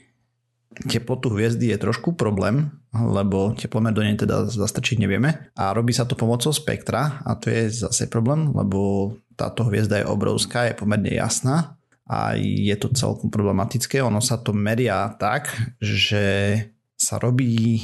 teplotu 0.86 1.34
hviezdy 1.34 1.74
je 1.74 1.78
trošku 1.82 2.14
problém, 2.14 2.70
lebo 2.94 3.54
teplomer 3.58 3.90
do 3.94 4.06
nej 4.06 4.14
teda 4.14 4.46
zastrčiť 4.46 5.02
nevieme 5.02 5.50
a 5.58 5.74
robí 5.74 5.90
sa 5.90 6.06
to 6.06 6.14
pomocou 6.14 6.54
spektra 6.54 7.26
a 7.26 7.34
to 7.34 7.50
je 7.50 7.70
zase 7.70 8.06
problém, 8.08 8.54
lebo 8.54 9.14
táto 9.34 9.66
hviezda 9.66 10.02
je 10.02 10.10
obrovská, 10.10 10.70
je 10.70 10.78
pomerne 10.78 11.10
jasná 11.10 11.78
a 12.06 12.38
je 12.38 12.74
to 12.78 12.94
celkom 12.94 13.34
problematické. 13.34 14.00
Ono 14.06 14.22
sa 14.22 14.38
to 14.38 14.54
meria 14.54 15.12
tak, 15.18 15.50
že 15.82 16.56
sa 16.94 17.18
robí 17.18 17.82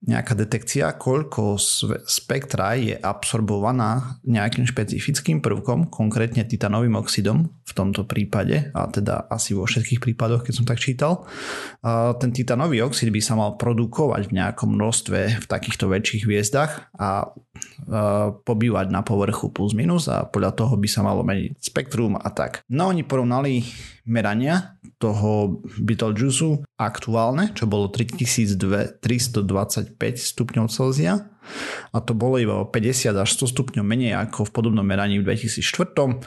nejaká 0.00 0.32
detekcia, 0.32 0.96
koľko 0.96 1.60
spektra 2.08 2.72
je 2.80 2.96
absorbovaná 2.96 4.16
nejakým 4.24 4.64
špecifickým 4.64 5.44
prvkom, 5.44 5.92
konkrétne 5.92 6.40
titanovým 6.48 6.96
oxidom 6.96 7.52
v 7.70 7.72
tomto 7.78 8.02
prípade, 8.02 8.74
a 8.74 8.90
teda 8.90 9.30
asi 9.30 9.54
vo 9.54 9.62
všetkých 9.62 10.02
prípadoch, 10.02 10.42
keď 10.42 10.54
som 10.58 10.66
tak 10.66 10.82
čítal. 10.82 11.22
Ten 12.18 12.34
titanový 12.34 12.82
oxid 12.82 13.14
by 13.14 13.22
sa 13.22 13.38
mal 13.38 13.54
produkovať 13.54 14.26
v 14.26 14.36
nejakom 14.42 14.74
množstve 14.74 15.38
v 15.38 15.46
takýchto 15.46 15.86
väčších 15.86 16.26
hviezdach 16.26 16.90
a 16.98 17.30
pobývať 18.42 18.90
na 18.90 19.06
povrchu 19.06 19.54
plus 19.54 19.70
minus 19.78 20.10
a 20.10 20.26
podľa 20.26 20.58
toho 20.58 20.74
by 20.74 20.88
sa 20.90 21.06
malo 21.06 21.22
meniť 21.22 21.62
spektrum 21.62 22.18
a 22.18 22.26
tak. 22.34 22.66
No 22.66 22.90
oni 22.90 23.06
porovnali 23.06 23.62
merania 24.10 24.74
toho 24.98 25.62
Betelgeuse 25.78 26.66
aktuálne, 26.74 27.54
čo 27.54 27.70
bolo 27.70 27.86
3325 27.94 28.98
stupňov 30.18 30.66
Celzia 30.66 31.29
a 31.90 31.98
to 32.00 32.12
bolo 32.14 32.38
iba 32.38 32.54
o 32.60 32.68
50 32.68 33.14
až 33.14 33.30
100 33.36 33.54
stupňov 33.56 33.84
menej 33.84 34.14
ako 34.16 34.48
v 34.48 34.54
podobnom 34.54 34.86
meraní 34.86 35.18
v 35.18 35.26
2004 35.26 36.22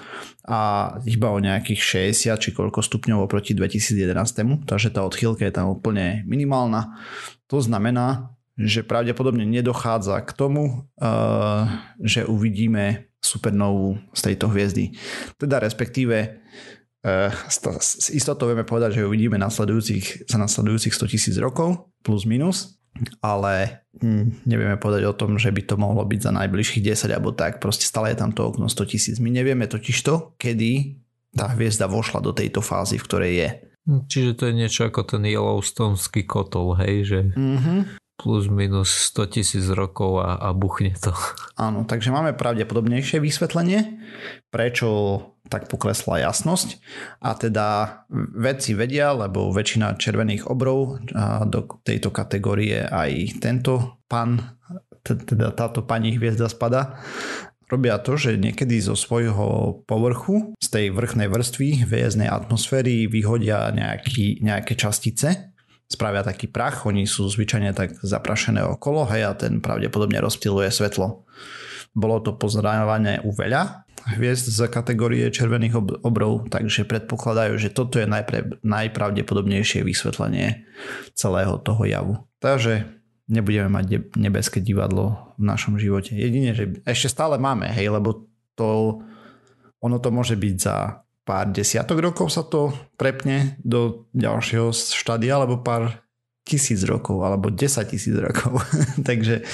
a 0.50 0.60
iba 1.08 1.28
o 1.32 1.40
nejakých 1.40 2.12
60 2.14 2.44
či 2.44 2.50
koľko 2.52 2.84
stupňov 2.84 3.26
oproti 3.26 3.56
2011, 3.56 4.68
takže 4.68 4.90
tá 4.92 5.06
odchýlka 5.08 5.48
je 5.48 5.54
tam 5.54 5.72
úplne 5.72 6.28
minimálna. 6.28 6.98
To 7.48 7.64
znamená, 7.64 8.36
že 8.54 8.86
pravdepodobne 8.86 9.48
nedochádza 9.50 10.22
k 10.26 10.32
tomu, 10.36 10.86
eh, 11.02 11.64
že 12.04 12.28
uvidíme 12.28 13.10
supernovu 13.24 13.98
z 14.12 14.22
tejto 14.30 14.52
hviezdy. 14.52 14.94
Teda 15.40 15.64
respektíve 15.64 16.44
Eh, 17.04 17.32
s 17.84 18.08
istotou 18.16 18.48
vieme 18.48 18.64
povedať, 18.64 18.96
že 18.96 19.00
ju 19.04 19.12
uvidíme 19.12 19.36
nasledujúcich, 19.36 20.24
za 20.24 20.40
nasledujúcich 20.40 20.96
100 20.96 21.12
tisíc 21.12 21.36
rokov, 21.36 21.92
plus 22.00 22.24
minus, 22.24 22.80
ale 23.20 23.86
hm, 23.98 24.46
nevieme 24.46 24.78
povedať 24.78 25.04
o 25.10 25.18
tom, 25.18 25.42
že 25.42 25.50
by 25.50 25.62
to 25.66 25.76
mohlo 25.78 26.06
byť 26.06 26.20
za 26.30 26.32
najbližších 26.34 26.84
10 26.94 27.14
alebo 27.14 27.34
tak. 27.34 27.58
Proste 27.58 27.90
stále 27.90 28.14
je 28.14 28.22
tam 28.22 28.32
to 28.32 28.54
okno 28.54 28.70
100 28.70 28.92
tisíc. 28.92 29.16
My 29.18 29.34
nevieme 29.34 29.66
totiž 29.66 29.98
to, 30.06 30.38
kedy 30.38 31.02
tá 31.34 31.50
hviezda 31.58 31.90
vošla 31.90 32.22
do 32.22 32.32
tejto 32.32 32.62
fázy, 32.62 33.02
v 33.02 33.06
ktorej 33.10 33.34
je. 33.34 33.50
Hm, 33.90 34.02
čiže 34.08 34.32
to 34.38 34.44
je 34.48 34.54
niečo 34.54 34.82
ako 34.88 35.02
ten 35.04 35.24
Yellowstoneský 35.26 36.24
kotol, 36.24 36.78
hej, 36.80 36.96
že 37.04 37.20
mm-hmm. 37.34 37.80
Plus 38.24 38.48
minus 38.48 39.12
100 39.12 39.36
tisíc 39.36 39.68
rokov 39.68 40.24
a, 40.24 40.40
a 40.40 40.56
buchne 40.56 40.96
to. 40.96 41.12
Áno, 41.60 41.84
takže 41.84 42.08
máme 42.08 42.32
pravdepodobnejšie 42.32 43.20
vysvetlenie, 43.20 44.00
prečo 44.48 45.20
tak 45.52 45.68
poklesla 45.68 46.24
jasnosť 46.24 46.80
a 47.20 47.36
teda 47.36 47.68
vedci 48.16 48.80
vedia, 48.80 49.12
lebo 49.12 49.52
väčšina 49.52 50.00
červených 50.00 50.48
obrov 50.48 51.04
do 51.52 51.68
tejto 51.84 52.16
kategórie 52.16 52.88
aj 52.88 53.44
tento 53.44 54.00
pán, 54.08 54.56
teda 55.04 55.52
táto 55.52 55.84
pani 55.84 56.16
hviezda 56.16 56.48
spada, 56.48 56.96
robia 57.68 58.00
to, 58.00 58.16
že 58.16 58.40
niekedy 58.40 58.80
zo 58.80 58.96
svojho 58.96 59.82
povrchu, 59.84 60.56
z 60.64 60.68
tej 60.72 60.86
vrchnej 60.96 61.28
vrstvy 61.28 61.84
hviezdnej 61.84 62.32
atmosféry 62.32 63.12
vyhodia 63.12 63.68
nejaký, 63.76 64.40
nejaké 64.40 64.80
častice, 64.80 65.53
spravia 65.94 66.26
taký 66.26 66.50
prach, 66.50 66.90
oni 66.90 67.06
sú 67.06 67.30
zvyčajne 67.30 67.78
tak 67.78 68.02
zaprašené 68.02 68.66
okolo, 68.66 69.06
hej, 69.14 69.30
a 69.30 69.38
ten 69.38 69.62
pravdepodobne 69.62 70.18
rozptiluje 70.18 70.74
svetlo. 70.74 71.30
Bolo 71.94 72.18
to 72.26 72.34
pozorávanie 72.34 73.22
u 73.22 73.30
veľa 73.30 73.86
hviezd 74.04 74.52
z 74.52 74.68
kategórie 74.68 75.24
červených 75.32 75.76
ob- 75.80 75.98
obrov, 76.04 76.52
takže 76.52 76.84
predpokladajú, 76.84 77.56
že 77.56 77.72
toto 77.72 78.02
je 78.02 78.08
najpre- 78.10 78.60
najpravdepodobnejšie 78.66 79.86
vysvetlenie 79.86 80.68
celého 81.16 81.56
toho 81.64 81.88
javu. 81.88 82.16
Takže 82.44 82.84
nebudeme 83.32 83.72
mať 83.72 84.12
nebeské 84.20 84.60
divadlo 84.60 85.32
v 85.40 85.44
našom 85.48 85.80
živote. 85.80 86.18
Jedine, 86.18 86.52
že 86.52 86.84
ešte 86.84 87.08
stále 87.08 87.40
máme, 87.40 87.72
hej, 87.72 87.88
lebo 87.88 88.28
to, 88.60 89.00
ono 89.80 89.98
to 90.04 90.10
môže 90.12 90.36
byť 90.36 90.56
za 90.60 91.03
pár 91.24 91.52
desiatok 91.52 92.04
rokov 92.04 92.32
sa 92.32 92.44
to 92.44 92.76
prepne 93.00 93.60
do 93.64 94.08
ďalšieho 94.16 94.76
štádia, 94.76 95.40
alebo 95.40 95.64
pár 95.64 96.04
tisíc 96.44 96.84
rokov, 96.84 97.24
alebo 97.24 97.48
10 97.48 97.88
tisíc 97.88 98.16
rokov. 98.16 98.60
Takže 99.08 99.48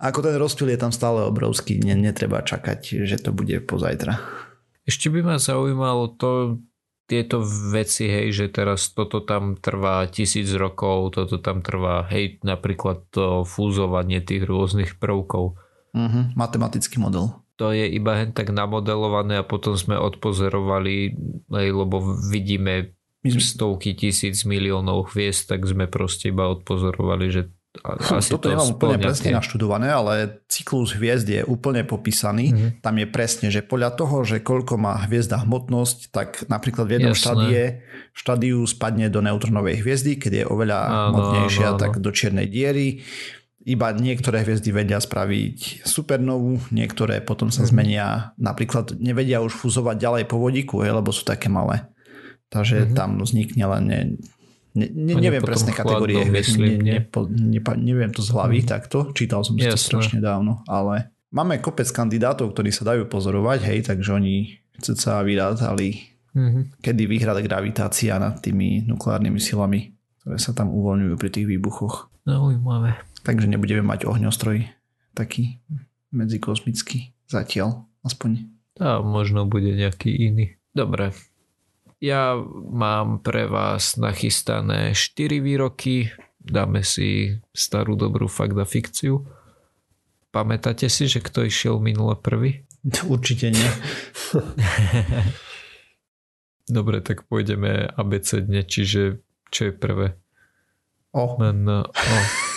ako 0.00 0.18
ten 0.26 0.34
rozptyl 0.36 0.74
je 0.74 0.80
tam 0.80 0.92
stále 0.92 1.22
obrovský, 1.26 1.78
netreba 1.82 2.42
čakať, 2.42 3.06
že 3.06 3.16
to 3.20 3.30
bude 3.30 3.54
pozajtra. 3.68 4.18
Ešte 4.88 5.12
by 5.12 5.20
ma 5.22 5.36
zaujímalo 5.38 6.16
to, 6.18 6.58
tieto 7.10 7.42
veci, 7.74 8.06
hej, 8.06 8.30
že 8.30 8.46
teraz 8.54 8.94
toto 8.94 9.18
tam 9.18 9.58
trvá 9.58 10.06
tisíc 10.06 10.46
rokov, 10.54 11.18
toto 11.18 11.42
tam 11.42 11.58
trvá, 11.58 12.06
hej, 12.06 12.38
napríklad 12.46 13.10
to 13.10 13.42
fúzovanie 13.42 14.22
tých 14.22 14.46
rôznych 14.46 14.94
prvkov. 15.02 15.58
Uh-huh, 15.90 16.24
matematický 16.38 17.02
model. 17.02 17.39
To 17.60 17.76
je 17.76 17.84
iba 17.92 18.16
hen 18.16 18.32
tak 18.32 18.48
namodelované 18.48 19.36
a 19.36 19.44
potom 19.44 19.76
sme 19.76 20.00
odpozorovali, 20.00 21.12
lebo 21.52 22.16
vidíme 22.32 22.96
stovky 23.20 23.92
tisíc 23.92 24.48
miliónov 24.48 25.12
hviezd, 25.12 25.52
tak 25.52 25.68
sme 25.68 25.84
proste 25.84 26.32
iba 26.32 26.48
odpozorovali, 26.48 27.26
že 27.28 27.42
asi 27.86 28.34
Toto 28.34 28.50
to 28.50 28.58
nemám 28.58 28.74
úplne 28.74 28.98
presne 28.98 29.30
naštudované, 29.30 29.94
ale 29.94 30.42
cyklus 30.50 30.90
hviezd 30.98 31.28
je 31.30 31.40
úplne 31.46 31.86
popísaný. 31.86 32.50
Mm-hmm. 32.50 32.70
Tam 32.82 32.98
je 32.98 33.06
presne, 33.06 33.46
že 33.54 33.62
podľa 33.62 33.94
toho, 33.94 34.26
že 34.26 34.42
koľko 34.42 34.74
má 34.74 35.06
hviezda 35.06 35.38
hmotnosť, 35.46 35.98
tak 36.10 36.50
napríklad 36.50 36.90
v 36.90 36.92
jednom 36.98 37.14
štádie, 37.14 37.86
štádiu 38.10 38.66
spadne 38.66 39.06
do 39.06 39.22
neutronovej 39.22 39.86
hviezdy, 39.86 40.18
keď 40.18 40.32
je 40.42 40.44
oveľa 40.50 40.78
áno, 40.82 41.06
hmotnejšia, 41.14 41.68
áno, 41.70 41.76
áno. 41.78 41.82
tak 41.86 41.92
do 42.02 42.10
čiernej 42.10 42.50
diery. 42.50 43.06
Iba 43.60 43.92
niektoré 43.92 44.40
hviezdy 44.40 44.72
vedia 44.72 44.96
spraviť 44.96 45.84
supernovu, 45.84 46.72
niektoré 46.72 47.20
potom 47.20 47.52
sa 47.52 47.60
mm-hmm. 47.60 47.72
zmenia, 47.76 48.06
napríklad 48.40 48.96
nevedia 48.96 49.44
už 49.44 49.52
fúzovať 49.52 50.00
ďalej 50.00 50.24
po 50.32 50.40
vodíku, 50.40 50.80
lebo 50.80 51.12
sú 51.12 51.28
také 51.28 51.52
malé. 51.52 51.84
Takže 52.48 52.88
mm-hmm. 52.88 52.96
tam 52.96 53.20
vznikne 53.20 53.66
len 53.68 53.84
Ne, 54.70 54.86
ne, 54.86 55.18
neviem 55.18 55.42
presné 55.42 55.74
kategórie 55.74 56.22
myslím, 56.30 56.78
ne, 56.86 57.02
ne, 57.02 57.58
ne, 57.58 57.60
neviem 57.82 58.14
to 58.14 58.22
z 58.22 58.30
hlavy 58.30 58.62
mm. 58.62 58.70
takto, 58.70 59.10
čítal 59.18 59.42
som 59.42 59.58
si 59.58 59.66
to 59.66 59.74
strašne 59.74 60.22
dávno, 60.22 60.62
ale 60.70 61.10
máme 61.34 61.58
kopec 61.58 61.90
kandidátov, 61.90 62.54
ktorí 62.54 62.70
sa 62.70 62.94
dajú 62.94 63.10
pozorovať, 63.10 63.66
hej, 63.66 63.78
takže 63.90 64.14
oni 64.14 64.62
cca 64.78 65.26
vyrátali, 65.26 66.14
mm-hmm. 66.38 66.62
kedy 66.86 67.02
vyhrá 67.10 67.34
gravitácia 67.42 68.14
nad 68.22 68.38
tými 68.38 68.86
nukleárnymi 68.86 69.42
silami, 69.42 69.90
ktoré 70.22 70.38
sa 70.38 70.54
tam 70.54 70.70
uvoľňujú 70.70 71.14
pri 71.18 71.30
tých 71.34 71.50
výbuchoch. 71.50 72.06
Zaujímavé. 72.22 72.94
Takže 73.24 73.46
nebudeme 73.46 73.84
mať 73.84 74.08
ohňostroj 74.08 74.64
taký 75.12 75.60
medzikosmický 76.10 77.12
zatiaľ, 77.28 77.86
aspoň. 78.02 78.48
A 78.80 79.04
možno 79.04 79.44
bude 79.44 79.76
nejaký 79.76 80.08
iný. 80.08 80.56
Dobre, 80.72 81.12
ja 82.00 82.32
mám 82.72 83.20
pre 83.20 83.44
vás 83.44 84.00
nachystané 84.00 84.96
4 84.96 85.44
výroky, 85.44 86.08
dáme 86.40 86.80
si 86.80 87.36
starú 87.52 87.92
dobrú 87.92 88.24
fakt 88.24 88.56
a 88.56 88.64
fikciu. 88.64 89.28
Pamätáte 90.32 90.88
si, 90.88 91.10
že 91.10 91.20
kto 91.20 91.44
išiel 91.44 91.76
minule 91.76 92.16
prvý? 92.16 92.64
Určite 93.12 93.52
nie. 93.52 93.68
Dobre, 96.70 97.02
tak 97.02 97.26
pôjdeme 97.28 97.84
abecedne, 97.98 98.62
čiže 98.62 99.20
čo 99.50 99.60
je 99.68 99.72
prvé? 99.74 100.16
O. 101.12 101.36
N, 101.42 101.66
o. 101.84 102.49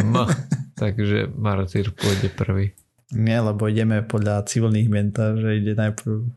M. 0.00 0.14
Takže 0.80 1.28
Martyr 1.36 1.92
pôjde 1.92 2.32
prvý. 2.32 2.72
Nie, 3.10 3.42
lebo 3.42 3.66
ideme 3.66 4.06
podľa 4.06 4.46
civilných 4.46 4.88
mien, 4.88 5.10
že 5.12 5.50
ide 5.58 5.74
najprv 5.74 6.30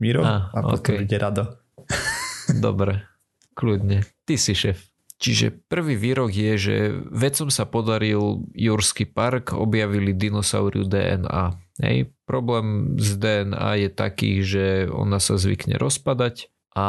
Miro 0.00 0.22
a, 0.24 0.52
a 0.52 0.58
potom 0.64 0.96
okay. 0.96 1.04
ide 1.04 1.16
Rado. 1.16 1.44
Dobre, 2.64 3.04
kľudne. 3.56 4.04
Ty 4.24 4.34
si 4.36 4.52
šéf. 4.52 4.90
Čiže 5.20 5.52
prvý 5.68 6.00
výrok 6.00 6.32
je, 6.32 6.56
že 6.56 6.76
vedcom 7.12 7.52
sa 7.52 7.68
podaril 7.68 8.48
Jurský 8.56 9.04
park, 9.04 9.52
objavili 9.52 10.16
dinosauriu 10.16 10.88
DNA. 10.88 11.60
Hej. 11.84 12.16
Problém 12.24 12.96
s 12.96 13.20
DNA 13.20 13.84
je 13.84 13.88
taký, 13.92 14.32
že 14.40 14.88
ona 14.88 15.20
sa 15.20 15.36
zvykne 15.36 15.76
rozpadať 15.76 16.48
a 16.72 16.86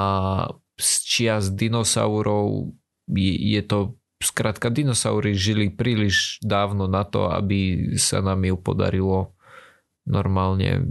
z 0.79 0.91
čias 1.03 1.51
dinosaurov 1.51 2.71
je 3.11 3.61
to 3.67 3.99
Skrátka, 4.21 4.69
dinosaury 4.69 5.33
žili 5.33 5.73
príliš 5.73 6.37
dávno 6.45 6.85
na 6.85 7.01
to, 7.03 7.27
aby 7.27 7.93
sa 7.97 8.21
nám 8.21 8.45
ju 8.45 8.55
podarilo 8.55 9.33
normálne 10.05 10.87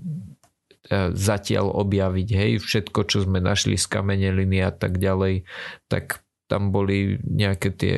E, 0.90 1.14
zatiaľ 1.14 1.70
objaviť, 1.86 2.28
hej, 2.34 2.52
všetko, 2.58 3.06
čo 3.06 3.22
sme 3.22 3.38
našli 3.38 3.78
z 3.78 3.86
kameneliny 3.86 4.58
a 4.58 4.74
tak 4.74 4.98
ďalej, 4.98 5.46
tak 5.86 6.26
tam 6.50 6.74
boli 6.74 7.22
nejaké 7.22 7.70
tie 7.70 7.96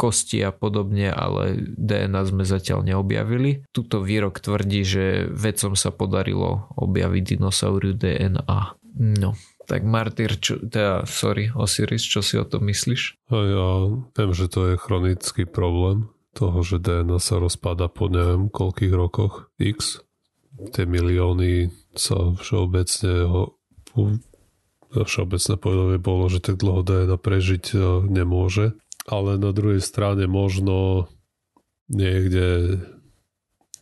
kosti 0.00 0.40
a 0.40 0.50
podobne, 0.50 1.12
ale 1.12 1.60
DNA 1.76 2.22
sme 2.24 2.48
zatiaľ 2.48 2.80
neobjavili. 2.80 3.68
Tuto 3.76 4.00
výrok 4.00 4.40
tvrdí, 4.40 4.82
že 4.82 5.28
vedcom 5.28 5.76
sa 5.76 5.92
podarilo 5.92 6.72
objaviť 6.80 7.36
dinosauriu 7.36 7.92
DNA. 7.92 8.62
No, 8.94 9.36
tak 9.64 9.80
Martyr, 9.84 10.36
čo, 10.36 10.60
teda, 10.60 11.08
sorry, 11.08 11.48
Osiris, 11.52 12.04
čo 12.04 12.20
si 12.20 12.36
o 12.36 12.44
tom 12.44 12.68
myslíš? 12.68 13.32
A 13.32 13.36
ja 13.40 13.68
viem, 14.12 14.32
že 14.36 14.46
to 14.52 14.74
je 14.74 14.80
chronický 14.80 15.48
problém 15.48 16.12
toho, 16.36 16.60
že 16.66 16.82
DNA 16.82 17.22
sa 17.22 17.38
rozpada 17.38 17.86
po 17.88 18.10
neviem 18.10 18.50
koľkých 18.50 18.92
rokoch 18.92 19.48
x. 19.56 20.02
Tie 20.74 20.84
milióny 20.86 21.70
sa 21.94 22.34
všeobecne 22.38 23.26
všeobecné 25.02 25.54
povedomie 25.58 25.98
bolo, 25.98 26.30
že 26.30 26.38
tak 26.38 26.62
dlho 26.62 26.86
DNA 26.86 27.18
prežiť 27.18 27.64
e, 27.74 27.76
nemôže. 28.06 28.78
Ale 29.10 29.36
na 29.42 29.50
druhej 29.50 29.82
strane 29.82 30.30
možno 30.30 31.10
niekde 31.90 32.78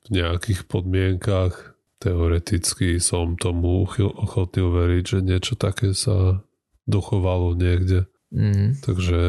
v 0.03 0.09
nejakých 0.09 0.66
podmienkach 0.66 1.72
teoreticky 2.03 2.98
som 2.98 3.38
tomu 3.38 3.86
ochotný 3.86 4.61
uveriť, 4.66 5.05
že 5.07 5.18
niečo 5.22 5.55
také 5.55 5.94
sa 5.94 6.42
dochovalo 6.90 7.55
niekde. 7.55 8.11
Mm. 8.34 8.82
Takže 8.82 9.20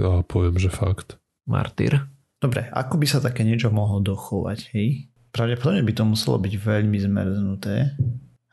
ja 0.00 0.24
poviem, 0.24 0.56
že 0.56 0.72
fakt. 0.72 1.20
Martyr? 1.44 2.08
Dobre, 2.38 2.70
ako 2.70 3.02
by 3.02 3.06
sa 3.10 3.18
také 3.20 3.44
niečo 3.44 3.68
mohlo 3.68 4.00
dochovať, 4.00 4.72
hej? 4.72 5.10
Pravdepodobne 5.34 5.84
by 5.84 5.92
to 5.92 6.04
muselo 6.06 6.38
byť 6.40 6.54
veľmi 6.54 6.98
zmerznuté, 7.02 7.92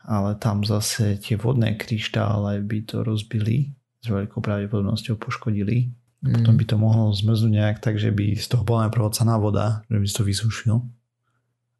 ale 0.04 0.36
tam 0.36 0.66
zase 0.66 1.16
tie 1.22 1.38
vodné 1.38 1.78
kryštále 1.78 2.60
by 2.66 2.78
to 2.84 3.06
rozbili, 3.06 3.72
s 4.02 4.06
veľkou 4.10 4.42
pravdepodobnosťou 4.42 5.16
poškodili. 5.16 5.94
Mm. 6.20 6.42
Potom 6.42 6.54
by 6.58 6.64
to 6.66 6.76
mohlo 6.76 7.14
zmrznúť 7.14 7.52
nejak 7.52 7.78
tak, 7.78 7.96
že 7.96 8.10
by 8.10 8.34
z 8.36 8.46
toho 8.50 8.66
bola 8.66 8.86
najprv 8.90 9.14
voda, 9.38 9.86
že 9.86 9.98
by 9.98 10.06
si 10.06 10.14
to 10.14 10.24
vysušil. 10.26 10.76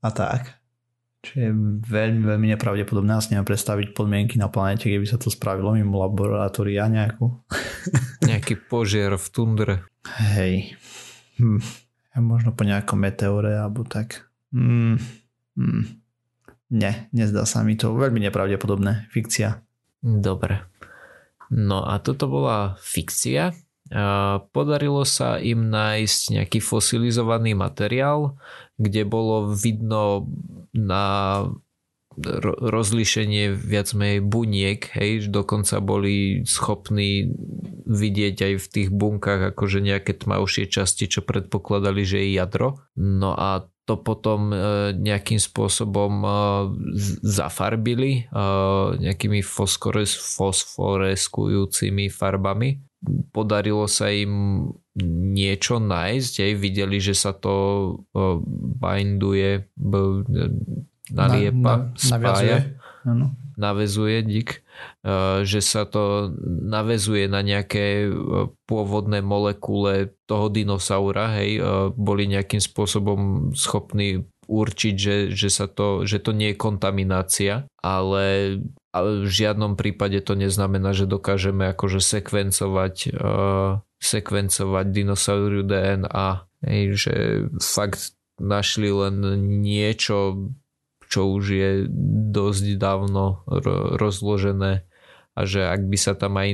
A 0.03 0.09
tak. 0.15 0.55
Čiže 1.25 1.39
je 1.39 1.53
veľmi, 1.87 2.23
veľmi 2.23 2.47
nepravdepodobné. 2.55 3.11
Ja 3.17 3.23
si 3.23 3.33
neviem 3.33 3.49
predstaviť 3.49 3.97
podmienky 3.97 4.37
na 4.37 4.53
planete, 4.53 4.87
kde 4.87 5.03
by 5.03 5.09
sa 5.09 5.19
to 5.19 5.33
spravilo 5.33 5.75
mimo 5.75 5.99
laboratória 5.99 6.87
nejakú. 6.87 7.33
Nejaký 8.29 8.59
požiar 8.67 9.15
v 9.15 9.27
tundre. 9.31 9.75
Hej. 10.35 10.77
Hm. 11.39 11.63
Možno 12.17 12.57
po 12.57 12.65
nejakom 12.65 12.97
meteore 12.97 13.61
alebo 13.61 13.85
tak. 13.85 14.27
Hm. 14.51 14.97
Hm. 15.59 15.85
Nie, 16.73 17.07
nezdá 17.15 17.47
sa 17.47 17.63
mi 17.63 17.79
to 17.79 17.95
veľmi 17.95 18.19
nepravdepodobné. 18.27 19.07
Fikcia. 19.15 19.63
Dobre. 20.03 20.67
No 21.51 21.87
a 21.87 22.03
toto 22.03 22.27
bola 22.27 22.75
fikcia. 22.83 23.55
Podarilo 24.51 25.07
sa 25.07 25.39
im 25.39 25.71
nájsť 25.71 26.41
nejaký 26.41 26.59
fosilizovaný 26.59 27.55
materiál, 27.55 28.35
kde 28.77 29.07
bolo 29.07 29.55
vidno 29.55 30.27
na 30.75 31.47
rozlíšenie 32.61 33.53
viac 33.53 33.93
menej 33.93 34.25
buniek, 34.25 34.89
hej, 34.97 35.29
dokonca 35.29 35.85
boli 35.85 36.49
schopní 36.49 37.29
vidieť 37.85 38.37
aj 38.41 38.55
v 38.57 38.67
tých 38.73 38.89
bunkách 38.89 39.53
akože 39.53 39.85
nejaké 39.85 40.17
tmavšie 40.17 40.73
časti, 40.73 41.13
čo 41.13 41.21
predpokladali, 41.21 42.09
že 42.09 42.25
je 42.25 42.41
jadro. 42.41 42.81
No 42.97 43.37
a 43.37 43.69
to 43.87 43.95
potom 44.01 44.51
e, 44.51 44.57
nejakým 44.99 45.39
spôsobom 45.39 46.27
e, 46.27 46.29
zafarbili 47.23 48.27
e, 48.27 48.35
nejakými 48.99 49.47
fosforeskujúcimi 49.47 52.11
farbami. 52.11 52.83
Podarilo 53.31 53.87
sa 53.87 54.11
im 54.11 54.67
niečo 55.35 55.77
nájsť, 55.83 56.35
aj 56.41 56.53
videli, 56.57 56.99
že 56.99 57.13
sa 57.13 57.37
to 57.37 57.55
binduje, 58.81 59.69
naliepa, 61.13 61.73
na, 61.73 61.93
na, 61.93 62.01
spája, 62.01 62.59
navezuje, 63.57 64.25
dík, 64.25 64.61
že 65.45 65.61
sa 65.65 65.89
to 65.89 66.33
navezuje 66.47 67.29
na 67.29 67.41
nejaké 67.41 68.11
pôvodné 68.69 69.25
molekule 69.25 70.13
toho 70.29 70.53
dinosaura, 70.53 71.41
hej, 71.41 71.61
boli 71.97 72.29
nejakým 72.29 72.61
spôsobom 72.61 73.53
schopní 73.57 74.29
určiť, 74.47 74.95
že, 74.95 75.17
že, 75.35 75.49
sa 75.51 75.67
to, 75.67 76.07
že 76.07 76.23
to 76.23 76.31
nie 76.31 76.55
je 76.55 76.63
kontaminácia, 76.63 77.55
ale, 77.83 78.59
ale 78.97 79.29
v 79.29 79.31
žiadnom 79.31 79.77
prípade 79.77 80.19
to 80.25 80.33
neznamená, 80.33 80.97
že 80.97 81.05
dokážeme 81.05 81.69
akože 81.77 82.01
sekvencovať, 82.01 82.95
uh, 83.13 83.85
sekvencovať 84.01 84.87
dinosauriu 84.89 85.63
DNA, 85.63 86.29
hej, 86.65 86.85
že 86.97 87.15
fakt 87.61 88.17
našli 88.41 88.89
len 88.93 89.21
niečo, 89.61 90.49
čo 91.07 91.21
už 91.33 91.45
je 91.47 91.71
dosť 92.33 92.77
dávno 92.77 93.45
rozložené 93.97 94.85
a 95.37 95.45
že 95.45 95.69
ak 95.69 95.85
by 95.85 95.99
sa 96.01 96.17
tam 96.17 96.41
aj 96.41 96.49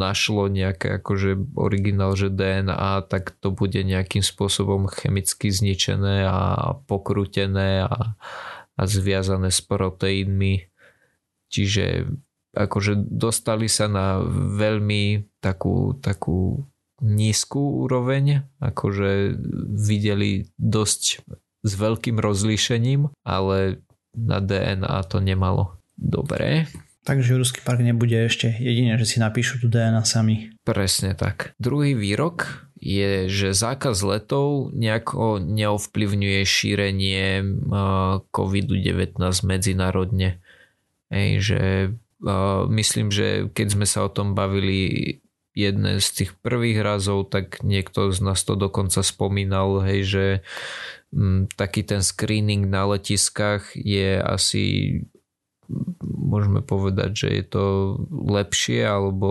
našlo 0.00 0.48
nejaké 0.48 0.96
akože 0.96 1.52
originál, 1.52 2.16
že 2.16 2.32
DNA, 2.32 3.04
tak 3.04 3.36
to 3.36 3.52
bude 3.52 3.76
nejakým 3.76 4.24
spôsobom 4.24 4.88
chemicky 4.88 5.52
zničené 5.52 6.24
a 6.24 6.72
pokrútené 6.88 7.84
a, 7.84 8.16
a 8.72 8.82
zviazané 8.88 9.52
s 9.52 9.60
proteínmi. 9.60 10.71
Čiže 11.52 12.08
akože 12.56 12.96
dostali 13.08 13.68
sa 13.68 13.88
na 13.88 14.20
veľmi 14.56 15.28
takú, 15.40 15.96
takú 16.00 16.64
nízku 17.02 17.84
úroveň, 17.84 18.46
akože 18.62 19.36
videli 19.76 20.48
dosť 20.56 21.02
s 21.62 21.72
veľkým 21.76 22.16
rozlíšením, 22.16 23.12
ale 23.24 23.84
na 24.16 24.38
DNA 24.40 24.96
to 25.08 25.20
nemalo. 25.20 25.76
Dobre, 25.96 26.66
Takže 27.02 27.34
Ruský 27.34 27.66
park 27.66 27.82
nebude 27.82 28.14
ešte 28.14 28.54
jedine, 28.62 28.94
že 28.94 29.06
si 29.06 29.18
napíšu 29.18 29.58
tu 29.58 29.66
DNA 29.66 30.06
sami. 30.06 30.54
Presne 30.62 31.18
tak. 31.18 31.50
Druhý 31.58 31.98
výrok 31.98 32.70
je, 32.78 33.26
že 33.26 33.58
zákaz 33.58 34.02
letov 34.06 34.70
nejako 34.70 35.42
neovplyvňuje 35.42 36.40
šírenie 36.46 37.42
COVID-19 38.30 39.18
medzinárodne. 39.42 40.41
Ej, 41.12 41.30
že 41.44 41.62
uh, 42.24 42.64
myslím, 42.72 43.12
že 43.12 43.52
keď 43.52 43.66
sme 43.76 43.86
sa 43.86 44.08
o 44.08 44.10
tom 44.10 44.32
bavili 44.32 45.20
jedné 45.52 46.00
z 46.00 46.08
tých 46.24 46.30
prvých 46.40 46.80
razov, 46.80 47.28
tak 47.28 47.60
niekto 47.60 48.08
z 48.08 48.24
nás 48.24 48.40
to 48.40 48.56
dokonca 48.56 49.04
spomínal, 49.04 49.84
hej, 49.84 50.00
že 50.08 50.24
m, 51.12 51.44
taký 51.52 51.84
ten 51.84 52.00
screening 52.00 52.72
na 52.72 52.88
letiskách 52.88 53.76
je 53.76 54.16
asi 54.16 54.64
môžeme 56.02 56.60
povedať, 56.64 57.10
že 57.12 57.28
je 57.28 57.44
to 57.44 57.64
lepšie 58.10 58.80
alebo 58.84 59.28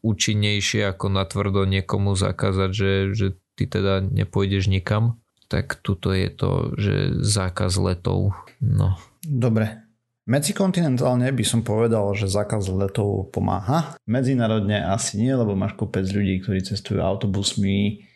účinnejšie 0.00 0.88
ako 0.88 1.12
natvrdo 1.12 1.64
niekomu 1.68 2.16
zakázať, 2.16 2.70
že, 2.72 2.92
že 3.12 3.26
ty 3.56 3.64
teda 3.68 4.00
nepôjdeš 4.00 4.68
nikam, 4.68 5.20
tak 5.48 5.76
tuto 5.84 6.12
je 6.16 6.28
to, 6.32 6.50
že 6.80 6.94
zákaz 7.20 7.76
letov. 7.76 8.32
No. 8.60 8.96
Dobre. 9.24 9.81
Medzikontinentálne 10.22 11.34
by 11.34 11.44
som 11.44 11.66
povedal, 11.66 12.14
že 12.14 12.30
zákaz 12.30 12.70
letov 12.70 13.34
pomáha. 13.34 13.98
Medzinárodne 14.06 14.86
asi 14.86 15.18
nie, 15.18 15.34
lebo 15.34 15.58
máš 15.58 15.74
kopec 15.74 16.06
ľudí, 16.06 16.38
ktorí 16.42 16.62
cestujú 16.62 17.02
autobusmi 17.02 18.06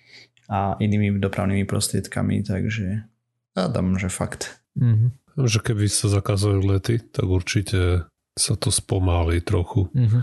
a 0.46 0.78
inými 0.78 1.18
dopravnými 1.18 1.66
prostriedkami, 1.66 2.46
takže 2.46 3.10
dám, 3.58 3.98
že 3.98 4.06
fakt. 4.06 4.62
Mm-hmm 4.78 5.26
že 5.44 5.60
keby 5.60 5.84
sa 5.92 6.08
zakazujú 6.08 6.64
lety, 6.64 6.96
tak 7.12 7.28
určite 7.28 8.08
sa 8.32 8.54
to 8.56 8.72
spomalí 8.72 9.44
trochu. 9.44 9.92
Mm-hmm. 9.92 10.22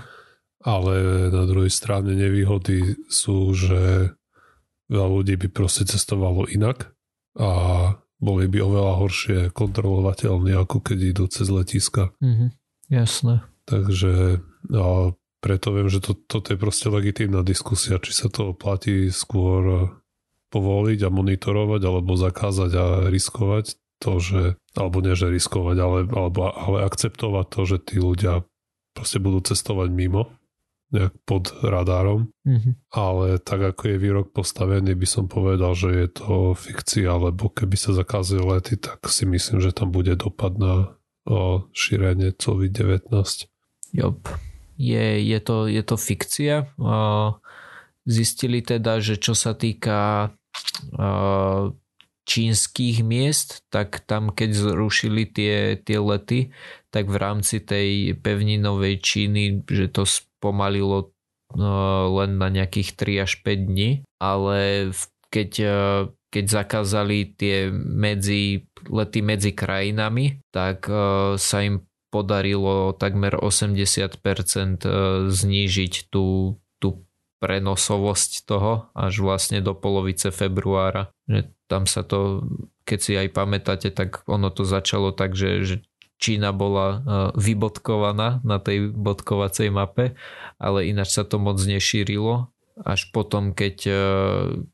Ale 0.66 0.94
na 1.30 1.44
druhej 1.46 1.70
strane 1.70 2.18
nevýhody 2.18 2.98
sú, 3.06 3.54
že 3.54 4.16
veľa 4.90 5.10
ľudí 5.22 5.38
by 5.38 5.48
proste 5.54 5.86
cestovalo 5.86 6.50
inak 6.50 6.90
a 7.38 7.50
boli 8.24 8.48
by 8.48 8.60
oveľa 8.64 8.94
horšie 9.04 9.40
kontrolovateľní, 9.52 10.56
ako 10.56 10.80
keď 10.80 10.98
idú 11.12 11.26
cez 11.28 11.52
letiska. 11.52 12.16
Mm-hmm. 12.24 12.50
Jasné. 12.88 13.44
Takže 13.68 14.40
a 14.72 15.12
preto 15.44 15.76
viem, 15.76 15.92
že 15.92 16.00
to, 16.00 16.16
toto 16.16 16.56
je 16.56 16.58
proste 16.58 16.88
legitímna 16.88 17.44
diskusia, 17.44 18.00
či 18.00 18.16
sa 18.16 18.32
to 18.32 18.56
platí 18.56 19.12
skôr 19.12 19.92
povoliť 20.56 21.00
a 21.04 21.10
monitorovať 21.12 21.82
alebo 21.84 22.16
zakázať 22.16 22.72
a 22.80 22.86
riskovať 23.12 23.76
to, 24.00 24.20
že, 24.24 24.44
alebo 24.76 25.04
nie, 25.04 25.16
že 25.16 25.28
riskovať, 25.28 25.78
ale, 25.80 26.00
alebo, 26.08 26.48
ale 26.48 26.78
akceptovať 26.88 27.46
to, 27.52 27.62
že 27.68 27.78
tí 27.92 27.98
ľudia 28.00 28.48
proste 28.96 29.20
budú 29.20 29.44
cestovať 29.44 29.90
mimo, 29.92 30.32
nejak 30.94 31.14
pod 31.26 31.50
radárom. 31.66 32.30
Mm-hmm. 32.46 32.74
Ale 32.94 33.42
tak 33.42 33.74
ako 33.74 33.82
je 33.90 33.98
výrok 33.98 34.28
postavený, 34.32 34.94
by 34.94 35.08
som 35.10 35.26
povedal, 35.26 35.74
že 35.74 35.90
je 35.90 36.08
to 36.14 36.54
fikcia, 36.54 37.10
lebo 37.10 37.50
keby 37.50 37.74
sa 37.74 37.98
zakázali 37.98 38.46
lety, 38.46 38.78
tak 38.78 39.02
si 39.10 39.26
myslím, 39.26 39.60
že 39.60 39.74
tam 39.74 39.90
bude 39.90 40.14
dopad 40.14 40.56
na 40.62 40.94
o, 41.26 41.66
šírenie 41.74 42.38
COVID-19. 42.38 43.10
Jop. 43.94 44.30
Je, 44.78 45.22
je, 45.22 45.40
to, 45.42 45.70
je 45.70 45.84
to 45.86 45.96
fikcia. 45.98 46.70
Zistili 48.04 48.60
teda, 48.66 49.02
že 49.02 49.22
čo 49.22 49.38
sa 49.38 49.54
týka 49.54 50.34
čínskych 52.24 53.04
miest, 53.04 53.68
tak 53.68 54.04
tam 54.08 54.32
keď 54.32 54.56
zrušili 54.56 55.28
tie, 55.28 55.76
tie 55.76 56.00
lety, 56.00 56.56
tak 56.90 57.12
v 57.12 57.18
rámci 57.20 57.60
tej 57.60 58.16
pevninovej 58.20 59.04
Číny, 59.04 59.64
že 59.68 59.92
to 59.92 60.08
spomalilo 60.08 61.12
len 62.10 62.42
na 62.42 62.50
nejakých 62.50 62.98
3 62.98 63.26
až 63.30 63.32
5 63.46 63.70
dní, 63.70 63.90
ale 64.18 64.90
keď, 65.30 65.52
keď 66.34 66.46
zakázali 66.50 67.34
tie 67.38 67.70
medzi, 67.74 68.66
lety 68.90 69.22
medzi 69.22 69.52
krajinami, 69.54 70.42
tak 70.50 70.90
sa 71.38 71.58
im 71.62 71.86
podarilo 72.14 72.94
takmer 72.94 73.34
80% 73.38 74.14
znížiť 75.30 75.94
tú, 76.14 76.54
tú 76.54 76.63
prenosovosť 77.44 78.48
toho 78.48 78.88
až 78.96 79.20
vlastne 79.20 79.60
do 79.60 79.76
polovice 79.76 80.32
februára. 80.32 81.12
Že 81.28 81.52
tam 81.68 81.84
sa 81.84 82.08
to, 82.08 82.48
keď 82.88 83.00
si 83.04 83.12
aj 83.20 83.28
pamätáte, 83.36 83.92
tak 83.92 84.24
ono 84.32 84.48
to 84.48 84.64
začalo 84.64 85.12
tak, 85.12 85.36
že, 85.36 85.52
že 85.68 85.76
Čína 86.24 86.56
bola 86.56 86.88
e, 86.88 86.98
vybodkovaná 87.36 88.40
na 88.48 88.58
tej 88.64 88.96
bodkovacej 88.96 89.68
mape, 89.76 90.16
ale 90.56 90.88
ináč 90.88 91.20
sa 91.20 91.28
to 91.28 91.36
moc 91.36 91.60
nešírilo. 91.60 92.48
Až 92.80 93.12
potom, 93.12 93.52
keď, 93.52 93.78
e, 93.92 94.06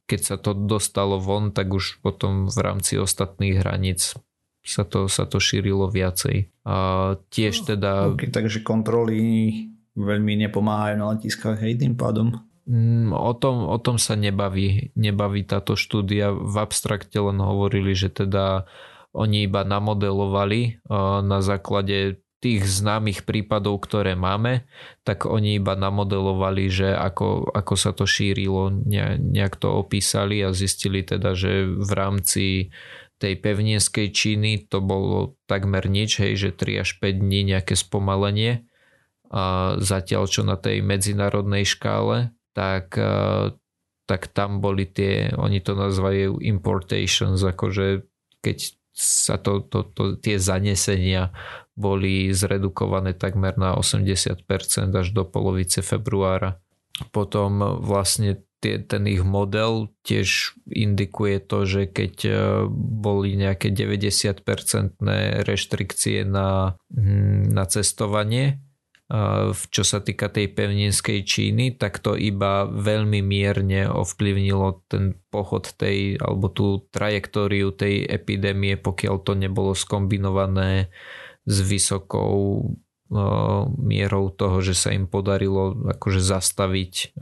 keď 0.05 0.19
sa 0.21 0.37
to 0.37 0.53
dostalo 0.53 1.17
von, 1.17 1.49
tak 1.49 1.73
už 1.73 2.05
potom 2.05 2.45
v 2.45 2.59
rámci 2.61 3.01
ostatných 3.01 3.65
hraníc 3.65 4.13
sa 4.61 4.85
to, 4.85 5.09
sa 5.09 5.25
to 5.25 5.41
šírilo 5.41 5.89
viacej. 5.89 6.53
A 6.69 7.17
tiež 7.33 7.65
teda... 7.65 8.13
Okay, 8.13 8.29
takže 8.29 8.61
kontroly 8.61 9.17
veľmi 9.97 10.45
nepomáhajú 10.47 10.95
na 11.01 11.17
letiskách, 11.17 11.57
hej, 11.65 11.81
tým 11.81 11.97
pádom? 11.97 12.37
Mm, 12.69 13.17
o 13.17 13.33
tom, 13.33 13.65
o 13.65 13.81
tom 13.81 13.97
sa 13.97 14.13
nebaví, 14.13 14.93
nebaví 14.93 15.41
táto 15.41 15.73
štúdia. 15.73 16.29
V 16.29 16.55
abstrakte 16.61 17.17
len 17.17 17.41
hovorili, 17.41 17.97
že 17.97 18.13
teda 18.13 18.69
oni 19.09 19.49
iba 19.49 19.65
namodelovali 19.65 20.85
na 21.25 21.39
základe 21.41 22.21
tých 22.39 22.63
známych 22.63 23.27
prípadov, 23.27 23.83
ktoré 23.83 24.15
máme, 24.15 24.69
tak 25.03 25.27
oni 25.27 25.59
iba 25.59 25.75
namodelovali, 25.75 26.71
že 26.71 26.95
ako, 26.95 27.51
ako 27.51 27.73
sa 27.75 27.91
to 27.91 28.07
šírilo, 28.07 28.71
nejak 29.19 29.59
to 29.59 29.75
opísali 29.75 30.39
a 30.39 30.55
zistili 30.55 31.03
teda, 31.03 31.35
že 31.35 31.67
v 31.67 31.91
rámci 31.91 32.45
tej 33.19 33.33
pevninskej 33.43 34.15
Číny 34.15 34.71
to 34.71 34.79
bolo 34.79 35.35
takmer 35.51 35.91
nič, 35.91 36.23
hej, 36.23 36.39
že 36.39 36.55
3 36.55 36.87
až 36.87 36.89
5 37.03 37.19
dní 37.19 37.43
nejaké 37.43 37.75
spomalenie 37.75 38.63
a 39.27 39.75
zatiaľ 39.75 40.31
čo 40.31 40.47
na 40.47 40.55
tej 40.55 40.79
medzinárodnej 40.79 41.67
škále 41.67 42.31
tak, 42.59 42.99
eh, 42.99 43.55
tak 44.03 44.27
tam 44.35 44.59
boli 44.59 44.83
tie, 44.83 45.31
oni 45.31 45.63
to 45.63 45.79
nazvajú 45.79 46.43
importations, 46.43 47.39
akože 47.39 48.03
keď 48.43 48.75
sa 48.99 49.39
to, 49.39 49.63
to, 49.63 49.87
to, 49.95 50.03
tie 50.19 50.35
zanesenia 50.35 51.31
boli 51.79 52.35
zredukované 52.35 53.15
takmer 53.15 53.55
na 53.55 53.79
80% 53.79 54.43
až 54.91 55.07
do 55.15 55.23
polovice 55.23 55.79
februára. 55.79 56.59
Potom 57.15 57.79
vlastne 57.79 58.43
tie, 58.59 58.75
ten 58.83 59.07
ich 59.07 59.23
model 59.23 59.87
tiež 60.03 60.59
indikuje 60.67 61.39
to, 61.39 61.63
že 61.63 61.87
keď 61.87 62.13
eh, 62.27 62.35
boli 62.75 63.39
nejaké 63.39 63.71
90% 63.71 64.99
reštrikcie 65.47 66.27
na, 66.27 66.75
hm, 66.91 67.55
na 67.55 67.63
cestovanie, 67.71 68.59
čo 69.73 69.81
sa 69.81 70.05
týka 70.05 70.29
tej 70.29 70.53
pevninskej 70.53 71.25
Číny, 71.25 71.73
tak 71.81 71.97
to 71.97 72.13
iba 72.13 72.69
veľmi 72.69 73.25
mierne 73.25 73.89
ovplyvnilo 73.89 74.85
ten 74.85 75.17
pochod 75.33 75.65
tej, 75.65 76.21
alebo 76.21 76.53
tú 76.53 76.85
trajektóriu 76.93 77.73
tej 77.73 78.05
epidémie, 78.05 78.77
pokiaľ 78.77 79.15
to 79.25 79.33
nebolo 79.33 79.73
skombinované 79.73 80.93
s 81.41 81.57
vysokou 81.65 82.69
mierou 83.81 84.29
toho, 84.29 84.61
že 84.61 84.77
sa 84.77 84.93
im 84.93 85.09
podarilo 85.09 85.73
akože 85.97 86.21
zastaviť 86.21 87.17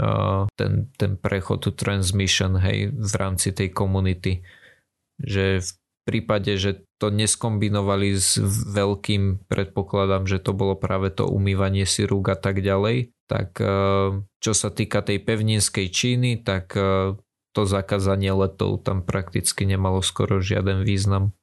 ten, 0.59 0.91
ten 0.91 1.11
prechod 1.15 1.63
to 1.63 1.71
transmission 1.71 2.59
hej, 2.59 2.91
v 2.91 3.13
rámci 3.15 3.55
tej 3.55 3.71
komunity. 3.71 4.43
Že 5.23 5.63
v 5.63 5.69
prípade, 6.07 6.55
že 6.55 6.87
to 6.95 7.11
neskombinovali 7.11 8.15
s 8.15 8.39
veľkým, 8.71 9.51
predpokladám, 9.51 10.23
že 10.23 10.39
to 10.39 10.55
bolo 10.55 10.79
práve 10.79 11.11
to 11.11 11.27
umývanie 11.27 11.83
si 11.83 12.07
rúk 12.07 12.31
a 12.31 12.37
tak 12.39 12.63
ďalej, 12.63 13.11
tak 13.27 13.59
e, 13.59 13.67
čo 14.23 14.53
sa 14.55 14.71
týka 14.71 15.03
tej 15.03 15.19
pevninskej 15.19 15.91
Číny, 15.91 16.39
tak 16.47 16.71
e, 16.79 17.19
to 17.51 17.61
zakázanie 17.67 18.31
letov 18.31 18.87
tam 18.87 19.03
prakticky 19.03 19.67
nemalo 19.67 19.99
skoro 19.99 20.39
žiaden 20.39 20.87
význam. 20.87 21.35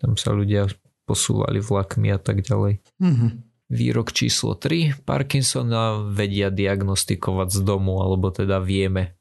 Tam 0.00 0.16
sa 0.16 0.32
ľudia 0.32 0.72
posúvali 1.04 1.60
vlakmi 1.60 2.08
a 2.14 2.22
tak 2.22 2.40
ďalej. 2.46 2.80
Mm-hmm. 3.02 3.30
Výrok 3.70 4.14
číslo 4.14 4.54
3. 4.54 5.02
Parkinsona 5.06 6.02
vedia 6.06 6.50
diagnostikovať 6.50 7.54
z 7.54 7.60
domu, 7.62 8.02
alebo 8.02 8.30
teda 8.34 8.58
vieme. 8.58 9.18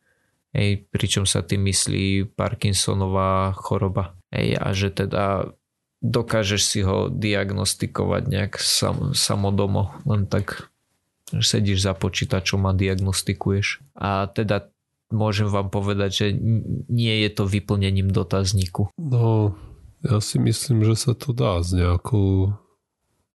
Hej, 0.54 0.90
pričom 0.90 1.30
sa 1.30 1.46
tým 1.46 1.70
myslí 1.70 2.34
Parkinsonová 2.34 3.54
choroba. 3.54 4.18
Hej, 4.30 4.62
a 4.62 4.68
že 4.78 4.90
teda 4.94 5.54
dokážeš 6.00 6.62
si 6.62 6.80
ho 6.86 7.10
diagnostikovať 7.10 8.24
nejak 8.30 8.54
sam, 8.62 9.12
samodomo, 9.18 9.98
len 10.06 10.30
tak 10.30 10.70
sedíš 11.30 11.86
za 11.86 11.94
počítačom 11.98 12.66
a 12.70 12.74
diagnostikuješ. 12.74 13.82
A 13.98 14.30
teda 14.30 14.70
môžem 15.10 15.50
vám 15.50 15.74
povedať, 15.74 16.10
že 16.14 16.26
nie 16.90 17.16
je 17.26 17.30
to 17.34 17.50
vyplnením 17.50 18.14
dotazníku. 18.14 18.94
No, 18.98 19.58
ja 20.06 20.22
si 20.22 20.38
myslím, 20.40 20.86
že 20.86 20.96
sa 20.96 21.12
to 21.18 21.34
dá 21.34 21.60
s 21.60 21.74
nejakou 21.74 22.54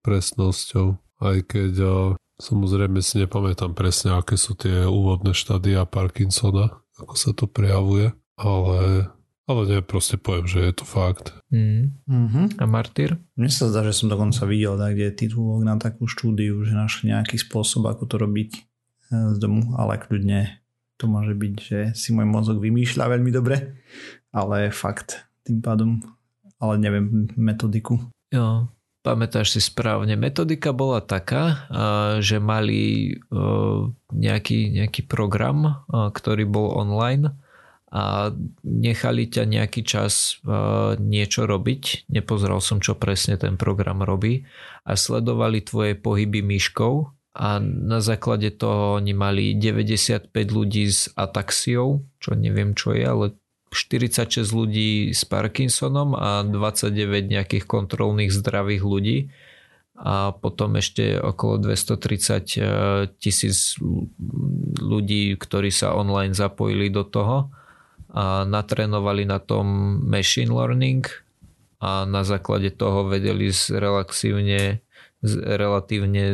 presnosťou, 0.05 1.01
aj 1.25 1.39
keď 1.49 1.71
ja, 1.75 1.97
samozrejme 2.39 3.01
si 3.01 3.25
nepamätám 3.25 3.73
presne, 3.73 4.15
aké 4.15 4.37
sú 4.37 4.55
tie 4.55 4.85
úvodné 4.87 5.33
štádia 5.33 5.89
Parkinsona 5.89 6.83
ako 7.03 7.15
sa 7.17 7.31
to 7.33 7.49
prejavuje, 7.49 8.13
ale, 8.37 9.09
ale 9.53 9.69
nie, 9.69 9.81
proste 9.85 10.17
poviem, 10.17 10.49
že 10.49 10.61
je 10.65 10.75
to 10.75 10.85
fakt. 10.89 11.37
Mm. 11.53 11.93
Mm-hmm. 12.09 12.47
A 12.57 12.65
Martyr? 12.65 13.21
Mne 13.37 13.53
sa 13.53 13.69
zdá, 13.69 13.85
že 13.85 13.93
som 13.93 14.09
dokonca 14.09 14.49
videl 14.49 14.81
tak, 14.81 14.97
kde 14.97 15.13
je 15.13 15.19
titulok 15.29 15.61
na 15.63 15.77
takú 15.77 16.09
štúdiu, 16.09 16.65
že 16.65 16.73
našli 16.73 17.13
nejaký 17.13 17.37
spôsob, 17.37 17.87
ako 17.87 18.09
to 18.09 18.17
robiť 18.17 18.51
e, 18.57 18.61
z 19.33 19.37
domu, 19.37 19.77
ale 19.77 20.01
kľudne 20.01 20.63
to 20.97 21.05
môže 21.11 21.35
byť, 21.37 21.55
že 21.61 21.79
si 21.93 22.15
môj 22.15 22.25
mozog 22.25 22.63
vymýšľa 22.63 23.13
veľmi 23.19 23.31
dobre, 23.35 23.77
ale 24.33 24.73
fakt 24.73 25.27
tým 25.43 25.59
pádom, 25.59 25.99
ale 26.63 26.79
neviem 26.79 27.27
metodiku. 27.35 27.99
Jo, 28.31 28.71
pamätáš 29.03 29.59
si 29.59 29.61
správne, 29.61 30.15
metodika 30.15 30.71
bola 30.71 31.03
taká, 31.03 31.67
že 32.23 32.39
mali 32.39 33.13
nejaký, 34.15 34.79
nejaký 34.79 35.11
program, 35.11 35.83
ktorý 35.91 36.47
bol 36.47 36.79
online 36.79 37.35
a 37.93 38.33
nechali 38.65 39.29
ťa 39.29 39.45
nejaký 39.45 39.85
čas 39.85 40.41
niečo 40.97 41.45
robiť, 41.45 42.09
nepozeral 42.09 42.65
som, 42.65 42.81
čo 42.81 42.97
presne 42.97 43.37
ten 43.37 43.61
program 43.61 44.01
robí. 44.01 44.49
A 44.89 44.97
sledovali 44.97 45.61
tvoje 45.61 45.93
pohyby 45.93 46.41
myškou? 46.41 46.95
A 47.37 47.61
na 47.61 48.01
základe 48.01 48.49
toho 48.57 48.97
oni 48.97 49.13
mali 49.13 49.53
95 49.61 50.33
ľudí 50.33 50.89
s 50.89 51.13
ataxiou, 51.13 52.01
čo 52.17 52.31
neviem 52.33 52.73
čo 52.73 52.97
je, 52.97 53.05
ale 53.05 53.27
46 53.73 54.41
ľudí 54.53 55.13
s 55.13 55.25
Parkinsonom 55.29 56.17
a 56.17 56.45
29 56.45 57.29
nejakých 57.29 57.65
kontrolných 57.69 58.33
zdravých 58.33 58.83
ľudí. 58.85 59.19
A 60.01 60.33
potom 60.33 60.81
ešte 60.81 61.21
okolo 61.21 61.61
230 61.73 62.57
e, 62.57 62.65
tisíc 63.21 63.77
ľudí, 64.81 65.37
ktorí 65.37 65.69
sa 65.69 65.93
online 65.93 66.33
zapojili 66.33 66.89
do 66.89 67.05
toho 67.05 67.53
a 68.13 68.45
natrénovali 68.45 69.25
na 69.25 69.41
tom 69.41 69.97
machine 70.05 70.53
learning 70.53 71.09
a 71.81 72.05
na 72.05 72.23
základe 72.23 72.71
toho 72.77 73.09
vedeli 73.09 73.49
z 73.49 73.81
relatívne, 73.81 74.85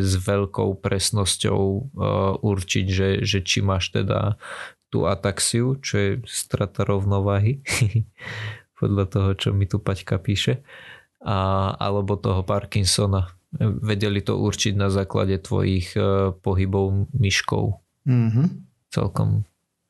s 0.03 0.13
veľkou 0.19 0.81
presnosťou 0.83 1.63
uh, 1.63 2.35
určiť, 2.41 2.87
že, 2.89 3.09
že 3.23 3.39
či 3.45 3.63
máš 3.63 3.95
teda 3.95 4.37
tú 4.89 5.05
ataxiu, 5.05 5.77
čo 5.79 5.95
je 5.97 6.11
strata 6.25 6.83
rovnováhy, 6.85 7.61
podľa 8.81 9.05
toho, 9.09 9.31
čo 9.37 9.49
mi 9.53 9.69
tu 9.69 9.79
Paťka 9.79 10.19
píše, 10.19 10.65
a, 11.21 11.73
alebo 11.77 12.17
toho 12.17 12.43
Parkinsona. 12.43 13.29
Vedeli 13.61 14.21
to 14.21 14.37
určiť 14.37 14.77
na 14.77 14.93
základe 14.93 15.41
tvojich 15.41 15.97
uh, 15.97 16.37
pohybov 16.37 17.13
myškou. 17.17 17.65
Mm-hmm. 18.09 18.47
Celkom, 18.93 19.45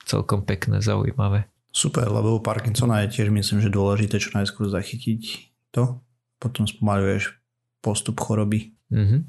celkom 0.07 0.43
pekné, 0.47 0.83
zaujímavé. 0.83 1.51
Super, 1.69 2.09
lebo 2.09 2.37
u 2.37 2.41
Parkinsona 2.41 3.05
je 3.05 3.21
tiež 3.21 3.29
myslím, 3.29 3.61
že 3.61 3.73
dôležité 3.73 4.17
čo 4.17 4.33
najskôr 4.33 4.73
zachytiť 4.73 5.53
to, 5.71 6.01
potom 6.41 6.65
spomaluješ 6.65 7.37
postup 7.85 8.19
choroby. 8.19 8.73
Mm-hmm. 8.89 9.21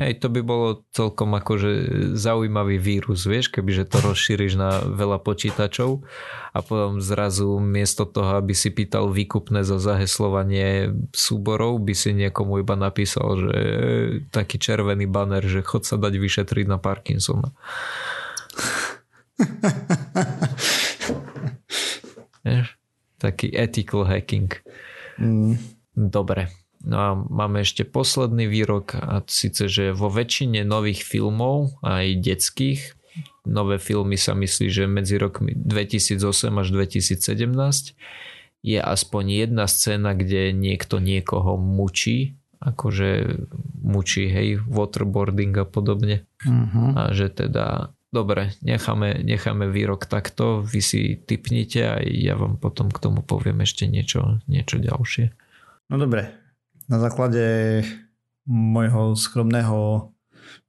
Hej, 0.00 0.24
to 0.24 0.32
by 0.32 0.40
bolo 0.40 0.88
celkom 0.96 1.36
akože 1.36 1.70
zaujímavý 2.16 2.80
vírus, 2.80 3.28
vieš, 3.28 3.52
kebyže 3.52 3.84
to 3.84 4.00
rozšíriš 4.00 4.56
na 4.56 4.80
veľa 4.80 5.20
počítačov 5.20 6.00
a 6.56 6.58
potom 6.64 7.04
zrazu 7.04 7.60
miesto 7.60 8.08
toho, 8.08 8.40
aby 8.40 8.56
si 8.56 8.72
pýtal 8.72 9.12
výkupné 9.12 9.60
za 9.60 9.76
zaheslovanie 9.76 10.96
súborov, 11.12 11.84
by 11.84 11.92
si 11.92 12.16
niekomu 12.16 12.64
iba 12.64 12.80
napísal, 12.80 13.44
že 13.44 13.56
taký 14.32 14.56
červený 14.56 15.04
banner, 15.04 15.44
že 15.44 15.60
chod 15.60 15.84
sa 15.84 16.00
dať 16.00 16.16
vyšetriť 16.16 16.64
na 16.64 16.80
Parkinsona. 16.80 17.52
taký 23.20 23.52
ethical 23.52 24.08
hacking. 24.08 24.48
Mm. 25.20 25.60
Dobre. 25.94 26.48
No 26.80 26.96
a 26.96 27.08
máme 27.12 27.60
ešte 27.60 27.84
posledný 27.84 28.48
výrok 28.48 28.96
a 28.96 29.20
síce, 29.28 29.68
že 29.68 29.92
vo 29.92 30.08
väčšine 30.08 30.64
nových 30.64 31.04
filmov, 31.04 31.76
aj 31.84 32.24
detských, 32.24 32.96
nové 33.44 33.76
filmy 33.76 34.16
sa 34.16 34.32
myslí, 34.32 34.72
že 34.72 34.84
medzi 34.88 35.20
rokmi 35.20 35.52
2008 35.52 36.16
až 36.56 36.68
2017 36.72 37.20
je 38.60 38.78
aspoň 38.80 39.24
jedna 39.44 39.64
scéna, 39.68 40.16
kde 40.16 40.56
niekto 40.56 41.00
niekoho 41.00 41.56
mučí, 41.60 42.40
akože 42.60 43.40
mučí, 43.80 44.28
hej, 44.28 44.60
waterboarding 44.68 45.56
a 45.60 45.64
podobne. 45.64 46.28
Uh-huh. 46.44 46.92
A 46.92 47.16
že 47.16 47.32
teda, 47.32 47.96
dobre, 48.12 48.54
necháme, 48.62 49.22
necháme 49.22 49.70
výrok 49.70 50.06
takto, 50.06 50.62
vy 50.62 50.80
si 50.82 51.00
typnite 51.18 51.80
a 51.86 51.94
ja 52.02 52.34
vám 52.34 52.58
potom 52.58 52.90
k 52.90 52.98
tomu 52.98 53.22
poviem 53.22 53.62
ešte 53.62 53.86
niečo, 53.86 54.42
niečo 54.50 54.82
ďalšie. 54.82 55.30
No 55.90 55.98
dobre, 55.98 56.30
na 56.90 56.98
základe 56.98 57.82
môjho 58.46 59.14
skromného 59.14 60.10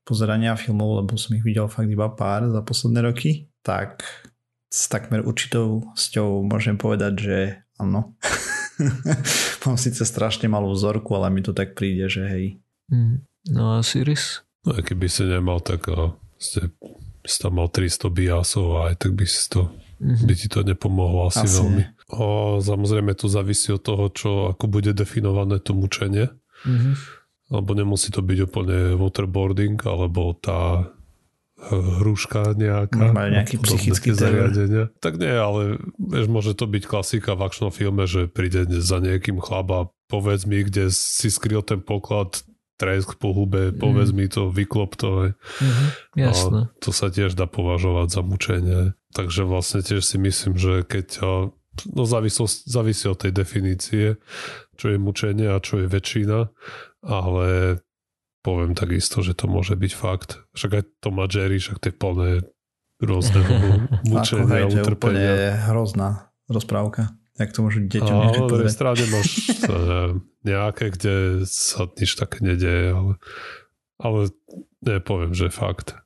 pozerania 0.06 0.58
filmov, 0.58 1.06
lebo 1.06 1.18
som 1.18 1.38
ich 1.38 1.46
videl 1.46 1.70
fakt 1.70 1.90
iba 1.90 2.10
pár 2.10 2.50
za 2.50 2.62
posledné 2.62 3.06
roky, 3.06 3.50
tak 3.66 4.06
s 4.72 4.88
takmer 4.88 5.26
určitou 5.26 5.92
sťou 5.98 6.46
môžem 6.46 6.78
povedať, 6.78 7.14
že 7.18 7.38
áno. 7.78 8.16
Mám 9.66 9.78
síce 9.78 10.02
strašne 10.06 10.50
malú 10.50 10.74
vzorku, 10.74 11.14
ale 11.14 11.30
mi 11.30 11.46
to 11.46 11.54
tak 11.54 11.78
príde, 11.78 12.10
že 12.10 12.26
hej. 12.26 12.46
Mm. 12.90 13.22
No 13.50 13.78
a 13.78 13.86
Siris? 13.86 14.42
No 14.66 14.78
a 14.78 14.82
keby 14.82 15.10
si 15.10 15.26
nemal, 15.26 15.62
tak 15.62 15.90
ste, 16.38 16.70
si 17.26 17.38
tam 17.42 17.62
mal 17.62 17.70
300 17.70 18.10
biasov 18.10 18.90
aj 18.90 18.94
tak 19.02 19.12
by 19.14 19.26
si 19.26 19.50
to 19.50 19.70
mm-hmm. 20.02 20.26
by 20.26 20.34
ti 20.34 20.48
to 20.50 20.60
nepomohlo 20.66 21.30
asi, 21.30 21.46
asi 21.46 21.62
veľmi. 21.62 21.84
O, 22.12 22.60
samozrejme 22.60 23.16
to 23.16 23.32
závisí 23.32 23.72
od 23.72 23.82
toho, 23.86 24.06
čo 24.12 24.30
ako 24.52 24.66
bude 24.68 24.92
definované 24.92 25.62
to 25.64 25.72
mučenie. 25.72 26.28
Mm-hmm. 26.68 26.94
Lebo 27.52 27.72
nemusí 27.76 28.12
to 28.12 28.24
byť 28.24 28.40
úplne 28.48 28.96
waterboarding, 28.96 29.80
alebo 29.84 30.36
tá 30.36 30.92
hruška 31.70 32.58
nejaká. 32.58 33.14
Majú 33.14 33.30
nejaký 33.38 33.56
psychický 33.62 34.18
zariadenia. 34.18 34.90
Tak 34.98 35.22
nie, 35.22 35.30
ale 35.30 35.78
vieš, 36.00 36.26
môže 36.32 36.58
to 36.58 36.66
byť 36.66 36.84
klasika 36.90 37.38
v 37.38 37.46
akčnom 37.46 37.70
filme, 37.70 38.10
že 38.10 38.26
príde 38.26 38.66
za 38.82 38.98
nejakým 38.98 39.38
chlaba, 39.38 39.94
povedz 40.10 40.50
mi, 40.50 40.66
kde 40.66 40.90
si 40.90 41.30
skryl 41.30 41.62
ten 41.62 41.84
poklad, 41.84 42.42
tresk 42.82 43.22
po 43.22 43.30
hube, 43.38 43.70
povedz 43.70 44.10
mm. 44.10 44.18
mi 44.18 44.26
to, 44.26 44.50
vyklop 44.50 44.98
to. 44.98 45.38
Mm-hmm, 45.38 45.88
jasné. 46.18 46.60
A 46.66 46.74
to 46.82 46.90
sa 46.90 47.14
tiež 47.14 47.38
dá 47.38 47.46
považovať 47.46 48.08
za 48.10 48.22
mučenie. 48.26 48.82
Takže 49.14 49.46
vlastne 49.46 49.86
tiež 49.86 50.02
si 50.02 50.18
myslím, 50.18 50.58
že 50.58 50.82
keď 50.82 51.08
no 51.94 52.04
závisí, 52.10 52.42
závisí 52.66 53.06
od 53.06 53.22
tej 53.22 53.32
definície, 53.32 54.18
čo 54.76 54.86
je 54.90 54.98
mučenie 54.98 55.46
a 55.46 55.62
čo 55.62 55.86
je 55.86 55.88
väčšina, 55.88 56.50
ale 57.06 57.78
poviem 58.42 58.74
takisto, 58.74 59.22
že 59.22 59.38
to 59.38 59.46
môže 59.46 59.78
byť 59.78 59.94
fakt. 59.94 60.42
Však 60.58 60.72
aj 60.74 60.84
to 61.00 61.10
má 61.14 61.30
Jerry, 61.30 61.62
však 61.62 61.78
to 61.78 61.86
je 61.94 61.96
plné 61.96 62.32
rôzneho 63.02 63.86
mučenia 64.12 64.66
a 64.66 64.70
utrpenia. 64.70 65.32
je 65.38 65.50
hrozná 65.70 66.10
rozprávka. 66.50 67.14
Jak 67.40 67.56
to 67.56 67.64
môžu 67.64 67.80
deťom 67.88 68.18
Ale 68.46 68.68
na 68.68 68.70
strane 68.70 69.04
máš 69.08 69.50
nejaké, 70.42 70.94
kde 70.94 71.46
sa 71.46 71.86
nič 71.86 72.18
také 72.18 72.42
nedeje, 72.42 72.94
ale, 72.94 73.14
ale 74.02 74.20
nepoviem, 74.82 75.34
že 75.34 75.54
fakt. 75.54 75.98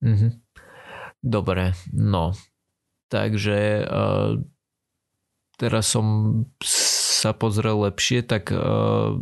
Mm-hmm. 0.00 0.32
Dobre, 1.20 1.76
no. 1.92 2.32
Takže 3.10 3.84
uh, 3.84 4.38
teraz 5.58 5.90
som 5.90 6.06
sa 6.62 7.36
pozrel 7.36 7.84
lepšie, 7.90 8.24
tak 8.24 8.54
uh, 8.54 9.18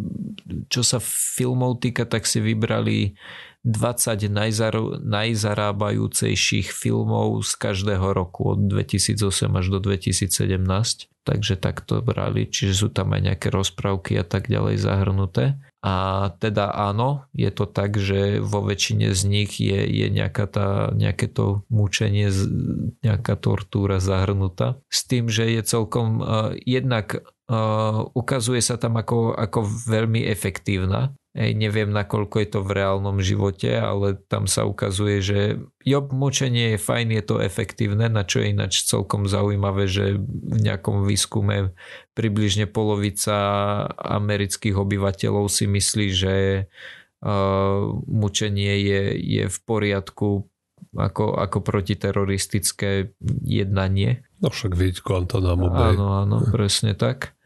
čo 0.69 0.83
sa 0.85 1.03
filmov 1.03 1.83
týka, 1.83 2.07
tak 2.07 2.29
si 2.29 2.39
vybrali 2.39 3.19
20 3.67 4.31
najzar- 4.31 5.03
najzarábajúcejších 5.03 6.71
filmov 6.71 7.43
z 7.43 7.53
každého 7.59 8.15
roku 8.15 8.55
od 8.55 8.71
2008 8.71 9.25
až 9.55 9.67
do 9.71 9.79
2017 9.83 11.09
takže 11.29 11.61
tak 11.61 11.85
to 11.85 12.01
brali, 12.01 12.49
čiže 12.49 12.73
sú 12.73 12.89
tam 12.89 13.13
aj 13.13 13.21
nejaké 13.21 13.49
rozprávky 13.53 14.17
a 14.17 14.25
tak 14.25 14.49
ďalej 14.49 14.81
zahrnuté. 14.81 15.61
A 15.85 15.95
teda 16.41 16.73
áno, 16.73 17.29
je 17.37 17.53
to 17.53 17.69
tak, 17.69 18.01
že 18.01 18.41
vo 18.41 18.65
väčšine 18.65 19.13
z 19.13 19.21
nich 19.29 19.61
je, 19.61 19.77
je 19.77 20.09
nejaká 20.09 20.49
tá, 20.49 20.89
nejaké 20.97 21.29
to 21.29 21.69
mučenie, 21.69 22.33
nejaká 23.05 23.37
tortúra 23.37 24.01
zahrnutá. 24.01 24.81
S 24.89 25.05
tým, 25.05 25.29
že 25.29 25.53
je 25.53 25.61
celkom 25.63 26.25
uh, 26.25 26.57
jednak 26.65 27.21
uh, 27.53 28.09
ukazuje 28.17 28.65
sa 28.65 28.81
tam 28.81 28.97
ako, 28.97 29.37
ako 29.37 29.69
veľmi 29.69 30.25
efektívna 30.25 31.13
Ej, 31.37 31.55
neviem, 31.55 31.93
nakoľko 31.93 32.41
je 32.41 32.49
to 32.51 32.61
v 32.65 32.71
reálnom 32.73 33.21
živote, 33.21 33.69
ale 33.77 34.17
tam 34.33 34.49
sa 34.49 34.65
ukazuje, 34.65 35.21
že 35.21 35.41
job 35.85 36.09
mučenie 36.11 36.75
je 36.75 36.79
fajn, 36.81 37.09
je 37.15 37.23
to 37.23 37.37
efektívne, 37.45 38.09
na 38.09 38.25
čo 38.25 38.41
je 38.43 38.57
ináč 38.57 38.89
celkom 38.89 39.29
zaujímavé, 39.29 39.87
že 39.87 40.17
v 40.25 40.57
nejakom 40.59 41.05
výskume 41.05 41.77
približne 42.17 42.65
polovica 42.67 43.37
amerických 44.01 44.75
obyvateľov 44.75 45.53
si 45.53 45.69
myslí, 45.69 46.07
že 46.11 46.35
uh, 47.23 47.93
mučenie 48.09 48.75
je, 48.83 49.03
je 49.21 49.45
v 49.47 49.59
poriadku 49.69 50.49
ako, 50.97 51.39
ako 51.39 51.59
protiteroristické 51.63 53.15
jednanie. 53.45 54.27
No 54.41 54.49
však 54.49 54.75
vidť 54.75 55.05
Guantanamo 55.05 55.71
Bay. 55.71 55.95
Áno, 55.95 56.25
áno, 56.25 56.37
presne 56.51 56.97
tak. 56.99 57.38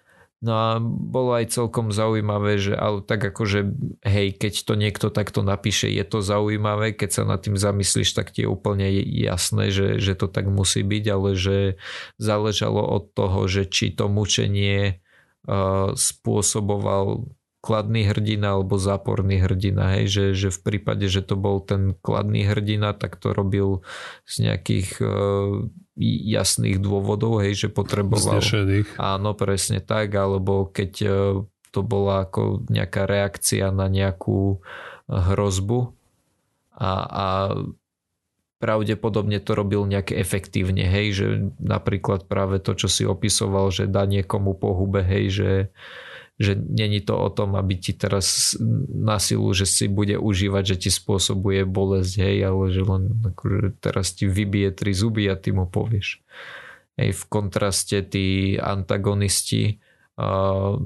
No 0.43 0.53
a 0.59 0.71
bolo 0.83 1.39
aj 1.39 1.55
celkom 1.55 1.95
zaujímavé, 1.95 2.59
že 2.59 2.75
ale 2.75 2.99
tak 3.07 3.23
akože 3.23 3.63
hej, 4.03 4.35
keď 4.35 4.55
to 4.67 4.75
niekto 4.75 5.07
takto 5.15 5.47
napíše, 5.47 5.87
je 5.87 6.03
to 6.03 6.19
zaujímavé, 6.19 6.99
keď 6.99 7.11
sa 7.15 7.23
nad 7.23 7.39
tým 7.39 7.55
zamyslíš, 7.55 8.11
tak 8.11 8.35
ti 8.35 8.43
je 8.43 8.51
úplne 8.51 8.91
jasné, 9.07 9.71
že, 9.71 10.03
že 10.03 10.19
to 10.19 10.27
tak 10.27 10.51
musí 10.51 10.83
byť, 10.83 11.05
ale 11.15 11.39
že 11.39 11.79
záležalo 12.19 12.83
od 12.83 13.15
toho, 13.15 13.47
že 13.47 13.71
či 13.71 13.95
to 13.95 14.11
mučenie 14.11 14.99
uh, 15.47 15.95
spôsoboval 15.95 17.31
kladný 17.63 18.11
hrdina 18.11 18.59
alebo 18.59 18.83
záporný 18.83 19.39
hrdina, 19.39 19.95
hej, 19.95 20.11
že, 20.11 20.25
že 20.35 20.49
v 20.51 20.59
prípade, 20.67 21.07
že 21.07 21.23
to 21.23 21.39
bol 21.39 21.63
ten 21.63 21.95
kladný 22.03 22.43
hrdina, 22.43 22.99
tak 22.99 23.15
to 23.23 23.31
robil 23.31 23.87
z 24.27 24.51
nejakých 24.51 24.99
uh, 24.99 25.71
jasných 26.01 26.81
dôvodov, 26.81 27.45
hej, 27.45 27.67
že 27.67 27.69
potreboval. 27.69 28.41
Znešených. 28.41 28.97
Áno, 28.97 29.37
presne 29.37 29.85
tak, 29.85 30.17
alebo 30.17 30.69
keď 30.69 30.93
uh, 31.05 31.13
to 31.73 31.81
bola 31.85 32.25
ako 32.29 32.65
nejaká 32.69 33.05
reakcia 33.05 33.69
na 33.73 33.89
nejakú 33.93 34.61
hrozbu 35.09 35.93
a, 36.73 36.93
a 37.05 37.27
pravdepodobne 38.57 39.43
to 39.43 39.53
robil 39.53 39.85
nejak 39.85 40.15
efektívne, 40.15 40.87
hej, 40.87 41.07
že 41.13 41.27
napríklad 41.61 42.25
práve 42.31 42.63
to, 42.63 42.73
čo 42.73 42.89
si 42.89 43.05
opisoval, 43.05 43.69
že 43.75 43.91
dá 43.91 44.09
niekomu 44.09 44.57
pohube, 44.57 45.05
hej, 45.05 45.25
že 45.29 45.51
uh, 45.67 46.12
že 46.43 46.59
není 46.59 46.99
to 46.99 47.15
o 47.15 47.31
tom, 47.31 47.55
aby 47.55 47.79
ti 47.79 47.95
teraz 47.95 48.59
na 48.91 49.23
silu, 49.23 49.47
že 49.55 49.63
si 49.63 49.87
bude 49.87 50.19
užívať, 50.19 50.75
že 50.75 50.77
ti 50.87 50.91
spôsobuje 50.91 51.63
bolesť, 51.63 52.19
hej, 52.19 52.37
ale 52.51 52.75
že 52.75 52.83
len 52.83 53.03
akože 53.31 53.79
teraz 53.79 54.11
ti 54.19 54.27
vybije 54.27 54.75
tri 54.75 54.91
zuby 54.91 55.31
a 55.31 55.39
ty 55.39 55.55
mu 55.55 55.71
povieš. 55.71 56.19
Hej, 56.99 57.15
v 57.15 57.25
kontraste 57.31 58.03
tí 58.03 58.59
antagonisti 58.59 59.79
uh, 60.19 60.83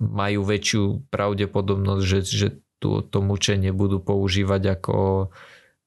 majú 0.00 0.40
väčšiu 0.48 0.82
pravdepodobnosť, 1.12 2.02
že, 2.02 2.18
že 2.24 2.48
to, 2.80 3.04
to 3.04 3.20
mučenie 3.20 3.76
budú 3.76 4.00
používať 4.00 4.80
ako, 4.80 5.28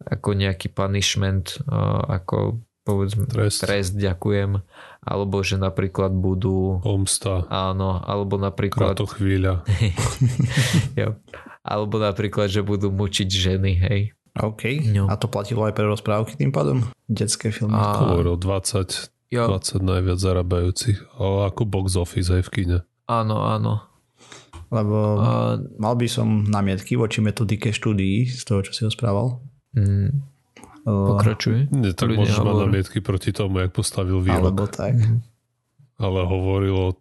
ako 0.05 0.29
nejaký 0.37 0.69
punishment, 0.69 1.57
uh, 1.65 2.05
ako 2.21 2.61
povedzme 2.85 3.25
trest. 3.25 3.65
trest, 3.65 3.97
ďakujem 3.97 4.61
alebo 5.01 5.41
že 5.41 5.57
napríklad 5.57 6.13
budú... 6.13 6.77
Pomsta. 6.85 7.49
Áno, 7.49 7.97
alebo 8.05 8.37
napríklad... 8.37 8.93
Táto 8.93 9.09
chvíľa. 9.09 9.65
Alebo 11.61 12.01
napríklad, 12.01 12.49
že 12.49 12.65
budú 12.65 12.89
mučiť 12.89 13.29
ženy, 13.29 13.71
hej. 13.85 14.01
OK. 14.33 14.81
No. 14.89 15.05
A 15.05 15.13
to 15.19 15.29
platilo 15.29 15.61
aj 15.69 15.77
pre 15.77 15.85
rozprávky 15.85 16.33
tým 16.33 16.49
pádom? 16.49 16.89
Detské 17.05 17.53
filmy? 17.53 17.77
A... 17.77 18.01
Hovoril 18.01 18.33
20, 18.39 19.29
jo. 19.29 19.43
20 19.45 19.85
najviac 19.85 20.17
zarábajúcich. 20.17 20.97
Ale 21.21 21.53
ako 21.53 21.61
box 21.69 21.93
office 22.01 22.33
aj 22.33 22.49
v 22.49 22.49
kine. 22.49 22.77
Áno, 23.05 23.45
áno. 23.45 23.85
Lebo 24.71 25.19
A, 25.19 25.59
mal 25.77 25.93
by 25.99 26.07
som 26.07 26.47
námietky 26.47 26.95
voči 26.95 27.19
metodike 27.19 27.75
štúdií 27.75 28.25
z 28.25 28.41
toho, 28.47 28.63
čo 28.63 28.71
si 28.71 28.81
ho 28.87 28.89
správal. 28.89 29.43
mm, 29.75 30.09
O, 30.09 30.30
pokračuj. 30.85 31.69
Nie, 31.69 31.91
tak 31.93 32.09
Kľudne 32.09 32.19
môžeš 32.25 32.37
mať 32.37 32.47
hovor. 32.47 32.61
námietky 32.65 32.99
proti 32.99 33.29
tomu, 33.31 33.61
jak 33.61 33.71
postavil 33.71 34.19
výrok. 34.19 34.41
alebo 34.41 34.63
tak. 34.65 34.95
Mhm. 34.97 35.17
Ale 36.01 36.19
hovorilo, 36.25 36.97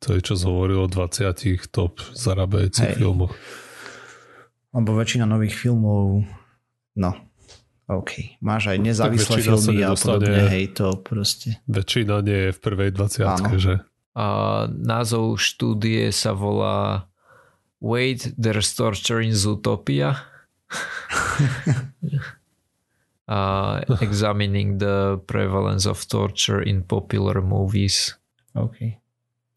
to 0.00 0.16
je 0.16 0.20
čo 0.24 0.34
hovorilo 0.40 0.84
o 0.84 0.90
20 0.90 1.68
top 1.68 2.00
zarábajúcich 2.16 2.94
Hej. 2.94 2.96
filmoch. 2.96 3.36
Lebo 4.72 4.96
väčšina 4.96 5.24
nových 5.24 5.56
filmov, 5.56 6.24
no, 6.96 7.10
OK. 7.88 8.36
Máš 8.44 8.68
aj 8.68 8.78
nezávislé 8.84 9.40
filmy 9.40 9.80
a 9.80 9.96
podobne, 9.96 10.44
hej, 10.52 10.76
to 10.76 10.92
proste. 11.00 11.56
Väčšina 11.64 12.20
nie 12.20 12.48
je 12.48 12.50
v 12.52 12.60
prvej 12.60 12.90
20 12.92 13.24
Áno. 13.24 13.56
že? 13.56 13.80
A 14.12 14.26
názov 14.68 15.40
štúdie 15.40 16.12
sa 16.12 16.36
volá 16.36 17.08
Wait, 17.80 18.34
there's 18.36 18.74
torture 18.74 19.22
in 19.24 19.32
Zootopia. 19.32 20.20
uh, 23.28 23.84
examining 24.00 24.80
the 24.80 25.20
prevalence 25.28 25.84
of 25.84 26.00
torture 26.08 26.64
in 26.64 26.82
popular 26.82 27.44
movies. 27.44 28.16
OK. 28.56 28.98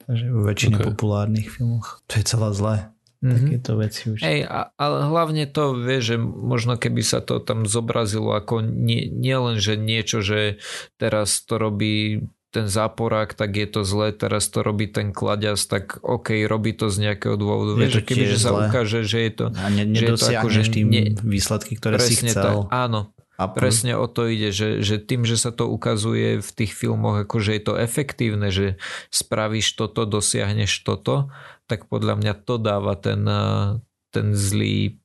Takže 0.05 0.26
vo 0.30 0.41
väčšine 0.43 0.76
OK. 0.78 0.86
populárnych 0.93 1.47
filmoch. 1.47 2.03
To 2.11 2.19
je 2.19 2.24
celé 2.28 2.49
zlé. 2.51 2.76
Mhm. 3.22 3.38
Takéto 3.38 3.72
veci 3.78 4.01
už. 4.09 4.19
Hej, 4.26 4.49
ale 4.76 4.97
hlavne 5.05 5.45
to 5.45 5.78
vie, 5.78 6.01
že 6.01 6.17
možno 6.19 6.74
keby 6.74 7.05
sa 7.05 7.22
to 7.22 7.38
tam 7.38 7.69
zobrazilo 7.69 8.34
ako 8.34 8.65
nie, 8.65 9.05
nie 9.13 9.38
len, 9.38 9.61
že 9.61 9.78
niečo, 9.78 10.26
že 10.26 10.57
teraz 10.97 11.45
to 11.45 11.61
robí 11.61 12.26
ten 12.51 12.67
záporák, 12.67 13.32
tak 13.32 13.55
je 13.55 13.67
to 13.69 13.88
zlé, 13.88 14.11
teraz 14.11 14.51
to 14.51 14.59
robí 14.59 14.89
ten 14.91 15.15
kladias, 15.15 15.69
tak 15.72 16.03
OK, 16.03 16.36
robí 16.49 16.76
to 16.76 16.91
z 16.91 17.07
nejakého 17.07 17.39
dôvodu. 17.39 17.80
Je 17.80 17.88
Vieš, 17.88 17.93
že 17.95 18.03
keby 18.03 18.24
že 18.28 18.38
sa 18.41 18.51
ukáže, 18.51 18.99
že 19.07 19.19
je 19.24 19.32
to 19.32 19.45
A 19.55 19.67
ne, 19.72 19.84
že 19.95 20.03
je 20.03 20.11
to 20.19 20.28
ako, 20.36 20.47
že 20.51 20.61
tým 20.67 20.88
ne- 20.91 21.15
výsledky, 21.24 21.80
ktoré 21.80 21.95
si 22.01 22.19
chcel. 22.19 22.67
tak. 22.67 22.74
Áno, 22.74 23.15
A 23.41 23.49
plus- 23.49 23.57
presne 23.57 23.97
o 23.97 24.05
to 24.05 24.29
ide, 24.29 24.53
že, 24.53 24.85
že 24.85 25.01
tým, 25.01 25.25
že 25.25 25.33
sa 25.33 25.49
to 25.49 25.65
ukazuje 25.65 26.37
v 26.37 26.49
tých 26.53 26.77
filmoch, 26.77 27.25
ako 27.25 27.41
že 27.41 27.57
je 27.57 27.63
to 27.65 27.73
efektívne, 27.73 28.53
že 28.53 28.77
spravíš 29.09 29.73
toto, 29.73 30.05
dosiahneš 30.05 30.85
toto, 30.85 31.33
tak 31.65 31.89
podľa 31.89 32.21
mňa 32.21 32.33
to 32.45 32.61
dáva 32.61 32.93
ten, 32.93 33.25
eh, 33.25 33.81
ten 34.13 34.37
zlý 34.37 35.01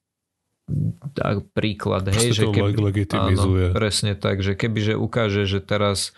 tak, 1.15 1.47
príklad. 1.55 2.11
Hej, 2.11 2.35
že 2.35 2.45
to 2.51 2.53
keby, 2.53 2.75
leg- 2.75 2.83
legitimizuje. 2.93 3.65
Áno, 3.71 3.75
presne 3.75 4.13
tak, 4.19 4.43
že 4.43 4.59
kebyže 4.59 4.99
ukáže, 4.99 5.47
že 5.47 5.63
teraz 5.63 6.11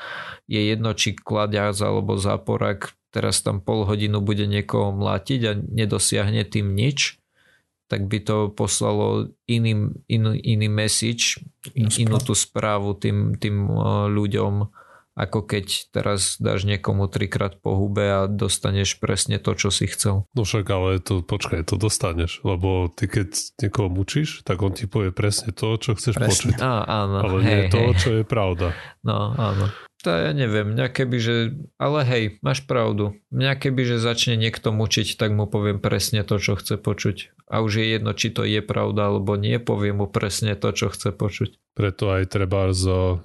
je 0.48 0.58
jedno, 0.58 0.96
či 0.96 1.12
kladiac 1.14 1.76
alebo 1.84 2.16
záporak, 2.16 2.96
teraz 3.12 3.44
tam 3.44 3.60
pol 3.60 3.84
hodinu 3.84 4.24
bude 4.24 4.48
niekoho 4.48 4.90
mlátiť 4.90 5.40
a 5.44 5.52
nedosiahne 5.54 6.48
tým 6.48 6.72
nič, 6.72 7.20
tak 7.88 8.04
by 8.04 8.20
to 8.20 8.36
poslalo 8.52 9.32
iný, 9.48 9.96
iný, 10.06 10.36
iný 10.38 10.68
message, 10.68 11.40
Inú 11.76 12.16
tú 12.22 12.32
správu 12.32 12.96
tým, 12.96 13.36
tým 13.36 13.68
uh, 13.68 14.08
ľuďom, 14.08 14.72
ako 15.18 15.38
keď 15.44 15.90
teraz 15.90 16.38
dáš 16.38 16.62
niekomu 16.62 17.10
trikrát 17.10 17.58
po 17.58 17.74
hube 17.74 18.06
a 18.06 18.30
dostaneš 18.30 19.02
presne 19.02 19.42
to, 19.42 19.58
čo 19.58 19.74
si 19.74 19.90
chcel. 19.90 20.30
No 20.32 20.46
však 20.46 20.64
ale 20.70 21.02
to, 21.02 21.26
počkaj, 21.26 21.66
to 21.66 21.74
dostaneš, 21.74 22.40
lebo 22.46 22.86
ty 22.94 23.10
keď 23.10 23.34
niekoho 23.58 23.90
mučíš, 23.90 24.46
tak 24.46 24.62
on 24.62 24.70
ti 24.70 24.86
povie 24.86 25.10
presne 25.10 25.50
to, 25.50 25.74
čo 25.76 25.98
chceš 25.98 26.14
Presne. 26.14 26.54
počuť. 26.54 26.62
Á, 26.62 26.86
áno, 26.86 27.16
Ale 27.26 27.38
hej, 27.42 27.50
nie 27.50 27.60
to, 27.66 27.82
hej. 27.90 27.98
čo 27.98 28.10
je 28.22 28.24
pravda. 28.24 28.72
No, 29.02 29.34
áno. 29.34 29.66
To 30.06 30.14
ja 30.14 30.30
neviem, 30.30 30.78
mňa 30.78 30.94
keby, 30.94 31.16
že... 31.18 31.34
Ale 31.74 32.06
hej, 32.06 32.24
máš 32.38 32.62
pravdu. 32.62 33.18
Mňa 33.34 33.58
keby, 33.58 33.82
že 33.82 33.96
začne 33.98 34.38
niekto 34.38 34.70
mučiť, 34.70 35.18
tak 35.18 35.34
mu 35.34 35.50
poviem 35.50 35.82
presne 35.82 36.22
to, 36.22 36.38
čo 36.38 36.54
chce 36.54 36.78
počuť. 36.78 37.34
A 37.50 37.66
už 37.66 37.82
je 37.82 37.86
jedno, 37.98 38.14
či 38.14 38.30
to 38.30 38.46
je 38.46 38.62
pravda, 38.62 39.10
alebo 39.10 39.34
nie, 39.34 39.58
poviem 39.58 39.98
mu 39.98 40.06
presne 40.06 40.54
to, 40.54 40.70
čo 40.70 40.94
chce 40.94 41.10
počuť. 41.10 41.58
Preto 41.74 42.14
aj 42.14 42.30
treba 42.30 42.70
z 42.70 43.18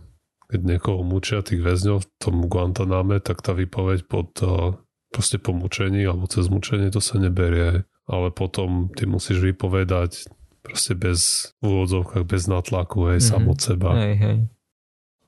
keď 0.54 0.62
niekoho 0.70 1.02
mučia 1.02 1.42
tých 1.42 1.66
väzňov 1.66 2.06
v 2.06 2.08
tom 2.22 2.46
Guantaname, 2.46 3.18
tak 3.18 3.42
tá 3.42 3.58
výpoveď 3.58 4.06
pod 4.06 4.38
eh, 4.46 4.78
proste 5.10 5.42
po 5.42 5.50
mučení 5.58 6.06
alebo 6.06 6.30
cez 6.30 6.46
mučenie 6.46 6.94
to 6.94 7.02
sa 7.02 7.18
neberie. 7.18 7.90
Ale 8.06 8.30
potom 8.30 8.94
ty 8.94 9.10
musíš 9.10 9.42
vypovedať 9.42 10.28
proste 10.62 10.94
bez 10.94 11.52
v 11.64 11.74
úvodzovkách, 11.74 12.24
bez 12.28 12.46
natlaku, 12.46 13.16
hej, 13.16 13.20
Mhm. 13.24 13.28
sám 13.34 13.44
od 13.50 13.60
seba. 13.60 13.90
Hej, 13.98 14.16
hej. 14.20 14.38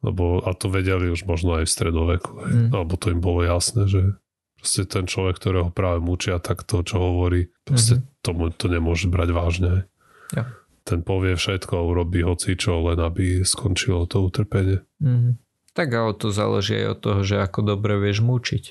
Lebo, 0.04 0.43
a 0.43 0.52
to 0.54 0.70
vedeli 0.70 1.10
už 1.10 1.26
možno 1.26 1.62
aj 1.62 1.66
v 1.66 1.74
stredoveku, 1.74 2.32
hej. 2.46 2.54
Mm. 2.54 2.70
alebo 2.74 2.93
to 3.00 3.10
im 3.10 3.22
bolo 3.24 3.41
jasné, 3.41 3.89
že 3.89 4.02
proste 4.60 4.86
ten 4.86 5.06
človek, 5.06 5.38
ktorého 5.38 5.70
práve 5.70 6.02
mučia, 6.02 6.41
tak 6.41 6.66
to, 6.66 6.82
čo 6.82 6.98
hovorí, 6.98 7.54
proste 7.66 8.02
tomu 8.26 8.50
to 8.50 8.66
nemôže 8.66 9.06
brať 9.10 9.30
vážne. 9.34 9.72
Ja. 10.34 10.50
Ten 10.86 11.02
povie 11.02 11.38
všetko 11.38 11.74
a 11.74 11.86
urobí 11.86 12.22
hoci 12.22 12.58
čo, 12.58 12.82
len 12.82 13.02
aby 13.02 13.41
skončilo 13.46 14.06
to 14.10 14.26
utrpenie. 14.26 14.82
Mhm. 15.02 15.41
Tak 15.76 15.91
ale 15.91 16.16
to 16.16 16.32
záleží 16.32 16.80
aj 16.80 16.88
od 16.88 17.00
toho, 17.04 17.20
že 17.28 17.36
ako 17.43 17.76
dobre 17.76 18.00
vieš 18.00 18.24
mučiť. 18.24 18.64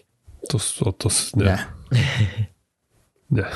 To, 0.49 0.57
to, 0.57 0.89
to, 0.97 1.09
nie. 1.37 1.53
Ne. 1.53 1.59
Nie. 3.35 3.49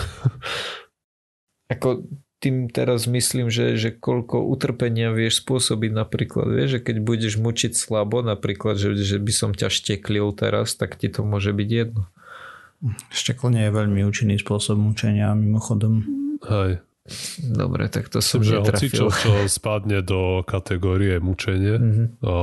Ako 1.69 2.09
tým 2.39 2.70
teraz 2.70 3.11
myslím, 3.11 3.51
že, 3.51 3.74
že 3.74 3.91
koľko 3.91 4.47
utrpenia 4.47 5.11
vieš 5.11 5.43
spôsobiť 5.43 5.91
napríklad, 5.91 6.47
vieš, 6.47 6.78
že 6.78 6.80
keď 6.86 6.97
budeš 7.03 7.34
mučiť 7.36 7.74
slabo, 7.74 8.22
napríklad, 8.22 8.78
že, 8.78 8.95
že 8.95 9.18
by 9.18 9.32
som 9.34 9.51
ťa 9.51 9.66
šteklil 9.66 10.30
teraz, 10.39 10.78
tak 10.78 10.95
ti 10.95 11.11
to 11.11 11.26
môže 11.26 11.51
byť 11.51 11.68
jedno. 11.68 12.07
Šteklenie 13.11 13.66
je 13.66 13.72
veľmi 13.74 14.01
účinný 14.07 14.39
spôsob 14.39 14.78
mučenia 14.78 15.34
mimochodom. 15.34 16.07
Hej. 16.47 16.78
Dobre, 17.43 17.91
tak 17.91 18.07
to 18.12 18.22
som 18.22 18.39
Myslím, 18.45 18.55
že 18.55 18.57
hoci 18.70 18.86
čo, 18.93 19.11
čo 19.11 19.32
spadne 19.51 20.05
do 20.07 20.47
kategórie 20.47 21.18
mučenie, 21.18 21.74
Mhm. 21.74 22.05
a 22.22 22.34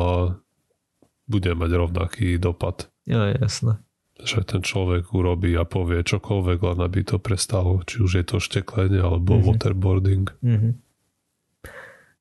bude 1.25 1.51
mať 1.55 1.71
rovnaký 1.71 2.35
dopad. 2.35 2.91
Jo, 3.07 3.31
jasné. 3.31 3.79
Že 4.17 4.39
ten 4.45 4.61
človek 4.61 5.11
urobí 5.11 5.51
a 5.53 5.63
povie 5.63 5.99
čokoľvek, 6.01 6.59
len 6.63 6.79
aby 6.79 6.99
to 7.03 7.17
prestalo. 7.17 7.81
Či 7.81 7.99
už 7.99 8.11
je 8.13 8.25
to 8.25 8.37
šteklenie 8.39 8.97
alebo 8.97 9.35
Mhm. 9.35 9.43
waterboarding. 9.45 10.25
Mhm. 10.39 10.69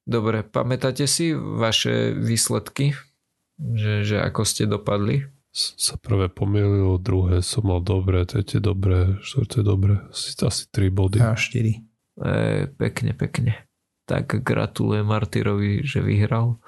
Dobre, 0.05 0.43
pamätáte 0.43 1.07
si 1.07 1.33
vaše 1.33 2.13
výsledky? 2.13 2.93
Že, 3.57 3.93
že 4.05 4.17
ako 4.19 4.43
ste 4.43 4.67
dopadli? 4.67 5.25
S- 5.49 5.73
Sa 5.79 5.95
prvé 5.97 6.29
pomýlilo, 6.29 6.99
druhé 6.99 7.41
som 7.41 7.65
mal 7.65 7.81
dobre, 7.81 8.21
tretie 8.23 8.59
dobre, 8.59 9.17
štvrté 9.21 9.63
dobre. 9.63 10.03
Asi, 10.07 10.35
asi 10.37 10.67
tri 10.69 10.91
body. 10.91 11.23
A 11.23 11.33
4. 11.33 11.79
E, 12.17 12.33
pekne, 12.69 13.11
pekne. 13.13 13.65
Tak 14.05 14.43
gratulujem 14.43 15.07
Martyrovi, 15.07 15.81
že 15.81 16.01
vyhral. 16.01 16.59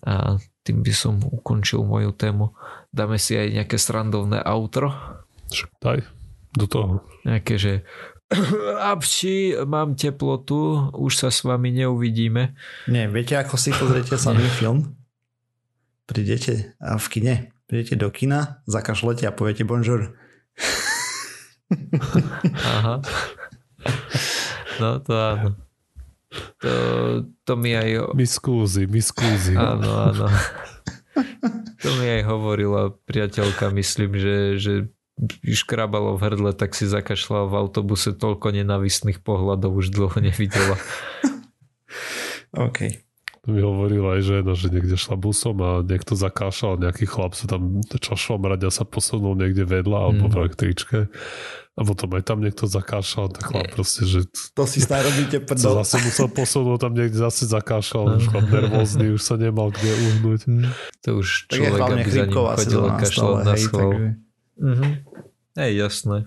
A 0.00 0.36
tým 0.60 0.78
by 0.78 0.92
som 0.92 1.16
ukončil 1.22 1.80
moju 1.80 2.12
tému. 2.12 2.52
Dáme 2.98 3.14
si 3.14 3.38
aj 3.38 3.62
nejaké 3.62 3.78
srandovné 3.78 4.42
outro. 4.42 4.90
Však 5.54 5.70
daj 5.78 6.02
do 6.58 6.66
toho. 6.66 7.06
Nejaké, 7.22 7.54
že 7.54 7.72
Apči, 8.92 9.54
mám 9.62 9.94
teplotu, 9.94 10.90
už 10.98 11.14
sa 11.14 11.28
s 11.30 11.46
vami 11.46 11.70
neuvidíme. 11.78 12.58
Nie, 12.90 13.06
viete, 13.06 13.38
ako 13.38 13.54
si 13.54 13.70
pozriete 13.70 14.18
samý 14.20 14.50
film? 14.50 14.98
Prídete 16.10 16.74
a 16.82 16.98
v 16.98 17.06
kine, 17.06 17.34
prídete 17.70 17.94
do 17.94 18.10
kina, 18.10 18.64
zakašlete 18.66 19.28
a 19.28 19.32
poviete 19.32 19.62
bonjour. 19.62 20.10
Aha. 22.66 22.98
No 24.82 24.98
to 25.04 25.12
áno. 25.14 25.48
To, 26.60 26.72
to 27.46 27.52
mi 27.56 27.72
aj... 27.72 28.12
My 28.12 28.26
skúzi, 28.28 28.84
my 28.84 29.00
skúzi. 29.00 29.56
Áno, 29.56 30.12
áno. 30.12 30.26
To 31.82 31.88
mi 31.98 32.06
aj 32.06 32.22
hovorila 32.26 32.94
priateľka, 33.06 33.70
myslím, 33.74 34.18
že, 34.18 34.36
že 34.58 34.72
škrabalo 35.42 36.14
v 36.14 36.22
hrdle, 36.22 36.50
tak 36.54 36.78
si 36.78 36.86
zakašľala 36.86 37.50
v 37.50 37.54
autobuse 37.58 38.14
toľko 38.14 38.54
nenavistných 38.54 39.22
pohľadov 39.22 39.82
už 39.82 39.90
dlho 39.90 40.18
nevidela. 40.22 40.78
OK. 42.68 43.07
Mi 43.48 43.58
hovorila 43.58 44.14
aj 44.14 44.22
žena, 44.22 44.52
že 44.52 44.68
niekde 44.68 44.92
šla 44.94 45.16
busom 45.16 45.56
a 45.58 45.80
niekto 45.80 46.12
zakášal, 46.12 46.76
nejaký 46.76 47.08
chlap 47.08 47.32
sa 47.32 47.48
tam 47.48 47.80
začal 47.82 48.12
šomrať 48.14 48.60
a 48.62 48.70
sa 48.70 48.84
posunul 48.84 49.32
niekde 49.34 49.64
vedľa 49.64 49.98
alebo 50.04 50.24
Mm. 50.24 50.30
v 50.30 50.34
električke. 50.36 50.98
A 51.72 51.80
potom 51.80 52.10
aj 52.12 52.26
tam 52.26 52.38
niekto 52.38 52.66
zakášal, 52.66 53.30
tak 53.30 53.48
chlap 53.48 53.64
Nie. 53.64 53.72
proste, 53.72 54.02
že 54.02 54.26
To 54.52 54.66
si 54.66 54.82
snad 54.82 55.00
robíte 55.00 55.38
sa 55.38 55.46
prdol. 55.48 55.74
zase 55.80 55.96
musel 56.02 56.28
posunúť, 56.28 56.76
tam 56.76 56.92
niekde 56.92 57.16
zase 57.16 57.46
zakášal, 57.46 58.18
už 58.18 58.24
chlap 58.28 58.46
nervózny, 58.48 59.06
už 59.10 59.22
sa 59.22 59.34
nemal 59.34 59.70
kde 59.70 59.90
uhnúť. 59.94 60.40
To 61.00 61.08
už 61.16 61.28
Tak 61.46 61.54
je 61.54 61.56
človek, 61.56 61.78
hlavne 61.78 62.02
aby 62.02 62.10
za 62.10 62.18
ním 62.20 62.34
chodil 62.34 62.82
a 62.82 62.92
kašľal 62.98 63.32
na 63.40 63.54
schvál. 63.56 63.92
Mhm. 64.58 64.86
Hej, 65.56 65.72
jasné. 65.72 66.18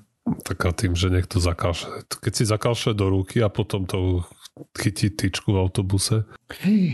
Tak 0.42 0.58
a 0.60 0.72
tým, 0.72 0.94
že 0.94 1.08
niekto 1.08 1.38
zakáše. 1.38 1.86
Keď 2.16 2.34
si 2.34 2.44
zakáše 2.46 2.94
do 2.94 3.10
ruky 3.10 3.40
a 3.40 3.50
potom 3.50 3.84
to 3.84 4.24
chytí 4.72 5.10
tyčku 5.10 5.52
v 5.52 5.60
autobuse, 5.60 6.24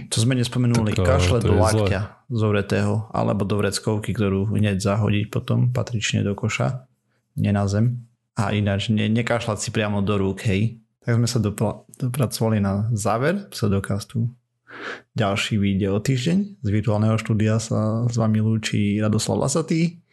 To 0.07 0.18
sme 0.18 0.34
nespomenuli, 0.34 0.93
Tak, 0.93 1.05
kašle 1.05 1.38
do 1.39 1.53
je 1.53 1.59
zle. 1.59 1.63
lakťa 1.63 2.01
zovretého, 2.28 3.09
alebo 3.09 3.43
do 3.43 3.55
vreckovky, 3.55 4.11
ktorú 4.11 4.51
hneď 4.51 4.78
zahodiť 4.78 5.26
potom 5.28 5.72
patrične 5.72 6.22
do 6.22 6.34
koša, 6.34 6.86
nie 7.36 7.49
na 7.49 7.65
zem. 7.65 8.03
A 8.36 8.53
ináč 8.53 8.89
ne, 8.89 9.07
nekašľať 9.07 9.57
si 9.57 9.70
priamo 9.72 10.01
do 10.01 10.13
rúk, 10.13 10.45
hej. 10.45 10.78
Tak 11.01 11.18
sme 11.18 11.26
sa 11.26 11.39
dopla- 11.39 11.88
dopracovali 11.95 12.59
na 12.59 12.91
záver 12.91 13.49
pseudokastu. 13.49 14.28
Ďalší 15.15 15.57
vyjde 15.57 15.88
o 15.89 15.97
týždeň. 15.97 16.61
Z 16.61 16.70
virtuálneho 16.70 17.18
štúdia 17.18 17.57
sa 17.57 18.05
s 18.05 18.13
vami 18.13 18.38
lúči 18.38 19.01
Radoslav 19.01 19.49
Lasatý, 19.49 20.03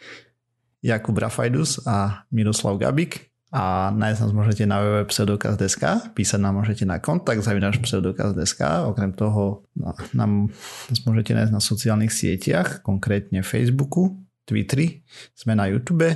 Jakub 0.81 1.17
Rafajdus 1.17 1.85
a 1.85 2.25
Miroslav 2.31 2.79
Gabik. 2.79 3.34
A 3.55 3.95
nájsť 3.95 4.19
nás 4.19 4.33
môžete 4.35 4.67
na 4.67 4.83
www.pseudokaz.sk, 4.83 6.11
písať 6.11 6.41
nám 6.43 6.59
môžete 6.59 6.83
na 6.83 6.99
kontakt 6.99 7.39
zavinač 7.47 7.79
pseudokaz.sk, 7.79 8.91
okrem 8.91 9.15
toho 9.15 9.63
no, 9.79 9.95
nám 10.11 10.51
nás 10.91 10.99
môžete 11.07 11.39
nájsť 11.39 11.53
na 11.55 11.63
sociálnych 11.63 12.11
sieťach, 12.11 12.83
konkrétne 12.83 13.47
Facebooku, 13.47 14.19
Twitteri, 14.43 15.07
sme 15.39 15.55
na 15.55 15.71
YouTube, 15.71 16.11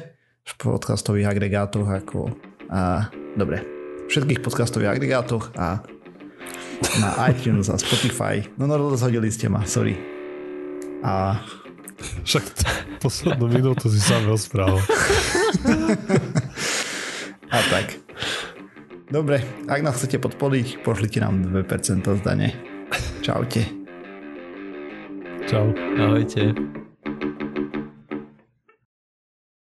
v 0.48 0.52
podcastových 0.58 1.30
agregátoch 1.30 1.86
ako 1.86 2.34
a, 2.74 3.06
dobre, 3.38 3.62
všetkých 4.10 4.42
podcastových 4.42 4.98
agregátoch 4.98 5.54
a 5.54 5.78
na 6.98 7.10
iTunes 7.30 7.70
a 7.70 7.78
Spotify. 7.78 8.42
No 8.58 8.66
no, 8.66 8.74
rozhodili 8.82 9.30
ste 9.30 9.46
ma, 9.46 9.62
sorry. 9.62 9.94
A 11.06 11.38
Však 12.24 12.44
t- 12.54 12.66
poslednú 13.02 13.50
minútu 13.50 13.90
si 13.90 13.98
sám 13.98 14.26
rozprával. 14.26 14.78
A 17.48 17.58
tak. 17.72 17.96
Dobre, 19.08 19.40
ak 19.64 19.80
nás 19.80 19.96
chcete 19.96 20.20
podporiť, 20.20 20.84
pošlite 20.84 21.24
nám 21.24 21.48
2% 21.48 22.04
z 22.04 22.20
dane. 22.20 22.52
Čaute. 23.24 23.64
Čau. 25.48 25.72
Ahojte. 25.96 26.52